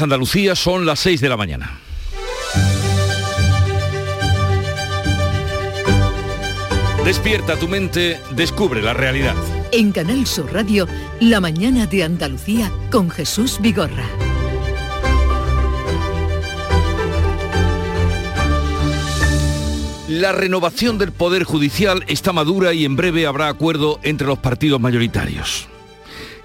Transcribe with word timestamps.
Andalucía 0.00 0.54
son 0.54 0.86
las 0.86 1.00
6 1.00 1.20
de 1.20 1.28
la 1.28 1.36
mañana. 1.36 1.78
Despierta 7.04 7.56
tu 7.56 7.68
mente, 7.68 8.18
descubre 8.34 8.80
la 8.80 8.94
realidad. 8.94 9.34
En 9.72 9.92
Canal 9.92 10.26
Sur 10.26 10.52
Radio, 10.54 10.88
La 11.20 11.38
mañana 11.38 11.86
de 11.86 12.02
Andalucía 12.02 12.72
con 12.90 13.10
Jesús 13.10 13.58
Vigorra. 13.60 14.06
La 20.08 20.32
renovación 20.32 20.96
del 20.96 21.12
Poder 21.12 21.44
Judicial 21.44 22.04
está 22.06 22.32
madura 22.32 22.72
y 22.72 22.84
en 22.84 22.96
breve 22.96 23.26
habrá 23.26 23.48
acuerdo 23.48 24.00
entre 24.02 24.26
los 24.26 24.38
partidos 24.38 24.80
mayoritarios. 24.80 25.68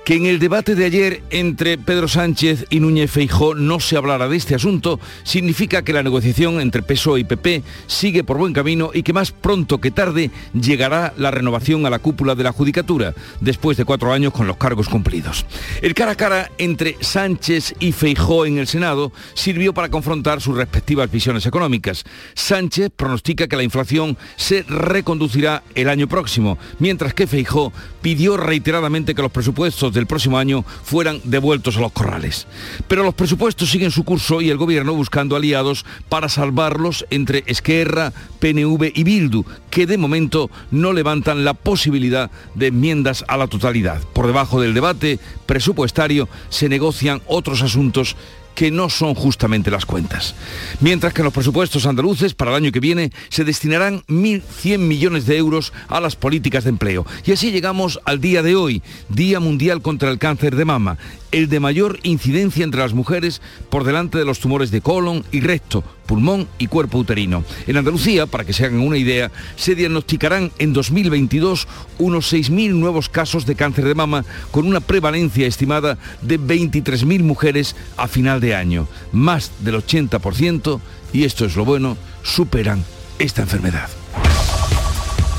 Que 0.10 0.16
en 0.16 0.26
el 0.26 0.40
debate 0.40 0.74
de 0.74 0.86
ayer 0.86 1.22
entre 1.30 1.78
Pedro 1.78 2.08
Sánchez 2.08 2.66
y 2.72 2.80
Núñez 2.80 3.12
Feijó 3.12 3.54
no 3.54 3.80
se 3.80 3.96
hablara 3.96 4.28
de 4.28 4.38
este 4.38 4.56
asunto 4.56 5.00
significa 5.22 5.84
que 5.84 5.94
la 5.94 6.02
negociación 6.02 6.60
entre 6.60 6.82
PSOE 6.82 7.20
y 7.20 7.24
PP 7.26 7.62
sigue 7.86 8.24
por 8.24 8.40
buen 8.40 8.52
camino 8.52 8.90
y 8.92 9.04
que 9.04 9.14
más 9.14 9.32
pronto 9.32 9.78
que 9.78 9.92
tarde 9.92 10.32
llegará 10.60 11.14
la 11.16 11.30
renovación 11.30 11.86
a 11.86 11.92
la 11.92 12.00
cúpula 12.00 12.34
de 12.34 12.44
la 12.44 12.52
Judicatura, 12.52 13.14
después 13.40 13.78
de 13.78 13.86
cuatro 13.86 14.12
años 14.12 14.34
con 14.34 14.48
los 14.48 14.58
cargos 14.58 14.90
cumplidos. 14.90 15.46
El 15.80 15.94
cara 15.94 16.14
a 16.14 16.16
cara 16.16 16.50
entre 16.58 16.98
Sánchez 17.02 17.76
y 17.80 17.92
Feijó 17.92 18.48
en 18.48 18.58
el 18.58 18.66
Senado 18.66 19.12
sirvió 19.36 19.76
para 19.76 19.90
confrontar 19.90 20.42
sus 20.42 20.58
respectivas 20.58 21.12
visiones 21.12 21.46
económicas. 21.46 22.04
Sánchez 22.34 22.90
pronostica 22.96 23.48
que 23.48 23.58
la 23.58 23.62
inflación 23.62 24.18
se 24.38 24.64
reconducirá 24.64 25.62
el 25.76 25.88
año 25.88 26.08
próximo, 26.08 26.58
mientras 26.80 27.14
que 27.14 27.28
Feijó 27.28 27.72
pidió 28.02 28.38
reiteradamente 28.38 29.14
que 29.14 29.22
los 29.22 29.32
presupuestos 29.32 29.99
del 30.00 30.08
próximo 30.08 30.38
año 30.38 30.64
fueran 30.84 31.20
devueltos 31.26 31.78
a 31.78 31.82
los 31.82 31.92
corrales. 31.92 32.48
Pero 32.88 33.04
los 33.04 33.14
presupuestos 33.14 33.70
siguen 33.70 33.92
su 33.92 34.04
curso 34.04 34.42
y 34.42 34.50
el 34.50 34.58
gobierno 34.58 34.94
buscando 34.94 35.36
aliados 35.36 35.86
para 36.08 36.30
salvarlos 36.30 37.06
entre 37.10 37.44
Esquerra, 37.48 38.14
PNV 38.40 38.92
y 38.96 39.04
Bildu, 39.04 39.44
que 39.70 39.86
de 39.86 39.98
momento 39.98 40.50
no 40.72 40.94
levantan 40.94 41.44
la 41.44 41.54
posibilidad 41.54 42.32
de 42.56 42.68
enmiendas 42.68 43.26
a 43.28 43.36
la 43.36 43.48
totalidad. 43.48 44.02
Por 44.14 44.28
debajo 44.28 44.62
del 44.62 44.74
debate 44.74 45.20
presupuestario 45.46 46.30
se 46.50 46.70
negocian 46.70 47.22
otros 47.28 47.62
asuntos 47.62 48.16
que 48.56 48.72
no 48.72 48.90
son 48.90 49.16
justamente 49.16 49.72
las 49.72 49.86
cuentas. 49.86 50.36
Mientras 50.82 51.14
que 51.14 51.22
en 51.22 51.26
los 51.26 51.34
presupuestos 51.34 51.86
andaluces 51.86 52.34
para 52.34 52.52
el 52.52 52.58
año 52.58 52.72
que 52.72 52.80
viene 52.80 53.12
se 53.30 53.44
destinarán 53.44 54.04
1.100 54.08 54.80
millones 54.80 55.26
de 55.26 55.38
euros 55.38 55.74
a 55.88 56.00
las 56.00 56.16
políticas 56.16 56.64
de 56.64 56.72
empleo. 56.72 57.06
Y 57.26 57.32
así 57.32 57.52
llegamos 57.52 58.00
al 58.06 58.20
día 58.20 58.44
de 58.44 58.56
hoy, 58.56 58.82
Día 59.10 59.40
Mundial 59.40 59.82
contra 59.82 60.10
el 60.10 60.20
Cáncer 60.20 60.56
de 60.56 60.66
Mama, 60.66 60.98
el 61.32 61.50
de 61.50 61.60
mayor 61.60 62.00
incidencia 62.04 62.64
entre 62.64 62.82
las 62.82 62.94
mujeres 62.94 63.42
por 63.70 63.84
delante 63.84 64.18
de 64.18 64.26
los 64.26 64.40
tumores 64.40 64.72
de 64.72 64.82
colon 64.82 65.24
y 65.32 65.42
recto, 65.42 65.84
pulmón 66.06 66.48
y 66.58 66.68
cuerpo 66.68 66.98
uterino. 66.98 67.44
En 67.68 67.78
Andalucía, 67.78 68.26
para 68.26 68.46
que 68.46 68.54
se 68.54 68.66
hagan 68.66 68.80
una 68.80 68.98
idea, 68.98 69.32
se 69.56 69.76
diagnosticarán 69.76 70.52
en 70.58 70.74
2022 70.74 71.68
unos 72.00 72.34
6.000 72.34 72.72
nuevos 72.72 73.10
casos 73.10 73.46
de 73.46 73.56
cáncer 73.56 73.86
de 73.86 73.96
mama 73.96 74.26
con 74.52 74.68
una 74.68 74.80
prevalencia 74.80 75.48
estimada 75.48 75.98
de 76.22 76.40
23.000 76.40 77.22
mujeres 77.22 77.76
a 77.98 78.08
final 78.08 78.42
de 78.42 78.56
año. 78.56 78.88
Más 79.12 79.52
del 79.60 79.76
80%, 79.76 80.80
y 81.14 81.24
esto 81.24 81.46
es 81.46 81.56
lo 81.56 81.66
bueno, 81.66 81.98
superan 82.24 82.84
esta 83.20 83.42
enfermedad. 83.42 83.90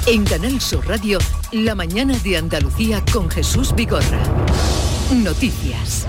En 0.06 0.24
Canal 0.24 0.60
Sur 0.60 0.86
Radio, 0.88 1.18
La 1.52 1.74
mañana 1.74 2.16
de 2.18 2.36
Andalucía 2.36 3.04
con 3.12 3.30
Jesús 3.30 3.74
Vigorra. 3.74 4.20
Noticias. 5.10 6.06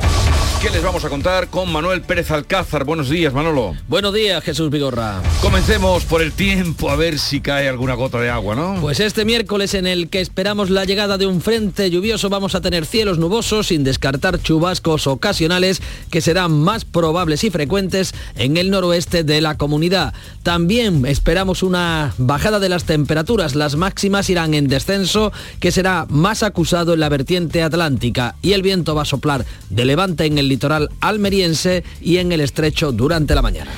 ¿Qué 0.61 0.69
les 0.69 0.83
vamos 0.83 1.03
a 1.03 1.09
contar 1.09 1.47
con 1.47 1.71
Manuel 1.71 2.03
Pérez 2.03 2.29
Alcázar? 2.29 2.83
Buenos 2.83 3.09
días, 3.09 3.33
Manolo. 3.33 3.73
Buenos 3.87 4.13
días, 4.13 4.43
Jesús 4.43 4.69
Vigorra. 4.69 5.23
Comencemos 5.41 6.05
por 6.05 6.21
el 6.21 6.33
tiempo, 6.33 6.91
a 6.91 6.95
ver 6.95 7.17
si 7.17 7.41
cae 7.41 7.67
alguna 7.67 7.95
gota 7.95 8.19
de 8.19 8.29
agua, 8.29 8.53
¿no? 8.53 8.77
Pues 8.79 8.99
este 8.99 9.25
miércoles 9.25 9.73
en 9.73 9.87
el 9.87 10.07
que 10.07 10.21
esperamos 10.21 10.69
la 10.69 10.85
llegada 10.85 11.17
de 11.17 11.25
un 11.25 11.41
frente 11.41 11.89
lluvioso 11.89 12.29
vamos 12.29 12.53
a 12.53 12.61
tener 12.61 12.85
cielos 12.85 13.17
nubosos 13.17 13.69
sin 13.69 13.83
descartar 13.83 14.39
chubascos 14.39 15.07
ocasionales 15.07 15.81
que 16.11 16.21
serán 16.21 16.51
más 16.51 16.85
probables 16.85 17.43
y 17.43 17.49
frecuentes 17.49 18.13
en 18.35 18.55
el 18.55 18.69
noroeste 18.69 19.23
de 19.23 19.41
la 19.41 19.57
comunidad. 19.57 20.13
También 20.43 21.07
esperamos 21.07 21.63
una 21.63 22.13
bajada 22.19 22.59
de 22.59 22.69
las 22.69 22.83
temperaturas. 22.83 23.55
Las 23.55 23.77
máximas 23.77 24.29
irán 24.29 24.53
en 24.53 24.67
descenso 24.67 25.31
que 25.59 25.71
será 25.71 26.05
más 26.07 26.43
acusado 26.43 26.93
en 26.93 26.99
la 26.99 27.09
vertiente 27.09 27.63
atlántica 27.63 28.35
y 28.43 28.53
el 28.53 28.61
viento 28.61 28.90
va 28.93 29.03
a 29.03 29.05
soplar 29.05 29.45
de 29.69 29.85
levante 29.85 30.25
en 30.25 30.37
el 30.37 30.47
litoral 30.47 30.89
almeriense 30.99 31.83
y 32.01 32.17
en 32.17 32.31
el 32.31 32.41
estrecho 32.41 32.91
durante 32.91 33.35
la 33.35 33.41
mañana. 33.41 33.71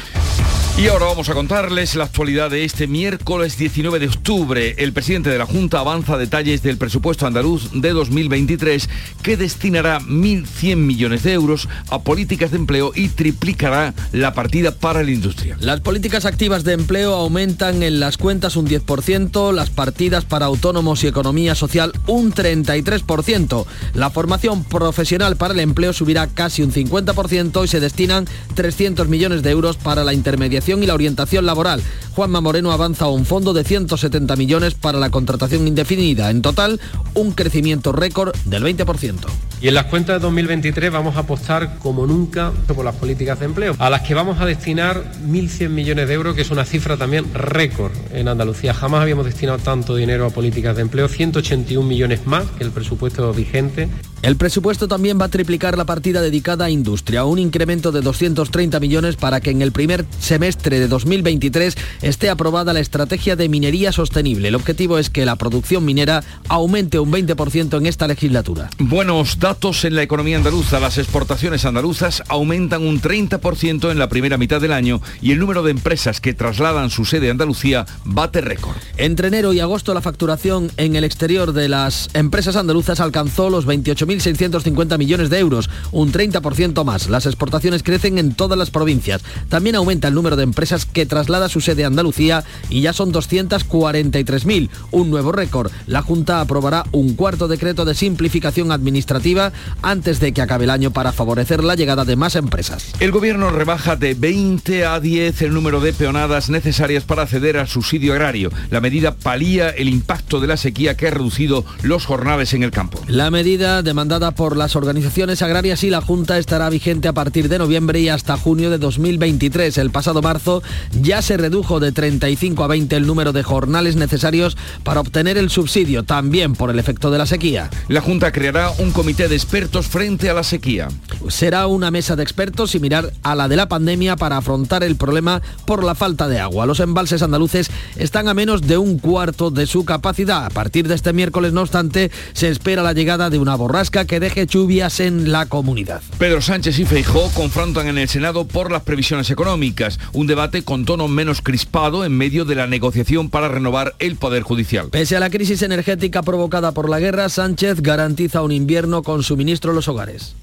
Y 0.76 0.88
ahora 0.88 1.06
vamos 1.06 1.30
a 1.30 1.36
contarles 1.36 1.94
la 1.94 2.06
actualidad 2.06 2.50
de 2.50 2.66
este 2.66 2.88
miércoles 2.88 3.58
19 3.60 4.00
de 4.00 4.08
octubre. 4.08 4.74
El 4.80 4.92
presidente 4.92 5.30
de 5.30 5.38
la 5.38 5.46
Junta 5.46 5.80
avanza 5.80 6.18
detalles 6.18 6.64
del 6.64 6.78
presupuesto 6.78 7.28
andaluz 7.28 7.70
de 7.74 7.92
2023 7.92 8.90
que 9.22 9.38
destinará 9.38 10.00
1.100 10.00 10.76
millones 10.78 11.22
de 11.24 11.34
euros 11.34 11.70
a 11.92 12.00
políticas 12.00 12.50
de 12.50 12.58
empleo 12.58 12.92
y 12.96 13.10
triplicará 13.10 13.94
la 14.12 14.34
partida 14.34 14.72
para 14.72 15.04
la 15.04 15.12
industria. 15.12 15.58
Las 15.60 15.82
políticas 15.82 16.26
activas 16.26 16.64
de 16.64 16.74
empleo 16.74 17.14
aumentan 17.14 17.84
en 17.84 18.00
las 18.00 18.18
cuentas 18.18 18.56
un 18.56 18.68
10%, 18.68 19.54
las 19.54 19.70
partidas 19.70 20.26
para 20.26 20.48
autónomos 20.48 21.04
y 21.04 21.08
economía 21.08 21.54
social 21.54 21.94
un 22.08 22.34
33%. 22.34 23.66
La 23.94 24.10
formación 24.10 24.64
profesional 24.64 25.38
para 25.38 25.54
el 25.54 25.60
empleo 25.60 25.94
subirá 25.94 26.28
casi 26.28 26.64
un 26.64 26.74
50% 26.74 27.64
y 27.64 27.68
se 27.68 27.80
destinan 27.80 28.28
300 28.56 29.08
millones 29.08 29.44
de 29.44 29.52
euros 29.52 29.78
para 29.78 30.04
la 30.04 30.14
intermediación 30.14 30.63
y 30.66 30.86
la 30.86 30.94
orientación 30.94 31.46
laboral. 31.46 31.84
Juanma 32.16 32.40
Moreno 32.40 32.72
avanza 32.72 33.06
a 33.06 33.10
un 33.10 33.26
fondo 33.26 33.54
de 33.54 33.66
170 33.66 34.36
millones 34.38 34.76
para 34.76 34.98
la 34.98 35.10
contratación 35.10 35.68
indefinida. 35.68 36.30
En 36.30 36.42
total, 36.42 36.80
un 37.16 37.34
crecimiento 37.34 37.92
récord 37.92 38.34
del 38.46 38.64
20%. 38.64 39.18
Y 39.62 39.68
en 39.68 39.74
las 39.74 39.86
cuentas 39.86 40.16
de 40.16 40.20
2023 40.20 40.92
vamos 40.92 41.18
a 41.18 41.20
apostar 41.20 41.80
como 41.80 42.08
nunca 42.08 42.52
por 42.74 42.86
las 42.86 42.96
políticas 42.96 43.40
de 43.40 43.46
empleo, 43.46 43.76
a 43.78 43.90
las 43.90 44.02
que 44.02 44.14
vamos 44.14 44.40
a 44.40 44.46
destinar 44.46 45.04
1.100 45.26 45.70
millones 45.70 46.08
de 46.08 46.14
euros, 46.14 46.36
que 46.36 46.42
es 46.42 46.52
una 46.52 46.66
cifra 46.66 46.96
también 46.96 47.34
récord 47.34 47.92
en 48.14 48.30
Andalucía. 48.30 48.74
Jamás 48.74 49.02
habíamos 49.02 49.26
destinado 49.26 49.58
tanto 49.58 49.96
dinero 49.96 50.26
a 50.26 50.30
políticas 50.30 50.76
de 50.76 50.84
empleo, 50.84 51.10
181 51.10 51.86
millones 51.86 52.26
más 52.26 52.46
que 52.58 52.64
el 52.64 52.72
presupuesto 52.72 53.34
vigente. 53.34 53.90
El 54.24 54.38
presupuesto 54.38 54.88
también 54.88 55.20
va 55.20 55.26
a 55.26 55.30
triplicar 55.30 55.78
la 55.78 55.84
partida 55.84 56.22
dedicada 56.22 56.64
a 56.64 56.70
industria, 56.70 57.26
un 57.26 57.40
incremento 57.40 57.92
de 57.92 58.00
230 58.00 58.80
millones 58.80 59.18
para 59.18 59.42
que 59.42 59.50
en 59.50 59.62
el 59.62 59.74
primer 59.74 60.06
semestre 60.18 60.80
de 60.80 60.88
2023 60.88 61.76
esté 62.02 62.30
aprobada 62.30 62.72
la 62.72 62.80
estrategia 62.80 63.36
de 63.36 63.50
minería 63.50 63.92
sostenible. 63.92 64.48
El 64.48 64.56
objetivo 64.56 64.98
es 64.98 65.10
que 65.10 65.26
la 65.26 65.36
producción 65.36 65.84
minera 65.84 66.24
aumente 66.48 67.00
un 67.00 67.12
20% 67.12 67.78
en 67.78 67.86
esta 67.86 68.08
legislatura. 68.08 68.70
Buenos 68.80 69.40
datos 69.40 69.84
en 69.84 69.94
la 69.96 70.04
economía 70.04 70.38
andaluza. 70.38 70.80
Las 70.80 70.98
exportaciones 70.98 71.66
andaluzas 71.66 72.24
aumentan 72.30 72.88
un 72.88 73.02
30% 73.02 73.92
en 73.92 74.00
la 74.00 74.08
primera 74.08 74.38
mitad 74.38 74.62
del 74.62 74.72
año 74.72 75.02
y 75.22 75.34
el 75.34 75.40
número 75.40 75.64
de 75.64 75.72
empresas 75.72 76.22
que 76.22 76.34
trasladan 76.34 76.92
su 76.92 77.04
sede 77.04 77.28
a 77.28 77.32
Andalucía 77.32 77.86
bate 78.06 78.40
récord. 78.40 78.78
Entre 78.96 79.28
enero 79.28 79.52
y 79.52 79.60
agosto 79.60 79.94
la 79.94 80.00
facturación 80.00 80.72
en 80.78 80.96
el 80.96 81.04
exterior 81.04 81.52
de 81.52 81.68
las 81.68 82.10
empresas 82.14 82.56
andaluzas 82.56 83.02
alcanzó 83.02 83.50
los 83.50 83.68
28.000 83.68 84.13
1.650 84.20 84.98
millones 84.98 85.30
de 85.30 85.40
euros, 85.40 85.70
un 85.92 86.12
30% 86.12 86.84
más. 86.84 87.10
Las 87.10 87.26
exportaciones 87.26 87.84
crecen 87.84 88.18
en 88.18 88.34
todas 88.34 88.58
las 88.58 88.72
provincias. 88.72 89.22
También 89.50 89.76
aumenta 89.76 90.08
el 90.08 90.14
número 90.14 90.36
de 90.36 90.44
empresas 90.44 90.86
que 90.86 91.06
traslada 91.06 91.50
su 91.50 91.62
sede 91.62 91.84
a 91.84 91.88
Andalucía 91.88 92.44
y 92.70 92.82
ya 92.82 92.94
son 92.94 93.12
243.000, 93.14 94.70
un 94.92 95.10
nuevo 95.10 95.32
récord. 95.32 95.72
La 95.88 96.02
Junta 96.02 96.42
aprobará 96.42 96.86
un 96.92 97.16
cuarto 97.16 97.48
decreto 97.48 97.86
de 97.86 97.96
simplificación 97.96 98.72
administrativa 98.72 99.52
antes 99.82 100.20
de 100.20 100.34
que 100.34 100.42
acabe 100.42 100.66
el 100.66 100.70
año 100.70 100.92
para 100.92 101.12
favorecer 101.12 101.64
la 101.64 101.76
llegada 101.76 102.06
de 102.06 102.16
más 102.16 102.36
empresas. 102.36 102.94
El 103.00 103.12
gobierno 103.12 103.50
rebaja 103.50 103.96
de 103.96 104.14
20 104.14 104.86
a 104.86 105.00
10 105.00 105.42
el 105.42 105.54
número 105.54 105.80
de 105.80 105.94
peonadas 105.94 106.50
necesarias 106.50 107.04
para 107.04 107.24
acceder 107.24 107.58
al 107.58 107.68
subsidio 107.68 108.14
agrario. 108.14 108.52
La 108.70 108.82
medida 108.82 109.16
palía 109.16 109.70
el 109.70 109.90
impacto 109.90 110.40
de 110.40 110.48
la 110.48 110.58
sequía 110.58 110.96
que 110.96 111.08
ha 111.08 111.12
reducido 111.12 111.66
los 111.82 112.06
jornales 112.06 112.54
en 112.54 112.64
el 112.64 112.72
campo. 112.72 113.00
La 113.08 113.32
medida 113.32 113.82
de 113.82 113.94
demandada 114.04 114.32
por 114.32 114.58
las 114.58 114.76
organizaciones 114.76 115.42
agrarias 115.42 115.82
y 115.86 115.90
la 115.90 116.02
Junta 116.02 116.38
estará 116.38 116.70
vigente 116.70 117.08
a 117.08 117.14
partir 117.14 117.48
de 117.48 117.58
noviembre 117.58 118.02
y 118.02 118.10
hasta 118.10 118.36
junio 118.36 118.70
de 118.70 118.78
2023. 118.78 119.78
El 119.78 119.92
pasado 119.92 120.22
marzo 120.22 120.62
ya 121.02 121.22
se 121.22 121.38
redujo 121.38 121.80
de 121.80 121.94
35 121.94 122.66
a 122.66 122.68
20 122.68 122.98
el 122.98 123.08
número 123.08 123.32
de 123.32 123.44
jornales 123.44 123.96
necesarios 123.96 124.58
para 124.84 125.00
obtener 125.00 125.38
el 125.38 125.50
subsidio, 125.50 126.04
también 126.04 126.52
por 126.52 126.70
el 126.70 126.80
efecto 126.80 127.12
de 127.12 127.18
la 127.18 127.26
sequía. 127.26 127.70
La 127.88 128.02
Junta 128.02 128.34
creará 128.34 128.72
un 128.72 128.92
comité 128.92 129.30
de 129.30 129.36
expertos 129.36 129.88
frente 129.88 130.30
a 130.30 130.34
la 130.34 130.44
sequía. 130.44 130.90
Será 131.30 131.68
una 131.68 131.90
mesa 131.90 132.18
de 132.18 132.24
expertos 132.24 132.72
similar 132.72 133.14
a 133.24 133.36
la 133.36 133.48
de 133.48 133.56
la 133.56 133.70
pandemia 133.70 134.18
para 134.18 134.36
afrontar 134.36 134.84
el 134.84 134.98
problema 134.98 135.42
por 135.66 135.82
la 135.82 135.96
falta 135.96 136.28
de 136.28 136.42
agua. 136.42 136.66
Los 136.66 136.82
embalses 136.82 137.22
andaluces 137.22 137.72
están 137.96 138.28
a 138.28 138.34
menos 138.34 138.64
de 138.64 138.78
un 138.78 139.00
cuarto 139.00 139.50
de 139.50 139.66
su 139.66 139.86
capacidad. 139.86 140.46
A 140.46 140.50
partir 140.50 140.90
de 140.90 140.96
este 140.96 141.14
miércoles, 141.14 141.54
no 141.54 141.62
obstante, 141.62 142.12
se 142.34 142.50
espera 142.50 142.84
la 142.84 142.92
llegada 142.92 143.30
de 143.30 143.40
una 143.40 143.56
borrasca 143.56 143.93
que 143.94 144.20
deje 144.20 144.48
lluvias 144.48 145.00
en 145.00 145.32
la 145.32 145.46
comunidad. 145.46 146.02
Pedro 146.18 146.42
Sánchez 146.42 146.80
y 146.80 146.86
Feijó 146.86 147.30
confrontan 147.34 147.88
en 147.88 148.00
el 148.00 148.10
Senado 148.10 148.46
por 148.46 148.72
las 148.72 148.82
previsiones 148.82 149.30
económicas, 149.30 150.00
un 150.12 150.26
debate 150.26 150.64
con 150.64 150.86
tono 150.86 151.08
menos 151.08 151.42
crispado 151.42 152.04
en 152.04 152.18
medio 152.18 152.44
de 152.44 152.56
la 152.56 152.66
negociación 152.66 153.30
para 153.30 153.48
renovar 153.48 153.94
el 154.00 154.16
Poder 154.16 154.42
Judicial. 154.42 154.90
Pese 154.90 155.16
a 155.16 155.20
la 155.20 155.30
crisis 155.30 155.62
energética 155.62 156.24
provocada 156.24 156.72
por 156.72 156.90
la 156.90 157.00
guerra, 157.00 157.30
Sánchez 157.30 157.82
garantiza 157.82 158.42
un 158.42 158.52
invierno 158.52 159.04
con 159.04 159.22
suministro 159.22 159.72
a 159.72 159.76
los 159.76 159.88
hogares. 159.88 160.36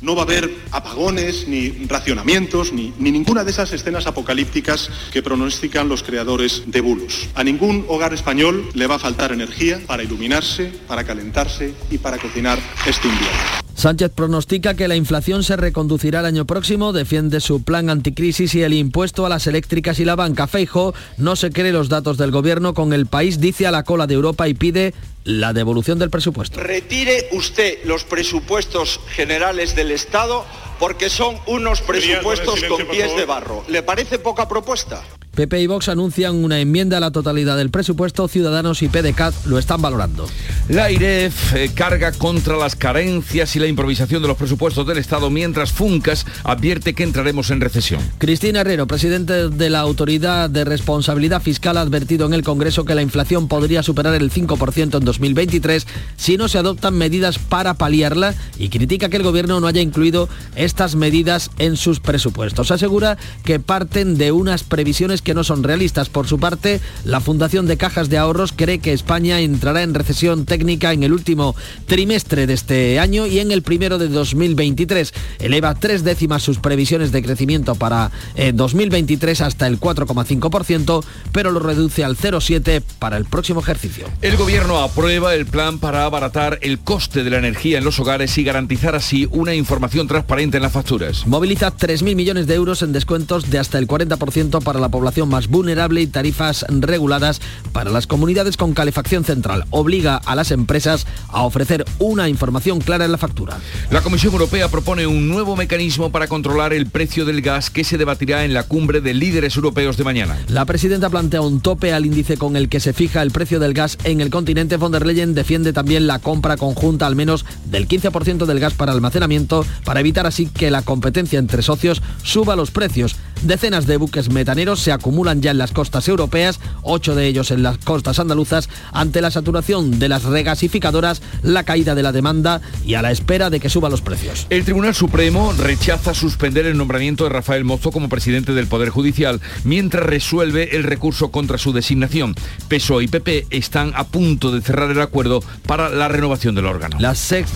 No 0.00 0.14
va 0.14 0.22
a 0.22 0.24
haber 0.24 0.50
apagones, 0.70 1.48
ni 1.48 1.70
racionamientos, 1.86 2.72
ni, 2.72 2.92
ni, 2.98 3.10
ninguna 3.10 3.44
de 3.44 3.50
esas 3.50 3.72
escenas 3.72 4.06
apocalípticas 4.06 4.90
que 5.12 5.22
pronostican 5.22 5.88
los 5.88 6.02
creadores 6.02 6.62
de 6.66 6.80
bulos. 6.80 7.28
A 7.34 7.44
ningún 7.44 7.84
hogar 7.88 8.14
español 8.14 8.68
le 8.74 8.86
va 8.86 8.96
a 8.96 8.98
faltar 8.98 9.32
energía 9.32 9.80
para 9.86 10.02
iluminarse, 10.02 10.72
para 10.86 11.04
calentarse 11.04 11.74
y 11.90 11.98
para 11.98 12.18
cocinar 12.18 12.58
este 12.86 13.08
invierno. 13.08 13.58
Sánchez 13.78 14.10
pronostica 14.12 14.74
que 14.74 14.88
la 14.88 14.96
inflación 14.96 15.44
se 15.44 15.56
reconducirá 15.56 16.18
el 16.18 16.26
año 16.26 16.46
próximo, 16.46 16.92
defiende 16.92 17.38
su 17.40 17.62
plan 17.62 17.90
anticrisis 17.90 18.52
y 18.56 18.62
el 18.62 18.74
impuesto 18.74 19.24
a 19.24 19.28
las 19.28 19.46
eléctricas 19.46 20.00
y 20.00 20.04
la 20.04 20.16
banca. 20.16 20.48
Feijo 20.48 20.94
no 21.16 21.36
se 21.36 21.52
cree 21.52 21.70
los 21.70 21.88
datos 21.88 22.18
del 22.18 22.32
gobierno 22.32 22.74
con 22.74 22.92
el 22.92 23.06
país, 23.06 23.38
dice 23.38 23.68
a 23.68 23.70
la 23.70 23.84
cola 23.84 24.08
de 24.08 24.14
Europa 24.14 24.48
y 24.48 24.54
pide 24.54 24.94
la 25.28 25.52
devolución 25.52 25.98
del 25.98 26.08
presupuesto. 26.08 26.58
Retire 26.58 27.28
usted 27.32 27.84
los 27.84 28.04
presupuestos 28.04 28.98
generales 29.10 29.76
del 29.76 29.90
Estado 29.90 30.46
porque 30.78 31.10
son 31.10 31.36
unos 31.46 31.82
presupuestos 31.82 32.64
con 32.64 32.86
pies 32.86 33.14
de 33.14 33.26
barro. 33.26 33.62
¿Le 33.68 33.82
parece 33.82 34.18
poca 34.18 34.48
propuesta? 34.48 35.04
PP 35.38 35.60
y 35.60 35.66
Vox 35.68 35.88
anuncian 35.88 36.34
una 36.34 36.58
enmienda 36.58 36.96
a 36.96 37.00
la 37.00 37.12
totalidad 37.12 37.56
del 37.56 37.70
presupuesto, 37.70 38.26
Ciudadanos 38.26 38.82
y 38.82 38.88
PDCAT 38.88 39.46
lo 39.46 39.60
están 39.60 39.80
valorando. 39.80 40.26
La 40.68 40.90
IREF 40.90 41.54
eh, 41.54 41.70
carga 41.72 42.10
contra 42.10 42.56
las 42.56 42.74
carencias 42.74 43.54
y 43.54 43.60
la 43.60 43.68
improvisación 43.68 44.20
de 44.20 44.26
los 44.26 44.36
presupuestos 44.36 44.84
del 44.84 44.98
Estado, 44.98 45.30
mientras 45.30 45.70
Funcas 45.70 46.26
advierte 46.42 46.92
que 46.92 47.04
entraremos 47.04 47.50
en 47.50 47.60
recesión. 47.60 48.00
Cristina 48.18 48.62
Herrero, 48.62 48.88
presidente 48.88 49.48
de 49.48 49.70
la 49.70 49.78
Autoridad 49.78 50.50
de 50.50 50.64
Responsabilidad 50.64 51.40
Fiscal, 51.40 51.76
ha 51.76 51.82
advertido 51.82 52.26
en 52.26 52.34
el 52.34 52.42
Congreso 52.42 52.84
que 52.84 52.96
la 52.96 53.02
inflación 53.02 53.46
podría 53.46 53.84
superar 53.84 54.14
el 54.14 54.32
5% 54.32 54.98
en 54.98 55.04
2023 55.04 55.86
si 56.16 56.36
no 56.36 56.48
se 56.48 56.58
adoptan 56.58 56.98
medidas 56.98 57.38
para 57.38 57.74
paliarla 57.74 58.34
y 58.58 58.70
critica 58.70 59.08
que 59.08 59.18
el 59.18 59.22
Gobierno 59.22 59.60
no 59.60 59.68
haya 59.68 59.82
incluido 59.82 60.28
estas 60.56 60.96
medidas 60.96 61.52
en 61.60 61.76
sus 61.76 62.00
presupuestos. 62.00 62.72
Asegura 62.72 63.18
que 63.44 63.60
parten 63.60 64.18
de 64.18 64.32
unas 64.32 64.64
previsiones 64.64 65.22
que 65.28 65.34
no 65.34 65.44
son 65.44 65.62
realistas. 65.62 66.08
Por 66.08 66.26
su 66.26 66.40
parte, 66.40 66.80
la 67.04 67.20
Fundación 67.20 67.66
de 67.66 67.76
Cajas 67.76 68.08
de 68.08 68.16
Ahorros 68.16 68.54
cree 68.56 68.78
que 68.78 68.94
España 68.94 69.40
entrará 69.40 69.82
en 69.82 69.92
recesión 69.92 70.46
técnica 70.46 70.94
en 70.94 71.02
el 71.02 71.12
último 71.12 71.54
trimestre 71.84 72.46
de 72.46 72.54
este 72.54 72.98
año 72.98 73.26
y 73.26 73.38
en 73.38 73.52
el 73.52 73.60
primero 73.60 73.98
de 73.98 74.08
2023. 74.08 75.12
Eleva 75.38 75.74
tres 75.74 76.02
décimas 76.02 76.42
sus 76.42 76.60
previsiones 76.60 77.12
de 77.12 77.22
crecimiento 77.22 77.74
para 77.74 78.10
eh, 78.36 78.52
2023 78.54 79.42
hasta 79.42 79.66
el 79.66 79.78
4,5%, 79.78 81.04
pero 81.30 81.50
lo 81.50 81.60
reduce 81.60 82.04
al 82.04 82.16
0,7 82.16 82.82
para 82.98 83.18
el 83.18 83.26
próximo 83.26 83.60
ejercicio. 83.60 84.06
El 84.22 84.38
gobierno 84.38 84.78
aprueba 84.78 85.34
el 85.34 85.44
plan 85.44 85.78
para 85.78 86.06
abaratar 86.06 86.58
el 86.62 86.78
coste 86.78 87.22
de 87.22 87.28
la 87.28 87.36
energía 87.36 87.76
en 87.76 87.84
los 87.84 88.00
hogares 88.00 88.38
y 88.38 88.44
garantizar 88.44 88.94
así 88.94 89.28
una 89.30 89.54
información 89.54 90.08
transparente 90.08 90.56
en 90.56 90.62
las 90.62 90.72
facturas. 90.72 91.26
Moviliza 91.26 91.70
3.000 91.70 92.14
millones 92.14 92.46
de 92.46 92.54
euros 92.54 92.80
en 92.80 92.94
descuentos 92.94 93.50
de 93.50 93.58
hasta 93.58 93.76
el 93.76 93.86
40% 93.86 94.62
para 94.62 94.80
la 94.80 94.88
población 94.88 95.17
más 95.26 95.48
vulnerable 95.48 96.00
y 96.00 96.06
tarifas 96.06 96.64
reguladas 96.68 97.40
para 97.72 97.90
las 97.90 98.06
comunidades 98.06 98.56
con 98.56 98.74
calefacción 98.74 99.24
central. 99.24 99.64
Obliga 99.70 100.16
a 100.16 100.34
las 100.34 100.50
empresas 100.50 101.06
a 101.28 101.42
ofrecer 101.42 101.84
una 101.98 102.28
información 102.28 102.80
clara 102.80 103.04
en 103.04 103.12
la 103.12 103.18
factura. 103.18 103.58
La 103.90 104.00
Comisión 104.00 104.32
Europea 104.32 104.68
propone 104.68 105.06
un 105.06 105.28
nuevo 105.28 105.56
mecanismo 105.56 106.10
para 106.10 106.28
controlar 106.28 106.72
el 106.72 106.86
precio 106.86 107.24
del 107.24 107.42
gas 107.42 107.70
que 107.70 107.84
se 107.84 107.98
debatirá 107.98 108.44
en 108.44 108.54
la 108.54 108.62
cumbre 108.64 109.00
de 109.00 109.14
líderes 109.14 109.56
europeos 109.56 109.96
de 109.96 110.04
mañana. 110.04 110.38
La 110.48 110.64
presidenta 110.64 111.10
plantea 111.10 111.40
un 111.40 111.60
tope 111.60 111.92
al 111.92 112.06
índice 112.06 112.36
con 112.36 112.56
el 112.56 112.68
que 112.68 112.80
se 112.80 112.92
fija 112.92 113.22
el 113.22 113.30
precio 113.30 113.60
del 113.60 113.74
gas 113.74 113.98
en 114.04 114.20
el 114.20 114.30
continente. 114.30 114.76
Von 114.76 114.92
der 114.92 115.06
Leyen 115.06 115.34
defiende 115.34 115.72
también 115.72 116.06
la 116.06 116.18
compra 116.18 116.56
conjunta 116.56 117.06
al 117.06 117.16
menos 117.16 117.44
del 117.66 117.88
15% 117.88 118.46
del 118.46 118.60
gas 118.60 118.74
para 118.74 118.92
almacenamiento 118.92 119.64
para 119.84 120.00
evitar 120.00 120.26
así 120.26 120.46
que 120.46 120.70
la 120.70 120.82
competencia 120.82 121.38
entre 121.38 121.62
socios 121.62 122.02
suba 122.22 122.56
los 122.56 122.70
precios. 122.70 123.16
Decenas 123.42 123.86
de 123.86 123.96
buques 123.96 124.30
metaneros 124.30 124.80
se 124.80 124.92
acumulan 124.98 125.40
ya 125.40 125.50
en 125.50 125.58
las 125.58 125.72
costas 125.72 126.06
europeas, 126.08 126.60
ocho 126.82 127.14
de 127.14 127.26
ellos 127.26 127.50
en 127.50 127.62
las 127.62 127.78
costas 127.78 128.18
andaluzas, 128.18 128.68
ante 128.92 129.20
la 129.20 129.30
saturación 129.30 129.98
de 129.98 130.08
las 130.08 130.24
regasificadoras, 130.24 131.22
la 131.42 131.64
caída 131.64 131.94
de 131.94 132.02
la 132.02 132.12
demanda 132.12 132.60
y 132.84 132.94
a 132.94 133.02
la 133.02 133.10
espera 133.10 133.50
de 133.50 133.60
que 133.60 133.70
suban 133.70 133.90
los 133.90 134.02
precios. 134.02 134.46
El 134.50 134.64
Tribunal 134.64 134.94
Supremo 134.94 135.52
rechaza 135.56 136.14
suspender 136.14 136.66
el 136.66 136.76
nombramiento 136.76 137.24
de 137.24 137.30
Rafael 137.30 137.64
Mozo 137.64 137.90
como 137.90 138.08
presidente 138.08 138.52
del 138.52 138.66
Poder 138.66 138.90
Judicial, 138.90 139.40
mientras 139.64 140.04
resuelve 140.04 140.76
el 140.76 140.84
recurso 140.84 141.30
contra 141.30 141.58
su 141.58 141.72
designación. 141.72 142.34
PSOE 142.68 143.04
y 143.04 143.08
PP 143.08 143.46
están 143.50 143.92
a 143.94 144.04
punto 144.04 144.50
de 144.50 144.60
cerrar 144.60 144.90
el 144.90 145.00
acuerdo 145.00 145.42
para 145.66 145.88
la 145.88 146.08
renovación 146.08 146.54
del 146.54 146.66
órgano. 146.66 146.96
La, 147.00 147.14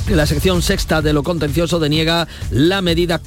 la 0.09 0.27
sección 0.27 0.63
sexta 0.63 1.03
de 1.03 1.13
lo 1.13 1.23
contencioso 1.23 1.79
deniega 1.79 2.29
la 2.51 2.83
medida 2.83 3.21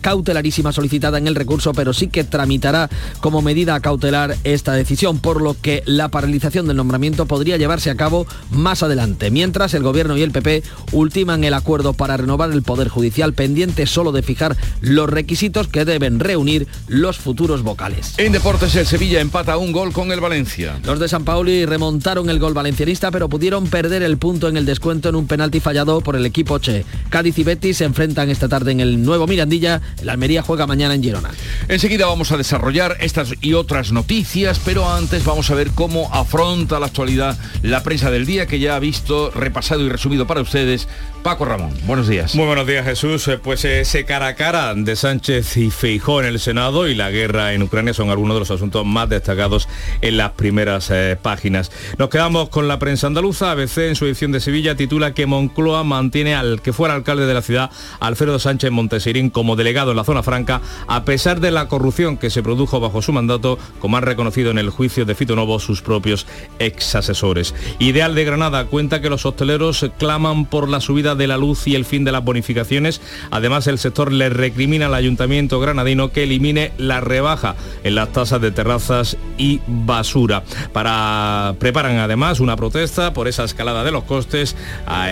cautelarísima 0.00 0.72
solicitada 0.72 1.18
en 1.18 1.26
el 1.26 1.34
recurso, 1.34 1.72
pero 1.72 1.92
sí 1.92 2.08
que 2.08 2.24
tramitará 2.24 2.88
como 3.20 3.42
medida 3.42 3.59
cautelar 3.80 4.36
esta 4.44 4.72
decisión, 4.72 5.18
por 5.18 5.42
lo 5.42 5.54
que 5.60 5.82
la 5.86 6.08
paralización 6.08 6.66
del 6.66 6.76
nombramiento 6.76 7.26
podría 7.26 7.56
llevarse 7.56 7.90
a 7.90 7.94
cabo 7.94 8.26
más 8.50 8.82
adelante, 8.82 9.30
mientras 9.30 9.74
el 9.74 9.82
Gobierno 9.82 10.16
y 10.16 10.22
el 10.22 10.30
PP 10.30 10.62
ultiman 10.92 11.44
el 11.44 11.54
acuerdo 11.54 11.92
para 11.92 12.16
renovar 12.16 12.50
el 12.50 12.62
Poder 12.62 12.88
Judicial 12.88 13.34
pendiente 13.34 13.86
solo 13.86 14.12
de 14.12 14.22
fijar 14.22 14.56
los 14.80 15.08
requisitos 15.08 15.68
que 15.68 15.84
deben 15.84 16.20
reunir 16.20 16.66
los 16.88 17.18
futuros 17.18 17.62
vocales. 17.62 18.14
En 18.16 18.32
deportes 18.32 18.74
el 18.74 18.86
Sevilla 18.86 19.20
empata 19.20 19.56
un 19.56 19.72
gol 19.72 19.92
con 19.92 20.10
el 20.12 20.20
Valencia. 20.20 20.80
Los 20.84 20.98
de 20.98 21.08
San 21.08 21.24
Pauli 21.24 21.66
remontaron 21.66 22.30
el 22.30 22.38
gol 22.38 22.54
valencianista, 22.54 23.10
pero 23.10 23.28
pudieron 23.28 23.66
perder 23.66 24.02
el 24.02 24.18
punto 24.18 24.48
en 24.48 24.56
el 24.56 24.66
descuento 24.66 25.08
en 25.08 25.14
un 25.14 25.26
penalti 25.26 25.60
fallado 25.60 26.00
por 26.00 26.16
el 26.16 26.26
equipo 26.26 26.58
Che. 26.58 26.84
Cádiz 27.10 27.38
y 27.38 27.44
Betis 27.44 27.78
se 27.78 27.84
enfrentan 27.84 28.30
esta 28.30 28.48
tarde 28.48 28.72
en 28.72 28.80
el 28.80 29.02
nuevo 29.02 29.26
Mirandilla, 29.26 29.80
el 30.00 30.08
Almería 30.08 30.42
juega 30.42 30.66
mañana 30.66 30.94
en 30.94 31.02
Girona. 31.02 31.30
Enseguida 31.68 32.06
vamos 32.06 32.32
a 32.32 32.36
desarrollar 32.36 32.96
estas 33.00 33.34
y 33.40 33.49
otras 33.54 33.92
noticias, 33.92 34.60
pero 34.64 34.90
antes 34.90 35.24
vamos 35.24 35.50
a 35.50 35.54
ver 35.54 35.70
cómo 35.70 36.12
afronta 36.12 36.78
la 36.80 36.86
actualidad 36.86 37.36
la 37.62 37.82
prensa 37.82 38.10
del 38.10 38.26
día 38.26 38.46
que 38.46 38.58
ya 38.58 38.76
ha 38.76 38.78
visto, 38.78 39.30
repasado 39.30 39.84
y 39.84 39.88
resumido 39.88 40.26
para 40.26 40.40
ustedes. 40.40 40.88
Paco 41.22 41.44
Ramón, 41.44 41.70
buenos 41.84 42.08
días. 42.08 42.34
Muy 42.34 42.46
buenos 42.46 42.66
días 42.66 42.86
Jesús. 42.86 43.30
Pues 43.42 43.66
ese 43.66 44.06
cara 44.06 44.28
a 44.28 44.34
cara 44.36 44.74
de 44.74 44.96
Sánchez 44.96 45.58
y 45.58 45.70
Feijó 45.70 46.20
en 46.20 46.26
el 46.26 46.40
Senado 46.40 46.88
y 46.88 46.94
la 46.94 47.10
guerra 47.10 47.52
en 47.52 47.62
Ucrania 47.62 47.92
son 47.92 48.08
algunos 48.08 48.36
de 48.36 48.40
los 48.40 48.50
asuntos 48.50 48.86
más 48.86 49.06
destacados 49.10 49.68
en 50.00 50.16
las 50.16 50.30
primeras 50.30 50.90
eh, 50.90 51.18
páginas. 51.20 51.70
Nos 51.98 52.08
quedamos 52.08 52.48
con 52.48 52.68
la 52.68 52.78
prensa 52.78 53.06
andaluza. 53.06 53.50
ABC 53.50 53.78
en 53.78 53.96
su 53.96 54.06
edición 54.06 54.32
de 54.32 54.40
Sevilla 54.40 54.76
titula 54.76 55.12
que 55.12 55.26
Moncloa 55.26 55.84
mantiene 55.84 56.34
al 56.34 56.62
que 56.62 56.72
fuera 56.72 56.94
alcalde 56.94 57.26
de 57.26 57.34
la 57.34 57.42
ciudad, 57.42 57.70
Alfredo 58.00 58.38
Sánchez 58.38 58.70
Montesirín, 58.70 59.28
como 59.28 59.56
delegado 59.56 59.90
en 59.90 59.98
la 59.98 60.04
zona 60.04 60.22
franca, 60.22 60.62
a 60.86 61.04
pesar 61.04 61.40
de 61.40 61.50
la 61.50 61.68
corrupción 61.68 62.16
que 62.16 62.30
se 62.30 62.42
produjo 62.42 62.80
bajo 62.80 63.02
su 63.02 63.12
mandato, 63.12 63.58
como 63.78 63.98
han 63.98 64.04
reconocido 64.04 64.50
en 64.50 64.58
el 64.58 64.70
juicio 64.70 65.04
de 65.04 65.14
Fito 65.14 65.36
Novo 65.36 65.60
sus 65.60 65.82
propios 65.82 66.26
ex 66.58 66.94
asesores. 66.94 67.54
Ideal 67.78 68.14
de 68.14 68.24
Granada 68.24 68.64
cuenta 68.64 69.02
que 69.02 69.10
los 69.10 69.26
hosteleros 69.26 69.84
claman 69.98 70.46
por 70.46 70.66
la 70.68 70.80
subida 70.80 71.09
de 71.14 71.26
la 71.26 71.36
luz 71.36 71.66
y 71.66 71.74
el 71.74 71.84
fin 71.84 72.04
de 72.04 72.12
las 72.12 72.24
bonificaciones. 72.24 73.00
Además, 73.30 73.66
el 73.66 73.78
sector 73.78 74.12
le 74.12 74.28
recrimina 74.28 74.86
al 74.86 74.94
ayuntamiento 74.94 75.60
granadino 75.60 76.12
que 76.12 76.24
elimine 76.24 76.72
la 76.78 77.00
rebaja 77.00 77.56
en 77.84 77.94
las 77.94 78.12
tasas 78.12 78.40
de 78.40 78.50
terrazas 78.50 79.16
y 79.38 79.60
basura. 79.66 80.42
Para 80.72 81.54
preparan 81.58 81.98
además 81.98 82.40
una 82.40 82.56
protesta 82.56 83.12
por 83.12 83.28
esa 83.28 83.44
escalada 83.44 83.84
de 83.84 83.90
los 83.90 84.04
costes. 84.04 84.56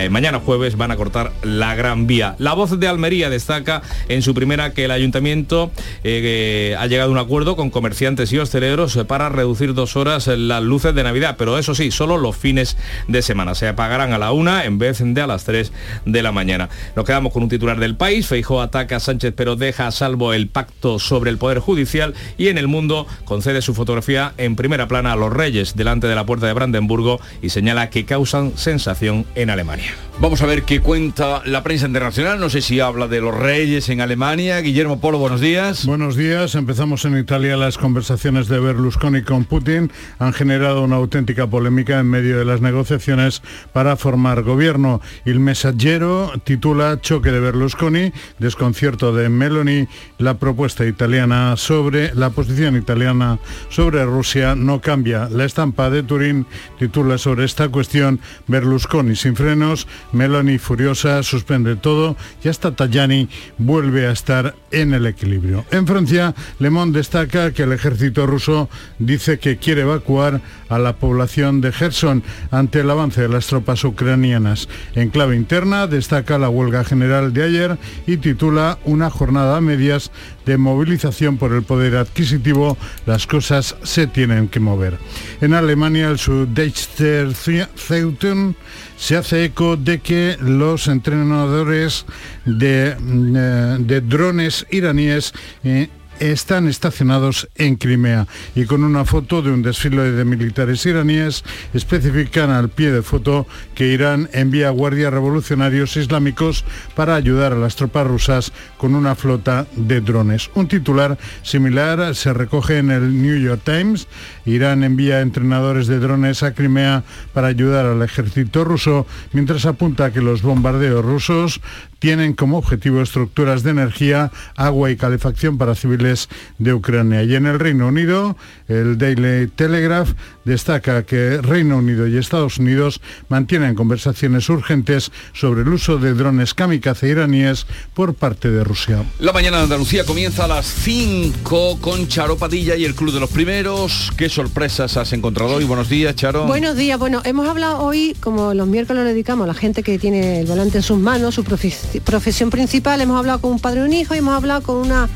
mañana 0.09 0.39
jueves 0.39 0.77
van 0.77 0.91
a 0.91 0.97
cortar 0.97 1.31
la 1.43 1.75
Gran 1.75 2.07
Vía. 2.07 2.35
La 2.39 2.53
voz 2.53 2.79
de 2.79 2.87
Almería 2.87 3.29
destaca 3.29 3.81
en 4.07 4.21
su 4.21 4.33
primera 4.33 4.73
que 4.73 4.85
el 4.85 4.91
ayuntamiento 4.91 5.71
eh, 6.03 6.75
ha 6.77 6.87
llegado 6.87 7.09
a 7.09 7.13
un 7.13 7.19
acuerdo 7.19 7.55
con 7.55 7.69
comerciantes 7.69 8.31
y 8.33 8.37
hosteleros 8.37 8.97
para 9.07 9.29
reducir 9.29 9.73
dos 9.73 9.95
horas 9.95 10.27
las 10.27 10.63
luces 10.63 10.93
de 10.95 11.03
Navidad, 11.03 11.35
pero 11.37 11.57
eso 11.57 11.75
sí, 11.75 11.91
solo 11.91 12.17
los 12.17 12.35
fines 12.35 12.77
de 13.07 13.21
semana. 13.21 13.55
Se 13.55 13.67
apagarán 13.67 14.13
a 14.13 14.17
la 14.17 14.31
una 14.31 14.65
en 14.65 14.77
vez 14.77 14.99
de 15.01 15.21
a 15.21 15.27
las 15.27 15.45
3 15.45 15.71
de 16.05 16.23
la 16.23 16.31
mañana. 16.31 16.69
Nos 16.95 17.05
quedamos 17.05 17.33
con 17.33 17.43
un 17.43 17.49
titular 17.49 17.79
del 17.79 17.95
país. 17.95 18.27
Feijó 18.27 18.61
ataca 18.61 18.97
a 18.97 18.99
Sánchez 18.99 19.33
pero 19.35 19.55
deja 19.55 19.87
a 19.87 19.91
salvo 19.91 20.33
el 20.33 20.47
pacto 20.47 20.99
sobre 20.99 21.29
el 21.29 21.37
Poder 21.37 21.59
Judicial 21.59 22.13
y 22.37 22.47
en 22.47 22.57
el 22.57 22.67
mundo 22.67 23.07
concede 23.25 23.61
su 23.61 23.73
fotografía 23.73 24.33
en 24.37 24.55
primera 24.55 24.87
plana 24.87 25.13
a 25.13 25.15
los 25.15 25.31
reyes 25.31 25.75
delante 25.75 26.07
de 26.07 26.15
la 26.15 26.25
puerta 26.25 26.47
de 26.47 26.53
Brandenburgo 26.53 27.19
y 27.41 27.49
señala 27.49 27.89
que 27.89 28.05
causan 28.05 28.53
sensación 28.57 29.25
en 29.35 29.49
Alemania. 29.49 29.93
Vamos 30.21 30.41
a 30.41 30.45
ver 30.45 30.63
qué 30.63 30.81
cuenta 30.81 31.41
la 31.45 31.63
prensa 31.63 31.87
internacional. 31.87 32.41
No 32.41 32.49
sé 32.49 32.61
si 32.61 32.81
habla 32.81 33.07
de 33.07 33.21
los 33.21 33.33
reyes 33.33 33.87
en 33.87 34.01
Alemania. 34.01 34.59
Guillermo 34.59 34.99
Polo, 34.99 35.17
buenos 35.17 35.39
días. 35.39 35.85
Buenos 35.85 36.17
días. 36.17 36.55
Empezamos 36.55 37.05
en 37.05 37.17
Italia. 37.17 37.55
Las 37.55 37.77
conversaciones 37.77 38.49
de 38.49 38.59
Berlusconi 38.59 39.21
con 39.21 39.45
Putin 39.45 39.89
han 40.17 40.33
generado 40.33 40.83
una 40.83 40.97
auténtica 40.97 41.47
polémica 41.47 41.99
en 41.99 42.07
medio 42.07 42.37
de 42.37 42.43
las 42.43 42.59
negociaciones 42.59 43.41
para 43.71 43.95
formar 43.95 44.43
gobierno. 44.43 44.99
El 45.23 45.39
Messaggero 45.79 46.33
titula 46.43 46.99
Choque 46.99 47.31
de 47.31 47.39
Berlusconi, 47.39 48.11
desconcierto 48.37 49.13
de 49.13 49.29
Meloni, 49.29 49.87
la 50.17 50.33
propuesta 50.33 50.85
italiana 50.85 51.55
sobre 51.55 52.13
la 52.15 52.31
posición 52.31 52.75
italiana 52.75 53.39
sobre 53.69 54.03
Rusia 54.03 54.55
no 54.55 54.81
cambia. 54.81 55.29
La 55.29 55.45
estampa 55.45 55.89
de 55.89 56.03
Turín 56.03 56.45
titula 56.77 57.17
sobre 57.17 57.45
esta 57.45 57.69
cuestión 57.69 58.19
Berlusconi 58.47 59.15
sin 59.15 59.37
frenos, 59.37 59.87
Meloni 60.11 60.57
furiosa, 60.57 61.23
suspende 61.23 61.77
todo 61.77 62.17
y 62.43 62.49
hasta 62.49 62.75
Tajani 62.75 63.29
vuelve 63.57 64.05
a 64.05 64.11
estar 64.11 64.55
en 64.71 64.93
el 64.93 65.05
equilibrio. 65.05 65.63
En 65.71 65.87
Francia, 65.87 66.35
Le 66.59 66.69
Monde 66.71 66.99
destaca 66.99 67.53
que 67.53 67.63
el 67.63 67.71
ejército 67.71 68.27
ruso 68.27 68.69
dice 68.97 69.39
que 69.39 69.55
quiere 69.55 69.83
evacuar 69.83 70.41
a 70.67 70.77
la 70.77 70.97
población 70.97 71.61
de 71.61 71.71
Gerson 71.71 72.21
ante 72.51 72.81
el 72.81 72.89
avance 72.89 73.21
de 73.21 73.29
las 73.29 73.47
tropas 73.47 73.85
ucranianas. 73.85 74.67
En 74.93 75.09
clave 75.09 75.37
interna 75.37 75.68
destaca 75.69 76.39
la 76.39 76.49
huelga 76.49 76.83
general 76.83 77.31
de 77.31 77.43
ayer 77.43 77.77
y 78.07 78.17
titula 78.17 78.79
Una 78.85 79.09
jornada 79.09 79.57
a 79.57 79.61
medias 79.61 80.11
de 80.45 80.57
movilización 80.57 81.37
por 81.37 81.53
el 81.53 81.61
poder 81.61 81.95
adquisitivo, 81.95 82.75
las 83.05 83.27
cosas 83.27 83.75
se 83.83 84.07
tienen 84.07 84.47
que 84.47 84.59
mover. 84.59 84.97
En 85.41 85.53
Alemania, 85.53 86.09
el 86.09 86.17
Süddeutscher 86.17 87.33
Zeitung 87.33 88.55
se 88.97 89.15
hace 89.15 89.45
eco 89.45 89.77
de 89.77 89.99
que 89.99 90.37
los 90.41 90.87
entrenadores 90.87 92.05
de, 92.45 92.95
mm, 92.99 93.35
eh, 93.37 94.01
drones 94.01 94.65
iraníes 94.71 95.33
eh, 95.63 95.89
están 96.19 96.67
estacionados 96.67 97.49
en 97.55 97.75
Crimea 97.75 98.27
y 98.55 98.65
con 98.65 98.83
una 98.83 99.05
foto 99.05 99.41
de 99.41 99.51
un 99.51 99.61
desfile 99.61 100.11
de 100.11 100.25
militares 100.25 100.85
iraníes 100.85 101.43
especifican 101.73 102.49
al 102.49 102.69
pie 102.69 102.91
de 102.91 103.01
foto 103.01 103.47
que 103.75 103.87
Irán 103.87 104.29
envía 104.33 104.69
guardias 104.69 105.13
revolucionarios 105.13 105.97
islámicos 105.97 106.65
para 106.95 107.15
ayudar 107.15 107.53
a 107.53 107.57
las 107.57 107.75
tropas 107.75 108.07
rusas 108.07 108.51
con 108.77 108.95
una 108.95 109.15
flota 109.15 109.67
de 109.75 110.01
drones. 110.01 110.49
Un 110.55 110.67
titular 110.67 111.17
similar 111.41 112.15
se 112.15 112.33
recoge 112.33 112.77
en 112.77 112.91
el 112.91 113.21
New 113.21 113.37
York 113.37 113.61
Times. 113.63 114.07
Irán 114.49 114.83
envía 114.83 115.21
entrenadores 115.21 115.87
de 115.87 115.99
drones 115.99 116.43
a 116.43 116.53
Crimea 116.53 117.03
para 117.33 117.47
ayudar 117.47 117.85
al 117.85 118.01
ejército 118.01 118.63
ruso, 118.63 119.05
mientras 119.33 119.65
apunta 119.65 120.11
que 120.11 120.21
los 120.21 120.41
bombardeos 120.41 121.03
rusos 121.03 121.61
tienen 121.99 122.33
como 122.33 122.57
objetivo 122.57 123.01
estructuras 123.01 123.63
de 123.63 123.71
energía, 123.71 124.31
agua 124.55 124.89
y 124.89 124.95
calefacción 124.95 125.57
para 125.57 125.75
civiles 125.75 126.29
de 126.57 126.73
Ucrania. 126.73 127.23
Y 127.23 127.35
en 127.35 127.45
el 127.45 127.59
Reino 127.59 127.87
Unido, 127.87 128.37
el 128.67 128.97
Daily 128.97 129.47
Telegraph 129.47 130.13
destaca 130.45 131.03
que 131.03 131.41
Reino 131.41 131.77
Unido 131.77 132.07
y 132.07 132.17
Estados 132.17 132.57
Unidos 132.57 133.01
mantienen 133.27 133.75
conversaciones 133.75 134.49
urgentes 134.49 135.11
sobre 135.33 135.61
el 135.61 135.67
uso 135.69 135.97
de 135.97 136.13
drones 136.13 136.53
kamikaze 136.53 137.09
iraníes 137.09 137.67
por 137.93 138.13
parte 138.13 138.49
de 138.49 138.63
Rusia. 138.63 139.03
La 139.19 139.33
mañana 139.33 139.57
de 139.57 139.63
Andalucía 139.63 140.05
comienza 140.05 140.45
a 140.45 140.47
las 140.47 140.65
5 140.65 141.79
con 141.81 142.07
Charo 142.07 142.37
Padilla 142.37 142.75
y 142.75 142.85
el 142.85 142.95
Club 142.95 143.13
de 143.13 143.19
los 143.19 143.29
Primeros. 143.29 144.11
¿Qué 144.17 144.29
sorpresas 144.39 144.95
has 144.95 145.11
encontrado 145.11 145.55
hoy? 145.55 145.65
Buenos 145.65 145.89
días, 145.89 146.15
Charo. 146.15 146.47
Buenos 146.47 146.77
días. 146.77 146.97
Bueno, 146.97 147.21
hemos 147.25 147.45
hablado 147.45 147.83
hoy, 147.83 148.15
como 148.21 148.53
los 148.53 148.67
miércoles 148.67 149.03
lo 149.03 149.09
dedicamos 149.09 149.43
a 149.43 149.47
la 149.47 149.53
gente 149.53 149.83
que 149.83 149.99
tiene 149.99 150.39
el 150.39 150.47
volante 150.47 150.77
en 150.77 150.83
sus 150.83 150.97
manos, 150.97 151.35
su 151.35 151.43
profesión 151.43 152.49
principal. 152.49 153.01
Hemos 153.01 153.19
hablado 153.19 153.41
con 153.41 153.51
un 153.51 153.59
padre 153.59 153.81
y 153.81 153.83
un 153.83 153.91
hijo 153.91 154.15
y 154.15 154.19
hemos 154.19 154.33
hablado 154.33 154.63
con 154.63 154.77
una 154.77 155.09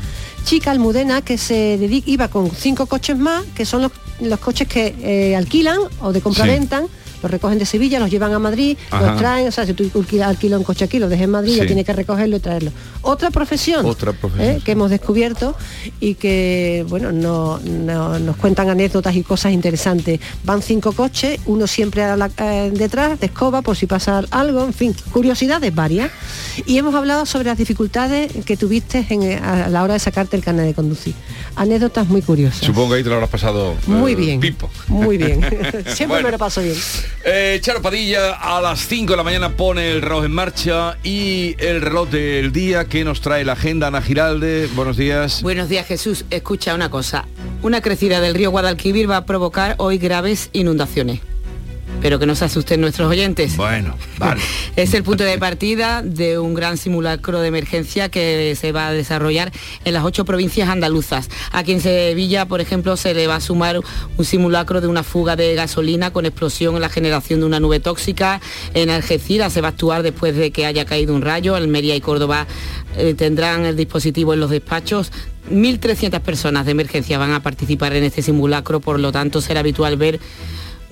chica 0.44 0.72
almudena 0.72 1.22
que 1.22 1.38
se 1.38 1.78
dedica, 1.78 2.10
iba 2.10 2.28
con 2.28 2.50
cinco 2.50 2.84
coches 2.84 3.16
más, 3.16 3.46
que 3.56 3.64
son 3.64 3.90
los, 4.20 4.40
coches 4.40 4.68
que 4.68 4.94
eh, 5.00 5.36
alquilan 5.36 5.78
o 6.02 6.12
de 6.12 6.20
compra-ventan 6.20 6.86
los 7.24 7.30
recogen 7.30 7.58
de 7.58 7.64
Sevilla, 7.64 7.98
los 7.98 8.10
llevan 8.10 8.34
a 8.34 8.38
Madrid, 8.38 8.76
los 8.92 9.16
traen, 9.16 9.48
o 9.48 9.50
sea, 9.50 9.64
si 9.64 9.72
tú 9.72 9.90
alquilas 10.22 10.58
un 10.58 10.62
coche 10.62 10.84
aquí, 10.84 10.98
lo 10.98 11.08
dejas 11.08 11.24
en 11.24 11.30
Madrid, 11.30 11.56
ya 11.56 11.66
tiene 11.66 11.82
que 11.82 11.94
recogerlo 11.94 12.36
y 12.36 12.40
traerlo. 12.40 12.70
Otra 13.00 13.30
profesión, 13.30 13.86
Otra 13.86 14.12
profesión. 14.12 14.56
¿eh? 14.56 14.60
que 14.62 14.72
hemos 14.72 14.90
descubierto 14.90 15.56
y 16.00 16.16
que, 16.16 16.84
bueno, 16.86 17.12
no, 17.12 17.58
nos 17.60 18.36
cuentan 18.36 18.68
anécdotas 18.68 19.16
y 19.16 19.22
cosas 19.22 19.52
interesantes. 19.52 20.20
Van 20.44 20.60
cinco 20.60 20.92
coches, 20.92 21.40
uno 21.46 21.66
siempre 21.66 22.02
a 22.02 22.14
la, 22.14 22.30
eh, 22.36 22.70
detrás, 22.74 23.18
de 23.18 23.26
escoba, 23.26 23.62
por 23.62 23.74
si 23.74 23.86
pasa 23.86 24.22
algo, 24.30 24.62
en 24.62 24.74
fin, 24.74 24.94
curiosidades 25.10 25.74
varias. 25.74 26.10
Y 26.66 26.76
hemos 26.76 26.94
hablado 26.94 27.24
sobre 27.24 27.46
las 27.46 27.56
dificultades 27.56 28.30
que 28.44 28.58
tuviste 28.58 29.06
en, 29.08 29.42
a 29.42 29.70
la 29.70 29.82
hora 29.82 29.94
de 29.94 30.00
sacarte 30.00 30.36
el 30.36 30.44
carnet 30.44 30.66
de 30.66 30.74
conducir. 30.74 31.14
Anécdotas 31.56 32.06
muy 32.06 32.20
curiosas. 32.20 32.66
Supongo 32.66 32.90
que 32.90 32.96
ahí 32.96 33.02
te 33.02 33.08
lo 33.08 33.14
habrás 33.14 33.30
pasado 33.30 33.74
muy 33.86 34.12
eh, 34.12 34.16
bien. 34.16 34.40
Pipo. 34.40 34.68
Muy 34.88 35.16
bien. 35.16 35.40
siempre 35.94 36.22
me 36.22 36.30
lo 36.30 36.36
paso 36.36 36.60
bien. 36.60 36.76
Eh, 37.24 37.58
Charo 37.62 37.80
Padilla 37.80 38.32
a 38.32 38.60
las 38.60 38.86
5 38.86 39.12
de 39.12 39.16
la 39.16 39.22
mañana 39.22 39.56
pone 39.56 39.90
el 39.90 40.02
reloj 40.02 40.24
en 40.24 40.32
marcha 40.32 40.98
y 41.02 41.54
el 41.58 41.80
reloj 41.80 42.08
del 42.08 42.52
día 42.52 42.86
que 42.86 43.04
nos 43.04 43.20
trae 43.20 43.44
la 43.44 43.52
agenda 43.52 43.86
Ana 43.86 44.02
Giralde. 44.02 44.68
Buenos 44.74 44.96
días. 44.96 45.42
Buenos 45.42 45.68
días 45.68 45.86
Jesús. 45.86 46.24
Escucha 46.30 46.74
una 46.74 46.90
cosa. 46.90 47.26
Una 47.62 47.80
crecida 47.80 48.20
del 48.20 48.34
río 48.34 48.50
Guadalquivir 48.50 49.10
va 49.10 49.18
a 49.18 49.26
provocar 49.26 49.74
hoy 49.78 49.98
graves 49.98 50.50
inundaciones 50.52 51.20
pero 52.04 52.18
que 52.18 52.26
no 52.26 52.34
se 52.34 52.44
asusten 52.44 52.82
nuestros 52.82 53.10
oyentes. 53.10 53.56
Bueno, 53.56 53.96
vale. 54.18 54.42
es 54.76 54.92
el 54.92 55.02
punto 55.02 55.24
de 55.24 55.38
partida 55.38 56.02
de 56.02 56.38
un 56.38 56.52
gran 56.52 56.76
simulacro 56.76 57.40
de 57.40 57.48
emergencia 57.48 58.10
que 58.10 58.54
se 58.60 58.72
va 58.72 58.88
a 58.88 58.92
desarrollar 58.92 59.50
en 59.86 59.94
las 59.94 60.04
ocho 60.04 60.26
provincias 60.26 60.68
andaluzas. 60.68 61.30
Aquí 61.50 61.72
en 61.72 61.80
Sevilla, 61.80 62.44
por 62.44 62.60
ejemplo, 62.60 62.98
se 62.98 63.14
le 63.14 63.26
va 63.26 63.36
a 63.36 63.40
sumar 63.40 63.80
un 64.18 64.24
simulacro 64.26 64.82
de 64.82 64.86
una 64.86 65.02
fuga 65.02 65.34
de 65.34 65.54
gasolina 65.54 66.12
con 66.12 66.26
explosión 66.26 66.74
en 66.74 66.82
la 66.82 66.90
generación 66.90 67.40
de 67.40 67.46
una 67.46 67.58
nube 67.58 67.80
tóxica. 67.80 68.38
En 68.74 68.90
Algeciras 68.90 69.54
se 69.54 69.62
va 69.62 69.68
a 69.68 69.70
actuar 69.70 70.02
después 70.02 70.36
de 70.36 70.50
que 70.50 70.66
haya 70.66 70.84
caído 70.84 71.14
un 71.14 71.22
rayo. 71.22 71.54
Almería 71.54 71.96
y 71.96 72.02
Córdoba 72.02 72.46
eh, 72.98 73.14
tendrán 73.16 73.64
el 73.64 73.76
dispositivo 73.76 74.34
en 74.34 74.40
los 74.40 74.50
despachos 74.50 75.10
1.300 75.50 76.20
personas 76.20 76.64
de 76.64 76.72
emergencia 76.72 77.18
van 77.18 77.32
a 77.32 77.42
participar 77.42 77.94
en 77.94 78.04
este 78.04 78.22
simulacro, 78.22 78.80
por 78.80 78.98
lo 78.98 79.12
tanto 79.12 79.42
será 79.42 79.60
habitual 79.60 79.96
ver 79.96 80.18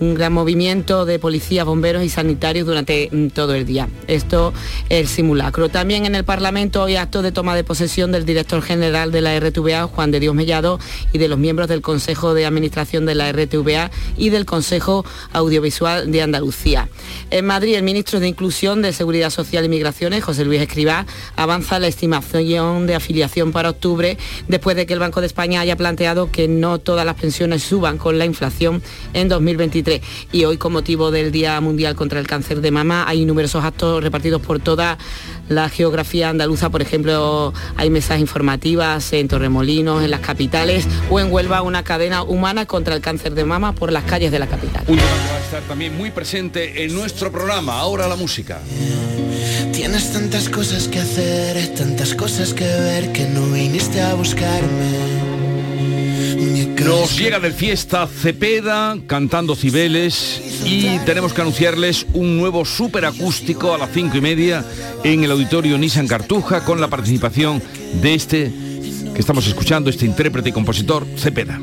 un 0.03 0.15
gran 0.15 0.33
movimiento 0.33 1.07
de 1.07 1.19
policías, 1.19 1.65
bomberos 1.65 2.03
y 2.03 2.09
sanitarios 2.09 2.67
durante 2.67 3.09
mm, 3.13 3.29
todo 3.29 3.55
el 3.55 3.65
día. 3.65 3.89
Esto 4.09 4.53
es 4.89 5.01
el 5.01 5.07
simulacro. 5.07 5.69
También 5.69 6.07
en 6.07 6.15
el 6.15 6.25
Parlamento 6.25 6.83
hoy 6.83 6.97
acto 6.97 7.23
de 7.23 7.31
toma 7.31 7.55
de 7.55 7.63
posesión 7.63 8.11
del 8.11 8.25
director 8.25 8.63
general 8.63 9.13
de 9.13 9.21
la 9.21 9.39
RTVA, 9.39 9.87
Juan 9.87 10.11
de 10.11 10.21
Dios 10.21 10.35
Mellado, 10.35 10.81
y 11.13 11.19
de 11.19 11.29
los 11.29 11.39
miembros 11.39 11.69
del 11.69 11.83
Consejo 11.83 12.35
de 12.35 12.47
Administración 12.47 13.07
de 13.07 13.15
la 13.15 13.31
RTVA 13.31 13.91
y 14.17 14.31
del 14.31 14.45
Consejo 14.45 15.05
Audiovisual 15.33 16.11
de 16.11 16.23
Andalucía. 16.23 16.89
En 17.31 17.47
Madrid, 17.47 17.77
el 17.77 17.85
ministro 17.85 18.19
de 18.19 18.29
Inclusión 18.29 18.83
de 18.83 18.93
Seguridad 18.93 19.31
Social 19.31 19.65
y 19.65 19.69
Migraciones, 19.69 20.25
José 20.25 20.45
Luis 20.45 20.61
Escribá, 20.61 21.07
avanza 21.37 21.79
la 21.79 21.87
estimación 21.87 22.87
de 22.87 22.97
afiliación 22.97 23.53
para 23.53 23.71
octubre 23.71 24.19
después 24.49 24.75
de 24.75 24.87
que 24.87 24.95
el 24.95 24.99
Banco 24.99 25.21
de 25.21 25.29
España 25.29 25.61
haya 25.61 25.77
planteado 25.77 26.31
que 26.33 26.49
no 26.49 26.79
todas 26.79 27.07
las 27.07 27.15
pensiones 27.15 27.63
suban 27.63 27.99
con 27.99 28.19
la 28.19 28.25
inflación 28.25 28.83
en 29.15 29.29
2023 29.29 29.92
y 30.31 30.45
hoy 30.45 30.57
con 30.57 30.73
motivo 30.73 31.11
del 31.11 31.33
Día 31.33 31.61
Mundial 31.61 31.95
contra 31.95 32.21
el 32.21 32.27
Cáncer 32.27 32.61
de 32.61 32.71
Mama 32.71 33.05
hay 33.07 33.25
numerosos 33.25 33.65
actos 33.65 34.03
repartidos 34.03 34.41
por 34.41 34.61
toda 34.61 34.99
la 35.49 35.69
geografía 35.69 36.31
andaluza, 36.31 36.71
por 36.71 36.83
ejemplo, 36.83 37.53
hay 37.77 37.91
mesas 37.91 38.21
informativas 38.21 39.13
en 39.13 39.29
Torremolinos, 39.29 40.03
en 40.03 40.11
las 40.11 40.21
capitales 40.21 40.87
o 41.11 41.21
en 41.21 41.33
Huelva 41.33 41.63
una 41.63 41.83
cadena 41.83 42.23
humana 42.23 42.67
contra 42.67 42.95
el 42.95 43.01
cáncer 43.01 43.35
de 43.35 43.45
mama 43.45 43.73
por 43.75 43.93
las 43.93 44.05
calles 44.05 44.33
de 44.33 44.39
la 44.39 44.47
capital. 44.47 44.85
Un 44.87 44.99
va 44.99 45.03
a 45.03 45.41
estar 45.41 45.63
también 45.63 45.97
muy 45.97 46.11
presente 46.11 46.85
en 46.85 46.95
nuestro 46.95 47.31
programa, 47.31 47.79
ahora 47.79 48.07
la 48.07 48.17
música. 48.17 48.61
Tienes 49.73 50.13
tantas 50.13 50.49
cosas 50.49 50.89
que 50.89 51.01
hacer, 51.01 51.75
tantas 51.75 52.15
cosas 52.15 52.55
que 52.55 52.65
ver 52.65 53.13
que 53.13 53.25
no 53.25 53.47
viniste 53.47 54.01
a 54.01 54.15
buscarme. 54.15 55.32
Nos 56.85 57.17
llega 57.17 57.39
del 57.39 57.53
fiesta 57.53 58.07
Cepeda 58.07 58.97
cantando 59.07 59.55
Cibeles 59.55 60.41
y 60.65 60.99
tenemos 61.01 61.33
que 61.33 61.41
anunciarles 61.41 62.07
un 62.13 62.37
nuevo 62.37 62.65
acústico 63.05 63.75
a 63.75 63.79
las 63.79 63.91
cinco 63.93 64.17
y 64.17 64.21
media 64.21 64.65
en 65.05 65.23
el 65.23 65.31
auditorio 65.31 65.79
Nissan 65.79 66.09
Cartuja 66.09 66.65
con 66.65 66.81
la 66.81 66.89
participación 66.89 67.63
de 68.01 68.15
este 68.15 68.53
que 69.15 69.21
estamos 69.21 69.47
escuchando, 69.47 69.91
este 69.91 70.07
intérprete 70.07 70.49
y 70.49 70.53
compositor 70.53 71.07
Cepeda. 71.17 71.59